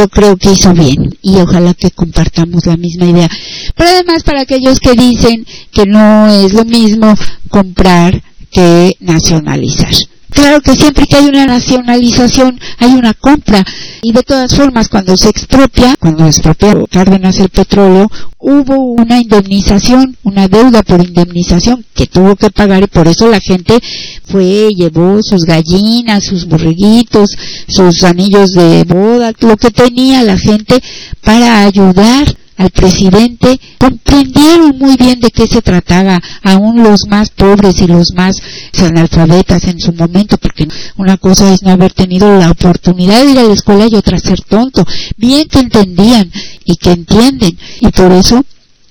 [0.00, 3.28] Yo creo que hizo bien y ojalá que compartamos la misma idea.
[3.76, 7.14] Pero además para aquellos que dicen que no es lo mismo
[7.50, 9.92] comprar que nacionalizar.
[10.30, 13.64] Claro que siempre que hay una nacionalización hay una compra.
[14.02, 20.16] Y de todas formas cuando se expropia, cuando expropió Cárdenas el petróleo, hubo una indemnización,
[20.22, 23.78] una deuda por indemnización que tuvo que pagar y por eso la gente
[24.24, 27.30] fue, llevó sus gallinas, sus borreguitos,
[27.68, 30.82] sus anillos de boda, lo que tenía la gente
[31.22, 37.80] para ayudar al presidente comprendieron muy bien de qué se trataba, aún los más pobres
[37.80, 38.36] y los más
[38.78, 40.68] analfabetas en su momento, porque
[40.98, 44.18] una cosa es no haber tenido la oportunidad de ir a la escuela y otra
[44.18, 44.84] ser tonto,
[45.16, 46.30] bien que entendían
[46.66, 48.44] y que entienden, y por eso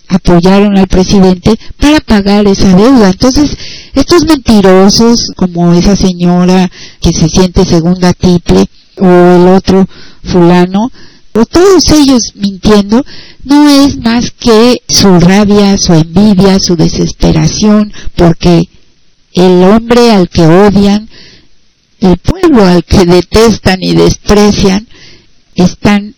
[0.08, 3.10] apoyaron al presidente para pagar esa deuda.
[3.10, 3.56] Entonces,
[3.94, 8.66] estos mentirosos, como esa señora que se siente segunda tiple,
[8.98, 9.88] o el otro
[10.24, 10.92] fulano,
[11.34, 13.04] o todos ellos mintiendo,
[13.44, 18.68] no es más que su rabia, su envidia, su desesperación, porque
[19.34, 21.10] el hombre al que odian,
[22.00, 24.88] el pueblo al que detestan y desprecian,
[25.56, 26.16] están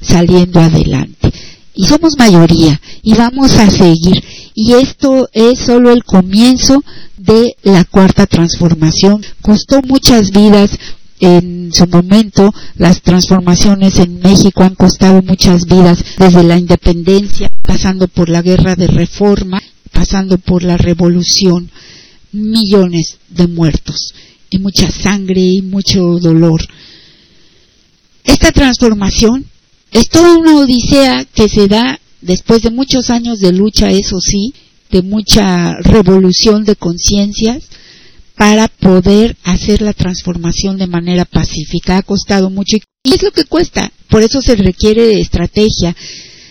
[0.00, 1.32] saliendo adelante.
[1.74, 4.22] Y somos mayoría y vamos a seguir.
[4.54, 6.82] Y esto es solo el comienzo
[7.16, 9.24] de la cuarta transformación.
[9.40, 10.76] Costó muchas vidas,
[11.20, 18.08] en su momento las transformaciones en México han costado muchas vidas desde la independencia, pasando
[18.08, 19.62] por la guerra de reforma,
[19.92, 21.70] pasando por la revolución,
[22.32, 24.14] millones de muertos
[24.50, 26.62] y mucha sangre y mucho dolor.
[28.24, 29.46] Esta transformación
[29.90, 34.52] es toda una odisea que se da después de muchos años de lucha, eso sí,
[34.90, 37.64] de mucha revolución de conciencias,
[38.38, 41.98] para poder hacer la transformación de manera pacífica.
[41.98, 43.90] Ha costado mucho y es lo que cuesta.
[44.08, 45.94] Por eso se requiere estrategia,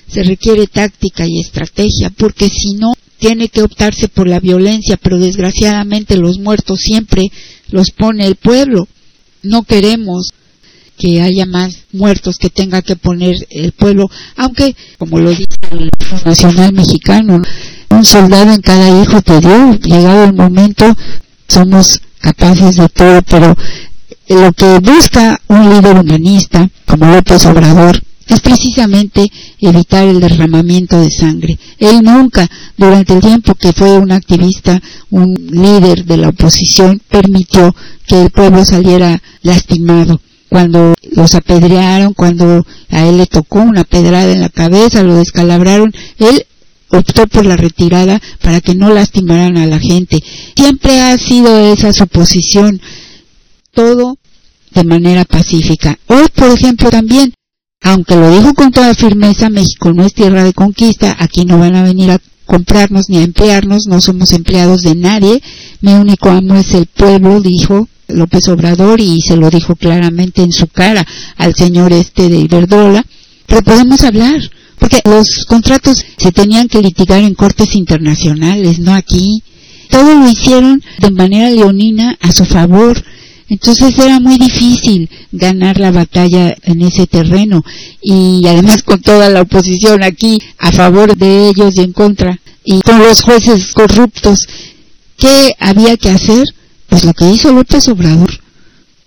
[0.08, 5.18] se requiere táctica y estrategia, porque si no, tiene que optarse por la violencia, pero
[5.18, 7.32] desgraciadamente los muertos siempre
[7.70, 8.88] los pone el pueblo.
[9.42, 10.28] No queremos
[10.98, 15.90] que haya más muertos que tenga que poner el pueblo, aunque, como lo dice el
[16.26, 17.42] Nacional Mexicano,
[17.90, 20.96] un soldado en cada hijo te dio, llegado el momento,
[21.48, 23.56] somos capaces de todo, pero
[24.30, 31.10] lo que busca un líder humanista como López Obrador es precisamente evitar el derramamiento de
[31.10, 31.58] sangre.
[31.80, 37.74] Él nunca, durante el tiempo que fue un activista, un líder de la oposición, permitió
[38.06, 40.20] que el pueblo saliera lastimado.
[40.50, 45.94] Cuando los apedrearon, cuando a él le tocó una pedrada en la cabeza, lo descalabraron,
[46.20, 46.46] él
[46.90, 50.24] optó por la retirada para que no lastimaran a la gente.
[50.56, 52.82] Siempre ha sido esa su posición,
[53.72, 54.18] todo
[54.72, 55.98] de manera pacífica.
[56.08, 57.34] Hoy, por ejemplo, también,
[57.82, 61.76] aunque lo dijo con toda firmeza, México no es tierra de conquista, aquí no van
[61.76, 65.42] a venir a comprarnos ni a emplearnos, no somos empleados de nadie,
[65.82, 70.54] mi único amo es el pueblo, dijo López Obrador y se lo dijo claramente en
[70.54, 71.06] su cara
[71.36, 73.06] al señor este de Iberdrola,
[73.46, 74.40] pero podemos hablar,
[74.80, 79.44] porque los contratos se tenían que litigar en cortes internacionales, no aquí.
[79.90, 83.04] Todo lo hicieron de manera leonina a su favor.
[83.50, 87.64] Entonces era muy difícil ganar la batalla en ese terreno
[88.02, 92.82] y además con toda la oposición aquí a favor de ellos y en contra y
[92.82, 94.46] con los jueces corruptos.
[95.18, 96.46] ¿Qué había que hacer?
[96.90, 98.32] Pues lo que hizo López Obrador,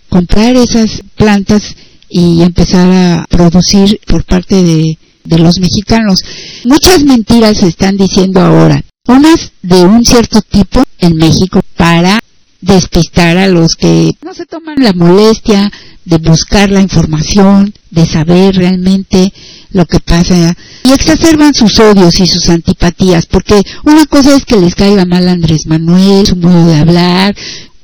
[0.09, 1.77] comprar esas plantas
[2.09, 4.99] y empezar a producir por parte de
[5.31, 6.21] de los mexicanos.
[6.65, 12.21] Muchas mentiras se están diciendo ahora, unas de un cierto tipo en México para
[12.61, 15.73] despistar a los que no se toman la molestia
[16.05, 19.33] de buscar la información, de saber realmente
[19.71, 24.57] lo que pasa y exacerban sus odios y sus antipatías, porque una cosa es que
[24.57, 27.37] les caiga mal a Andrés Manuel, su modo de hablar,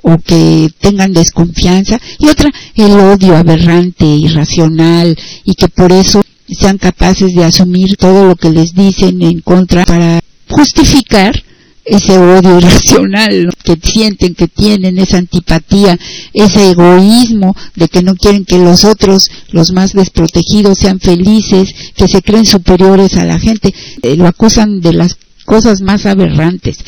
[0.03, 6.79] o que tengan desconfianza, y otra el odio aberrante, irracional, y que por eso sean
[6.79, 11.43] capaces de asumir todo lo que les dicen en contra para justificar
[11.87, 15.99] ese odio irracional que sienten que tienen, esa antipatía,
[16.35, 22.09] ese egoísmo de que no quieren que los otros, los más desprotegidos, sean felices, que
[22.09, 26.79] se creen superiores a la gente, eh, lo acusan de las cosas más aberrantes.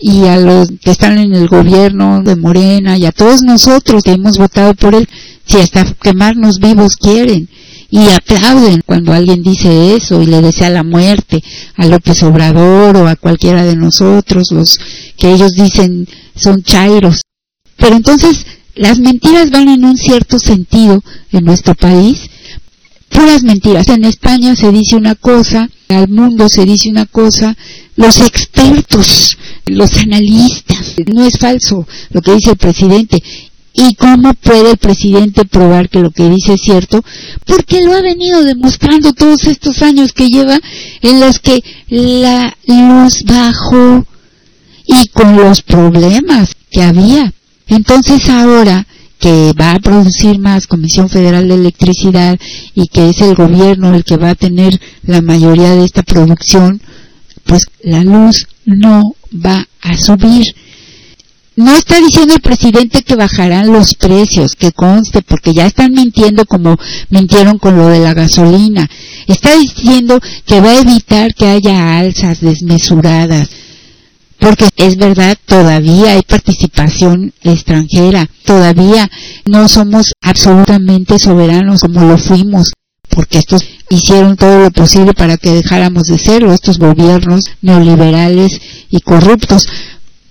[0.00, 4.12] Y a los que están en el gobierno de Morena y a todos nosotros que
[4.12, 5.08] hemos votado por él,
[5.44, 7.48] si hasta quemarnos vivos quieren,
[7.90, 11.42] y aplauden cuando alguien dice eso y le desea la muerte
[11.74, 14.78] a López Obrador o a cualquiera de nosotros, los
[15.16, 16.06] que ellos dicen
[16.36, 17.22] son chairos.
[17.76, 18.44] Pero entonces
[18.74, 21.02] las mentiras van en un cierto sentido
[21.32, 22.28] en nuestro país
[23.08, 23.88] puras mentiras.
[23.88, 27.56] En España se dice una cosa, al mundo se dice una cosa,
[27.96, 29.36] los expertos,
[29.70, 33.22] los analistas, no es falso lo que dice el presidente.
[33.74, 37.04] ¿Y cómo puede el presidente probar que lo que dice es cierto?
[37.44, 40.58] Porque lo ha venido demostrando todos estos años que lleva
[41.00, 44.04] en los que la luz bajó
[44.84, 47.32] y con los problemas que había.
[47.68, 48.86] Entonces ahora
[49.18, 52.38] que va a producir más Comisión Federal de Electricidad
[52.74, 56.80] y que es el gobierno el que va a tener la mayoría de esta producción,
[57.44, 60.44] pues la luz no va a subir
[61.58, 66.46] no está diciendo el presidente que bajarán los precios, que conste, porque ya están mintiendo
[66.46, 66.76] como
[67.10, 68.88] mintieron con lo de la gasolina.
[69.26, 73.50] Está diciendo que va a evitar que haya alzas desmesuradas.
[74.38, 79.10] Porque es verdad, todavía hay participación extranjera, todavía
[79.44, 82.70] no somos absolutamente soberanos como lo fuimos,
[83.08, 88.60] porque estos hicieron todo lo posible para que dejáramos de serlo, estos gobiernos neoliberales
[88.90, 89.66] y corruptos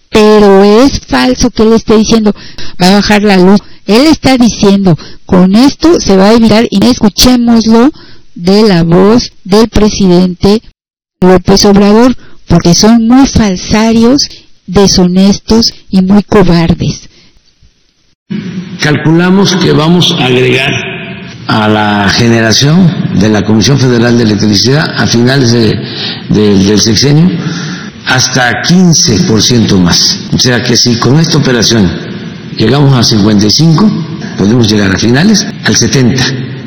[0.09, 2.33] pero es falso que él esté diciendo
[2.81, 3.59] va a bajar la luz.
[3.85, 7.91] Él está diciendo con esto se va a evitar y escuchémoslo
[8.35, 10.61] de la voz del presidente
[11.21, 12.15] López Obrador
[12.47, 14.27] porque son muy falsarios,
[14.65, 17.09] deshonestos y muy cobardes.
[18.81, 20.71] Calculamos que vamos a agregar
[21.47, 27.29] a la generación de la Comisión Federal de Electricidad a finales del sexenio
[28.05, 30.19] hasta 15% más.
[30.33, 31.89] O sea que si con esta operación
[32.57, 33.91] llegamos a 55,
[34.37, 36.23] podemos llegar a finales al 70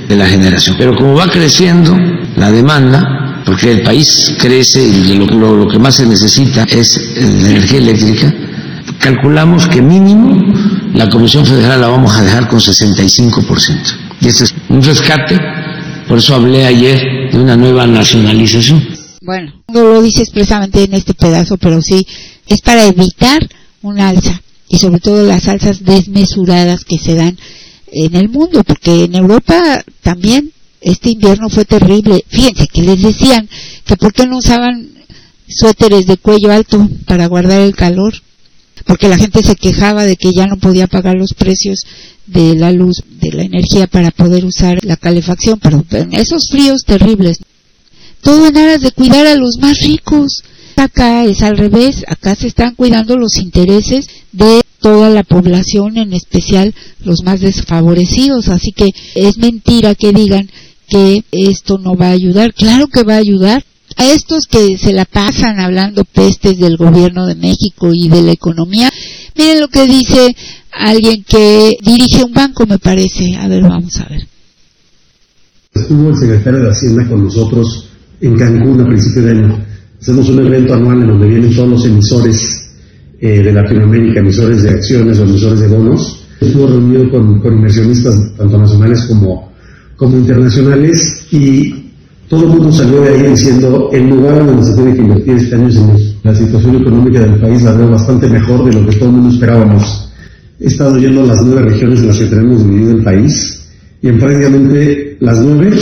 [0.09, 0.77] de la generación.
[0.79, 1.97] Pero como va creciendo
[2.37, 7.79] la demanda, porque el país crece y lo, que más se necesita es la energía
[7.79, 8.33] eléctrica,
[8.99, 10.41] calculamos que mínimo
[10.95, 14.10] la Comisión Federal la vamos a dejar con 65%.
[14.21, 15.39] Y es un rescate,
[16.07, 18.87] por eso hablé ayer de una nueva nacionalización.
[19.23, 22.07] Bueno, no lo dice expresamente en este pedazo, pero sí
[22.47, 23.49] es para evitar
[23.83, 27.39] un alza y sobre todo las alzas desmesuradas que se dan
[27.93, 32.25] en el mundo, porque en Europa también este invierno fue terrible.
[32.29, 33.49] Fíjense que les decían
[33.85, 34.89] que por qué no usaban
[35.49, 38.15] suéteres de cuello alto para guardar el calor,
[38.91, 41.85] porque la gente se quejaba de que ya no podía pagar los precios
[42.27, 47.39] de la luz, de la energía para poder usar la calefacción, pero esos fríos terribles
[48.21, 50.43] todo en aras de cuidar a los más ricos.
[50.75, 56.13] Acá es al revés, acá se están cuidando los intereses de toda la población, en
[56.13, 58.49] especial los más desfavorecidos.
[58.49, 60.51] Así que es mentira que digan
[60.89, 62.53] que esto no va a ayudar.
[62.55, 63.63] Claro que va a ayudar.
[63.97, 68.33] A estos que se la pasan hablando pestes del gobierno de México y de la
[68.33, 68.91] economía,
[69.37, 70.35] miren lo que dice
[70.73, 73.37] alguien que dirige un banco, me parece.
[73.37, 74.27] A ver, vamos a ver.
[75.75, 77.91] Estuvo el secretario de Hacienda con nosotros
[78.21, 79.65] en Cancún a principio de año.
[80.01, 82.71] Hacemos un evento anual en donde vienen todos los emisores
[83.21, 86.27] eh, de Latinoamérica, emisores de acciones o emisores de bonos.
[86.41, 89.51] Estuvo reunido con, inversionistas tanto nacionales como
[90.01, 91.80] internacionales y
[92.31, 95.57] todo el mundo salió de ahí diciendo el lugar donde se tiene que invertir este
[95.57, 98.97] año es en La situación económica del país la veo bastante mejor de lo que
[98.97, 100.13] todo el mundo esperábamos.
[100.61, 103.69] He estado yendo a las nueve regiones en las que tenemos dividido el país
[104.01, 105.73] y en prácticamente las nueve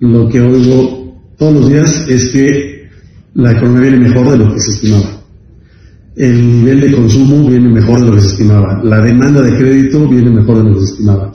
[0.00, 2.90] lo que oigo todos los días es que
[3.34, 5.22] la economía viene mejor de lo que se estimaba.
[6.16, 8.82] El nivel de consumo viene mejor de lo que se estimaba.
[8.84, 11.32] La demanda de crédito viene mejor de lo que se estimaba.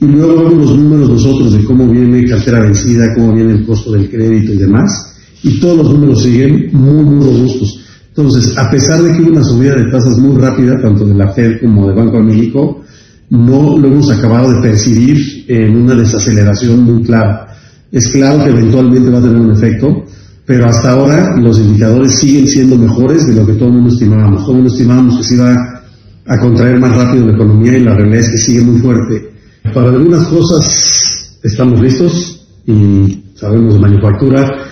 [0.00, 3.92] Y luego vemos los números nosotros de cómo viene cartera vencida, cómo viene el costo
[3.92, 5.14] del crédito y demás.
[5.42, 7.80] Y todos los números siguen muy, muy robustos.
[8.16, 11.32] Entonces, a pesar de que hubo una subida de tasas muy rápida, tanto de la
[11.32, 12.82] Fed como de Banco de México,
[13.30, 17.48] no lo hemos acabado de percibir en una desaceleración muy clara.
[17.90, 20.04] Es claro que eventualmente va a tener un efecto,
[20.44, 24.42] pero hasta ahora los indicadores siguen siendo mejores de lo que todo el mundo estimábamos.
[24.42, 25.82] Todo el mundo estimábamos que se iba
[26.26, 29.33] a contraer más rápido la economía y la realidad es que sigue muy fuerte.
[29.74, 34.68] Para algunas cosas estamos listos y sabemos de manufactura.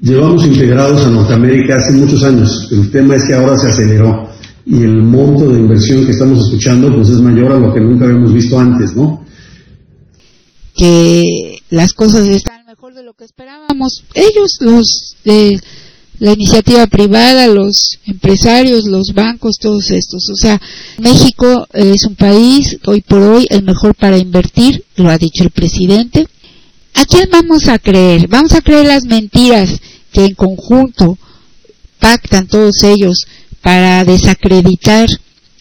[0.00, 2.68] Llevamos integrados a Norteamérica hace muchos años.
[2.70, 4.28] El tema es que ahora se aceleró
[4.64, 8.04] y el monto de inversión que estamos escuchando pues es mayor a lo que nunca
[8.04, 9.24] habíamos visto antes, ¿no?
[10.76, 14.04] Que las cosas están de lo que esperábamos.
[14.14, 15.58] Ellos, los de
[16.18, 20.28] la iniciativa privada, los empresarios, los bancos, todos estos.
[20.30, 20.60] O sea,
[20.98, 25.50] México es un país hoy por hoy el mejor para invertir, lo ha dicho el
[25.50, 26.26] presidente.
[26.94, 28.28] ¿A quién vamos a creer?
[28.28, 29.80] Vamos a creer las mentiras
[30.12, 31.18] que en conjunto
[31.98, 33.26] pactan todos ellos
[33.60, 35.08] para desacreditar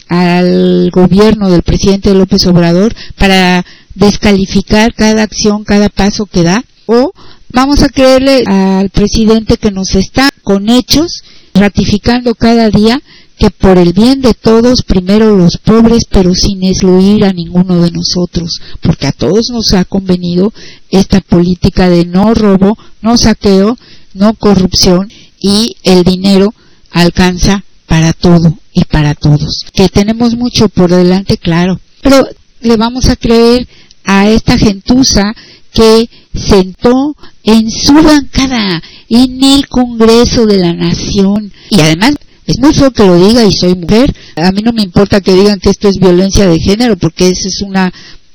[0.10, 3.66] al gobierno del presidente López Obrador, para
[3.96, 7.12] descalificar cada acción, cada paso que da o
[7.54, 11.24] vamos a creerle al presidente que nos está con hechos
[11.54, 13.02] ratificando cada día
[13.38, 17.92] que por el bien de todos, primero los pobres, pero sin excluir a ninguno de
[17.92, 20.54] nosotros, porque a todos nos ha convenido
[20.90, 23.78] esta política de no robo, no saqueo,
[24.14, 26.54] no corrupción y el dinero
[26.92, 29.66] alcanza para todo y para todos.
[29.74, 32.28] Que tenemos mucho por delante, claro, pero
[32.62, 33.68] le vamos a creer
[34.06, 35.34] a esta gentuza
[35.74, 42.14] que sentó en su bancada en el Congreso de la Nación y además
[42.46, 44.14] es muy feo que lo diga y soy mujer.
[44.36, 47.48] A mí no me importa que digan que esto es violencia de género porque eso
[47.48, 47.92] es una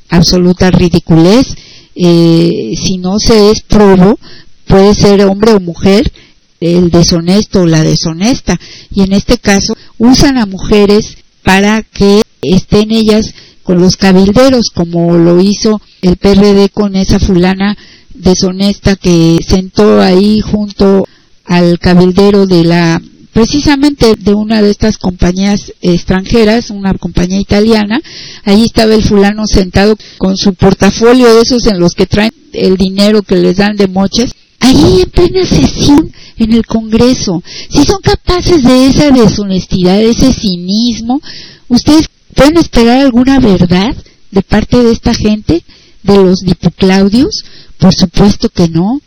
[0.08, 1.46] absoluta ridiculez.
[1.94, 4.18] Eh, si no se es probo,
[4.66, 6.10] puede ser hombre o mujer,
[6.60, 8.58] el deshonesto o la deshonesta.
[8.94, 13.34] Y en este caso usan a mujeres para que estén ellas
[13.68, 17.76] con los cabilderos, como lo hizo el PRD con esa fulana
[18.14, 21.06] deshonesta que sentó ahí junto
[21.44, 22.98] al cabildero de la
[23.34, 28.00] precisamente de una de estas compañías extranjeras, una compañía italiana,
[28.44, 32.78] ahí estaba el fulano sentado con su portafolio de esos en los que traen el
[32.78, 37.42] dinero que les dan de moches, ahí en plena sesión en el Congreso.
[37.68, 41.20] Si son capaces de esa deshonestidad, de ese cinismo,
[41.68, 43.94] ¿ustedes pueden esperar alguna verdad
[44.30, 45.64] de parte de esta gente,
[46.02, 47.44] de los dipoclaudios?
[47.78, 49.00] Por supuesto que no.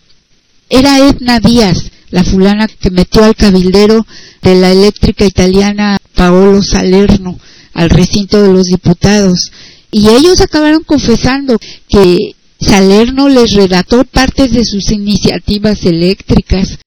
[0.70, 4.06] Era Edna Díaz, la fulana que metió al cabildero
[4.42, 7.38] de la eléctrica italiana Paolo Salerno
[7.74, 9.52] al recinto de los diputados.
[9.92, 11.58] Y ellos acabaron confesando
[11.90, 16.78] que Salerno les redactó partes de sus iniciativas eléctricas.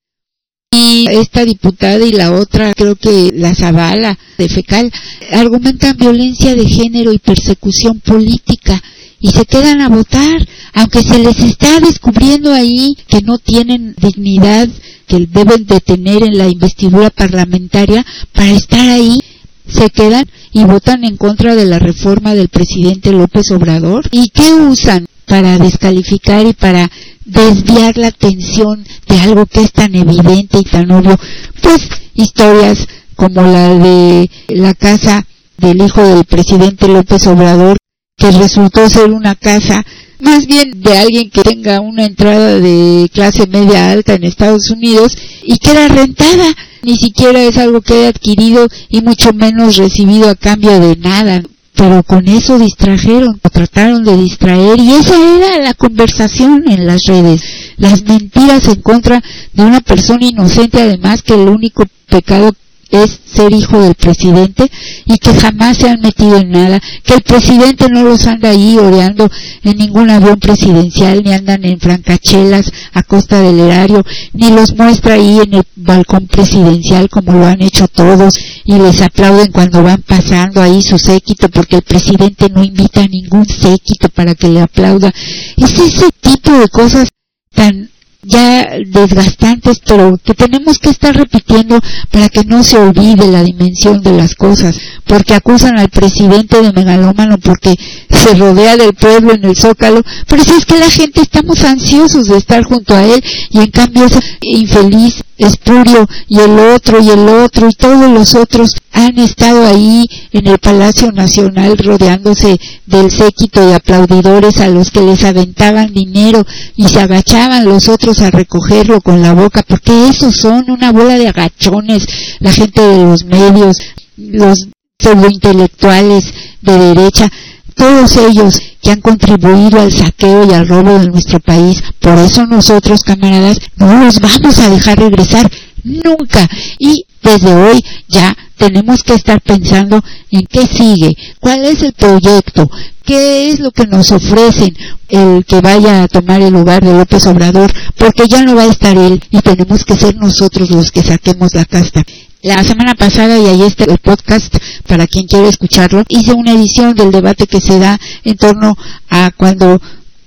[0.75, 4.91] Y esta diputada y la otra, creo que la Zavala de Fecal,
[5.31, 8.83] argumentan violencia de género y persecución política
[9.21, 14.69] y se quedan a votar, aunque se les está descubriendo ahí que no tienen dignidad
[15.07, 19.19] que deben de tener en la investidura parlamentaria para estar ahí,
[19.67, 24.09] se quedan y votan en contra de la reforma del presidente López Obrador.
[24.11, 26.91] ¿Y qué usan para descalificar y para
[27.25, 31.19] desviar la atención de algo que es tan evidente y tan obvio?
[31.63, 32.87] Pues historias
[33.17, 35.27] como la de la casa
[35.59, 37.77] del hijo del presidente López Obrador,
[38.17, 39.85] que resultó ser una casa
[40.21, 45.17] más bien de alguien que tenga una entrada de clase media alta en Estados Unidos
[45.43, 46.55] y que era rentada.
[46.83, 51.43] Ni siquiera es algo que haya adquirido y mucho menos recibido a cambio de nada.
[51.75, 57.01] Pero con eso distrajeron, o trataron de distraer y esa era la conversación en las
[57.07, 57.43] redes.
[57.77, 59.23] Las mentiras en contra
[59.53, 62.53] de una persona inocente además que el único pecado
[62.91, 64.71] es ser hijo del presidente
[65.07, 68.77] y que jamás se han metido en nada, que el presidente no los anda ahí
[68.79, 69.31] oreando
[69.63, 75.15] en ningún avión presidencial, ni andan en francachelas a costa del erario, ni los muestra
[75.15, 78.35] ahí en el balcón presidencial como lo han hecho todos
[78.65, 83.09] y les aplauden cuando van pasando ahí su séquito porque el presidente no invita a
[83.09, 85.13] ningún séquito para que le aplauda.
[85.57, 87.09] Es ese tipo de cosas
[87.55, 87.91] tan
[88.27, 91.81] ya desgastantes, pero que tenemos que estar repitiendo
[92.11, 96.73] para que no se olvide la dimensión de las cosas, porque acusan al presidente de
[96.73, 97.75] megalómano porque
[98.11, 102.29] se rodea del pueblo en el zócalo, pero si es que la gente estamos ansiosos
[102.29, 107.11] de estar junto a él y en cambio es infeliz Espurio y el otro y
[107.11, 113.11] el otro y todos los otros han estado ahí en el Palacio Nacional rodeándose del
[113.11, 116.47] séquito de aplaudidores a los que les aventaban dinero
[116.77, 121.19] y se agachaban los otros a recogerlo con la boca porque esos son una bola
[121.19, 122.07] de agachones
[122.39, 123.77] la gente de los medios
[124.17, 126.33] los pseudointelectuales
[126.63, 127.31] de derecha
[127.75, 131.83] todos ellos que han contribuido al saqueo y al robo de nuestro país.
[132.01, 135.51] Por eso nosotros, camaradas, no los vamos a dejar regresar
[135.83, 136.49] nunca.
[136.79, 142.71] Y desde hoy ya tenemos que estar pensando en qué sigue, cuál es el proyecto,
[143.05, 144.77] qué es lo que nos ofrecen
[145.09, 148.71] el que vaya a tomar el lugar de López Obrador, porque ya no va a
[148.71, 152.03] estar él y tenemos que ser nosotros los que saquemos la casta.
[152.45, 154.55] La semana pasada, y ahí está el podcast
[154.87, 158.77] para quien quiera escucharlo, hice una edición del debate que se da en torno
[159.09, 159.81] a cuando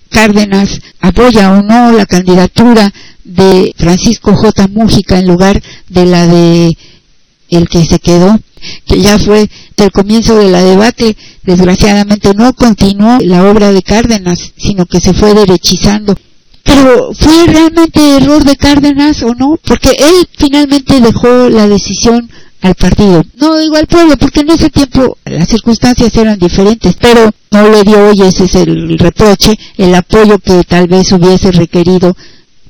[0.10, 2.92] Cárdenas apoya o no la candidatura
[3.24, 4.68] de Francisco J.
[4.70, 6.76] Mújica en lugar de la de
[7.50, 8.40] el que se quedó,
[8.88, 14.54] que ya fue del comienzo de la debate, desgraciadamente no continuó la obra de Cárdenas,
[14.58, 16.16] sino que se fue derechizando
[16.68, 19.58] pero ¿fue realmente error de Cárdenas o no?
[19.64, 22.30] Porque él finalmente dejó la decisión
[22.62, 27.32] al partido, no digo al pueblo, porque en ese tiempo las circunstancias eran diferentes, pero
[27.52, 32.18] no le dio, y ese es el reproche, el apoyo que tal vez hubiese requerido,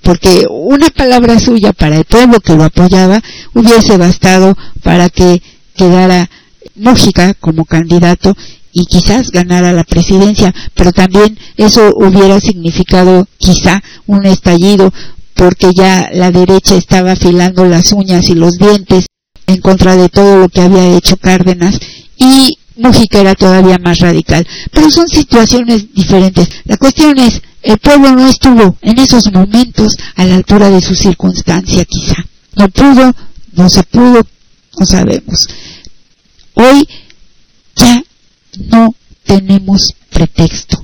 [0.03, 3.21] porque una palabra suya para el pueblo que lo apoyaba
[3.55, 5.41] hubiese bastado para que
[5.75, 6.29] quedara
[6.77, 8.37] Mújica como candidato
[8.79, 14.93] y quizás ganara la presidencia, pero también eso hubiera significado quizá un estallido
[15.33, 19.07] porque ya la derecha estaba afilando las uñas y los dientes
[19.47, 21.79] en contra de todo lo que había hecho Cárdenas
[22.17, 24.45] y Mújica era todavía más radical.
[24.71, 26.47] Pero son situaciones diferentes.
[26.65, 30.93] La cuestión es, el pueblo no estuvo en esos momentos a la altura de su
[30.93, 32.23] circunstancia quizá.
[32.55, 33.15] No pudo,
[33.53, 34.21] no se pudo,
[34.77, 35.47] no sabemos.
[36.53, 36.87] Hoy
[37.75, 38.03] ya
[38.71, 40.83] no tenemos pretexto.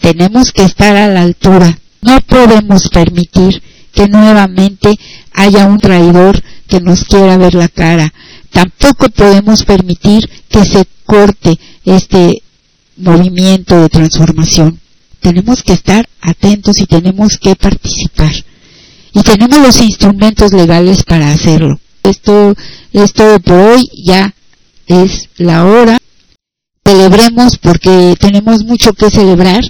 [0.00, 1.78] Tenemos que estar a la altura.
[2.02, 4.98] No podemos permitir que nuevamente
[5.32, 8.12] haya un traidor que nos quiera ver la cara.
[8.50, 12.42] Tampoco podemos permitir que se corte este
[12.96, 14.80] movimiento de transformación.
[15.20, 18.32] Tenemos que estar atentos y tenemos que participar.
[19.12, 21.80] Y tenemos los instrumentos legales para hacerlo.
[22.02, 22.54] Esto
[22.92, 23.90] es todo por hoy.
[24.04, 24.34] Ya
[24.86, 25.98] es la hora.
[27.06, 29.62] Celebremos porque tenemos mucho que celebrar.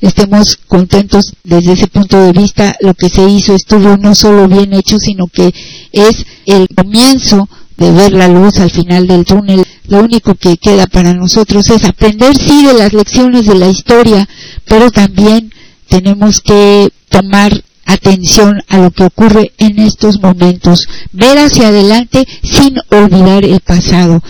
[0.00, 2.76] Estemos contentos desde ese punto de vista.
[2.78, 5.52] Lo que se hizo estuvo no solo bien hecho, sino que
[5.90, 7.48] es el comienzo
[7.78, 9.66] de ver la luz al final del túnel.
[9.88, 14.28] Lo único que queda para nosotros es aprender, sí, de las lecciones de la historia,
[14.64, 15.52] pero también
[15.88, 22.76] tenemos que tomar atención a lo que ocurre en estos momentos, ver hacia adelante sin
[22.90, 24.22] olvidar el pasado.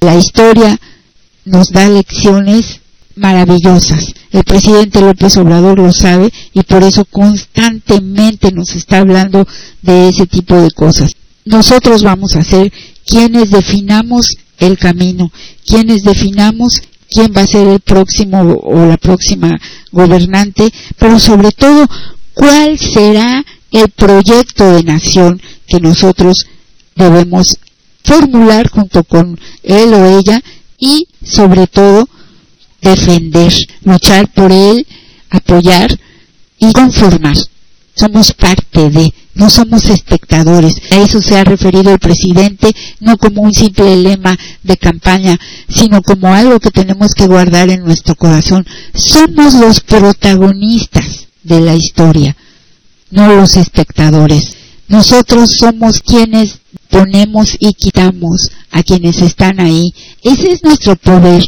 [0.00, 0.80] La historia
[1.48, 2.80] nos da lecciones
[3.16, 4.14] maravillosas.
[4.30, 9.46] El presidente López Obrador lo sabe y por eso constantemente nos está hablando
[9.82, 11.14] de ese tipo de cosas.
[11.44, 12.72] Nosotros vamos a ser
[13.06, 15.32] quienes definamos el camino,
[15.66, 19.58] quienes definamos quién va a ser el próximo o la próxima
[19.90, 21.86] gobernante, pero sobre todo
[22.34, 26.46] cuál será el proyecto de nación que nosotros
[26.96, 27.56] debemos
[28.04, 30.42] formular junto con él o ella
[30.78, 32.08] y sobre todo
[32.80, 33.52] defender,
[33.82, 34.86] luchar por él,
[35.30, 35.98] apoyar
[36.58, 37.36] y conformar.
[37.94, 40.76] Somos parte de, no somos espectadores.
[40.92, 45.38] A eso se ha referido el presidente, no como un simple lema de campaña,
[45.68, 48.64] sino como algo que tenemos que guardar en nuestro corazón.
[48.94, 52.36] Somos los protagonistas de la historia,
[53.10, 54.54] no los espectadores.
[54.86, 56.60] Nosotros somos quienes
[56.90, 59.92] ponemos y quitamos a quienes están ahí.
[60.22, 61.44] Ese es nuestro poder.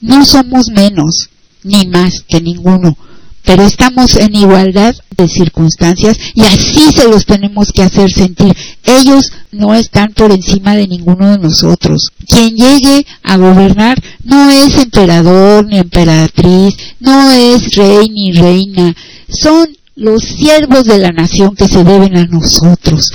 [0.00, 1.28] No somos menos
[1.64, 2.96] ni más que ninguno,
[3.44, 8.56] pero estamos en igualdad de circunstancias y así se los tenemos que hacer sentir.
[8.84, 12.08] Ellos no están por encima de ninguno de nosotros.
[12.26, 18.94] Quien llegue a gobernar no es emperador ni emperatriz, no es rey ni reina,
[19.28, 23.08] son los siervos de la nación que se deben a nosotros.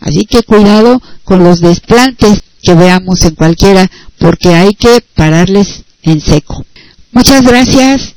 [0.00, 6.20] Así que cuidado con los desplantes que veamos en cualquiera, porque hay que pararles en
[6.20, 6.64] seco.
[7.12, 8.14] Muchas gracias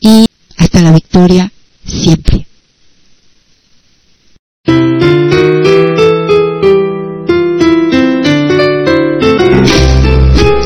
[0.00, 0.26] y
[0.56, 1.52] hasta la victoria
[1.86, 2.46] siempre.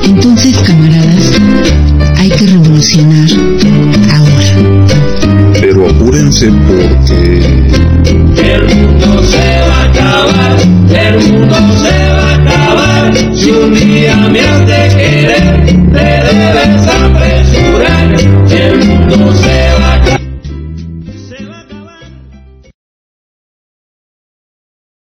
[0.04, 1.32] Entonces, camaradas,
[2.16, 3.28] hay que revolucionar
[4.10, 4.92] ahora.
[5.60, 7.41] Pero apúrense porque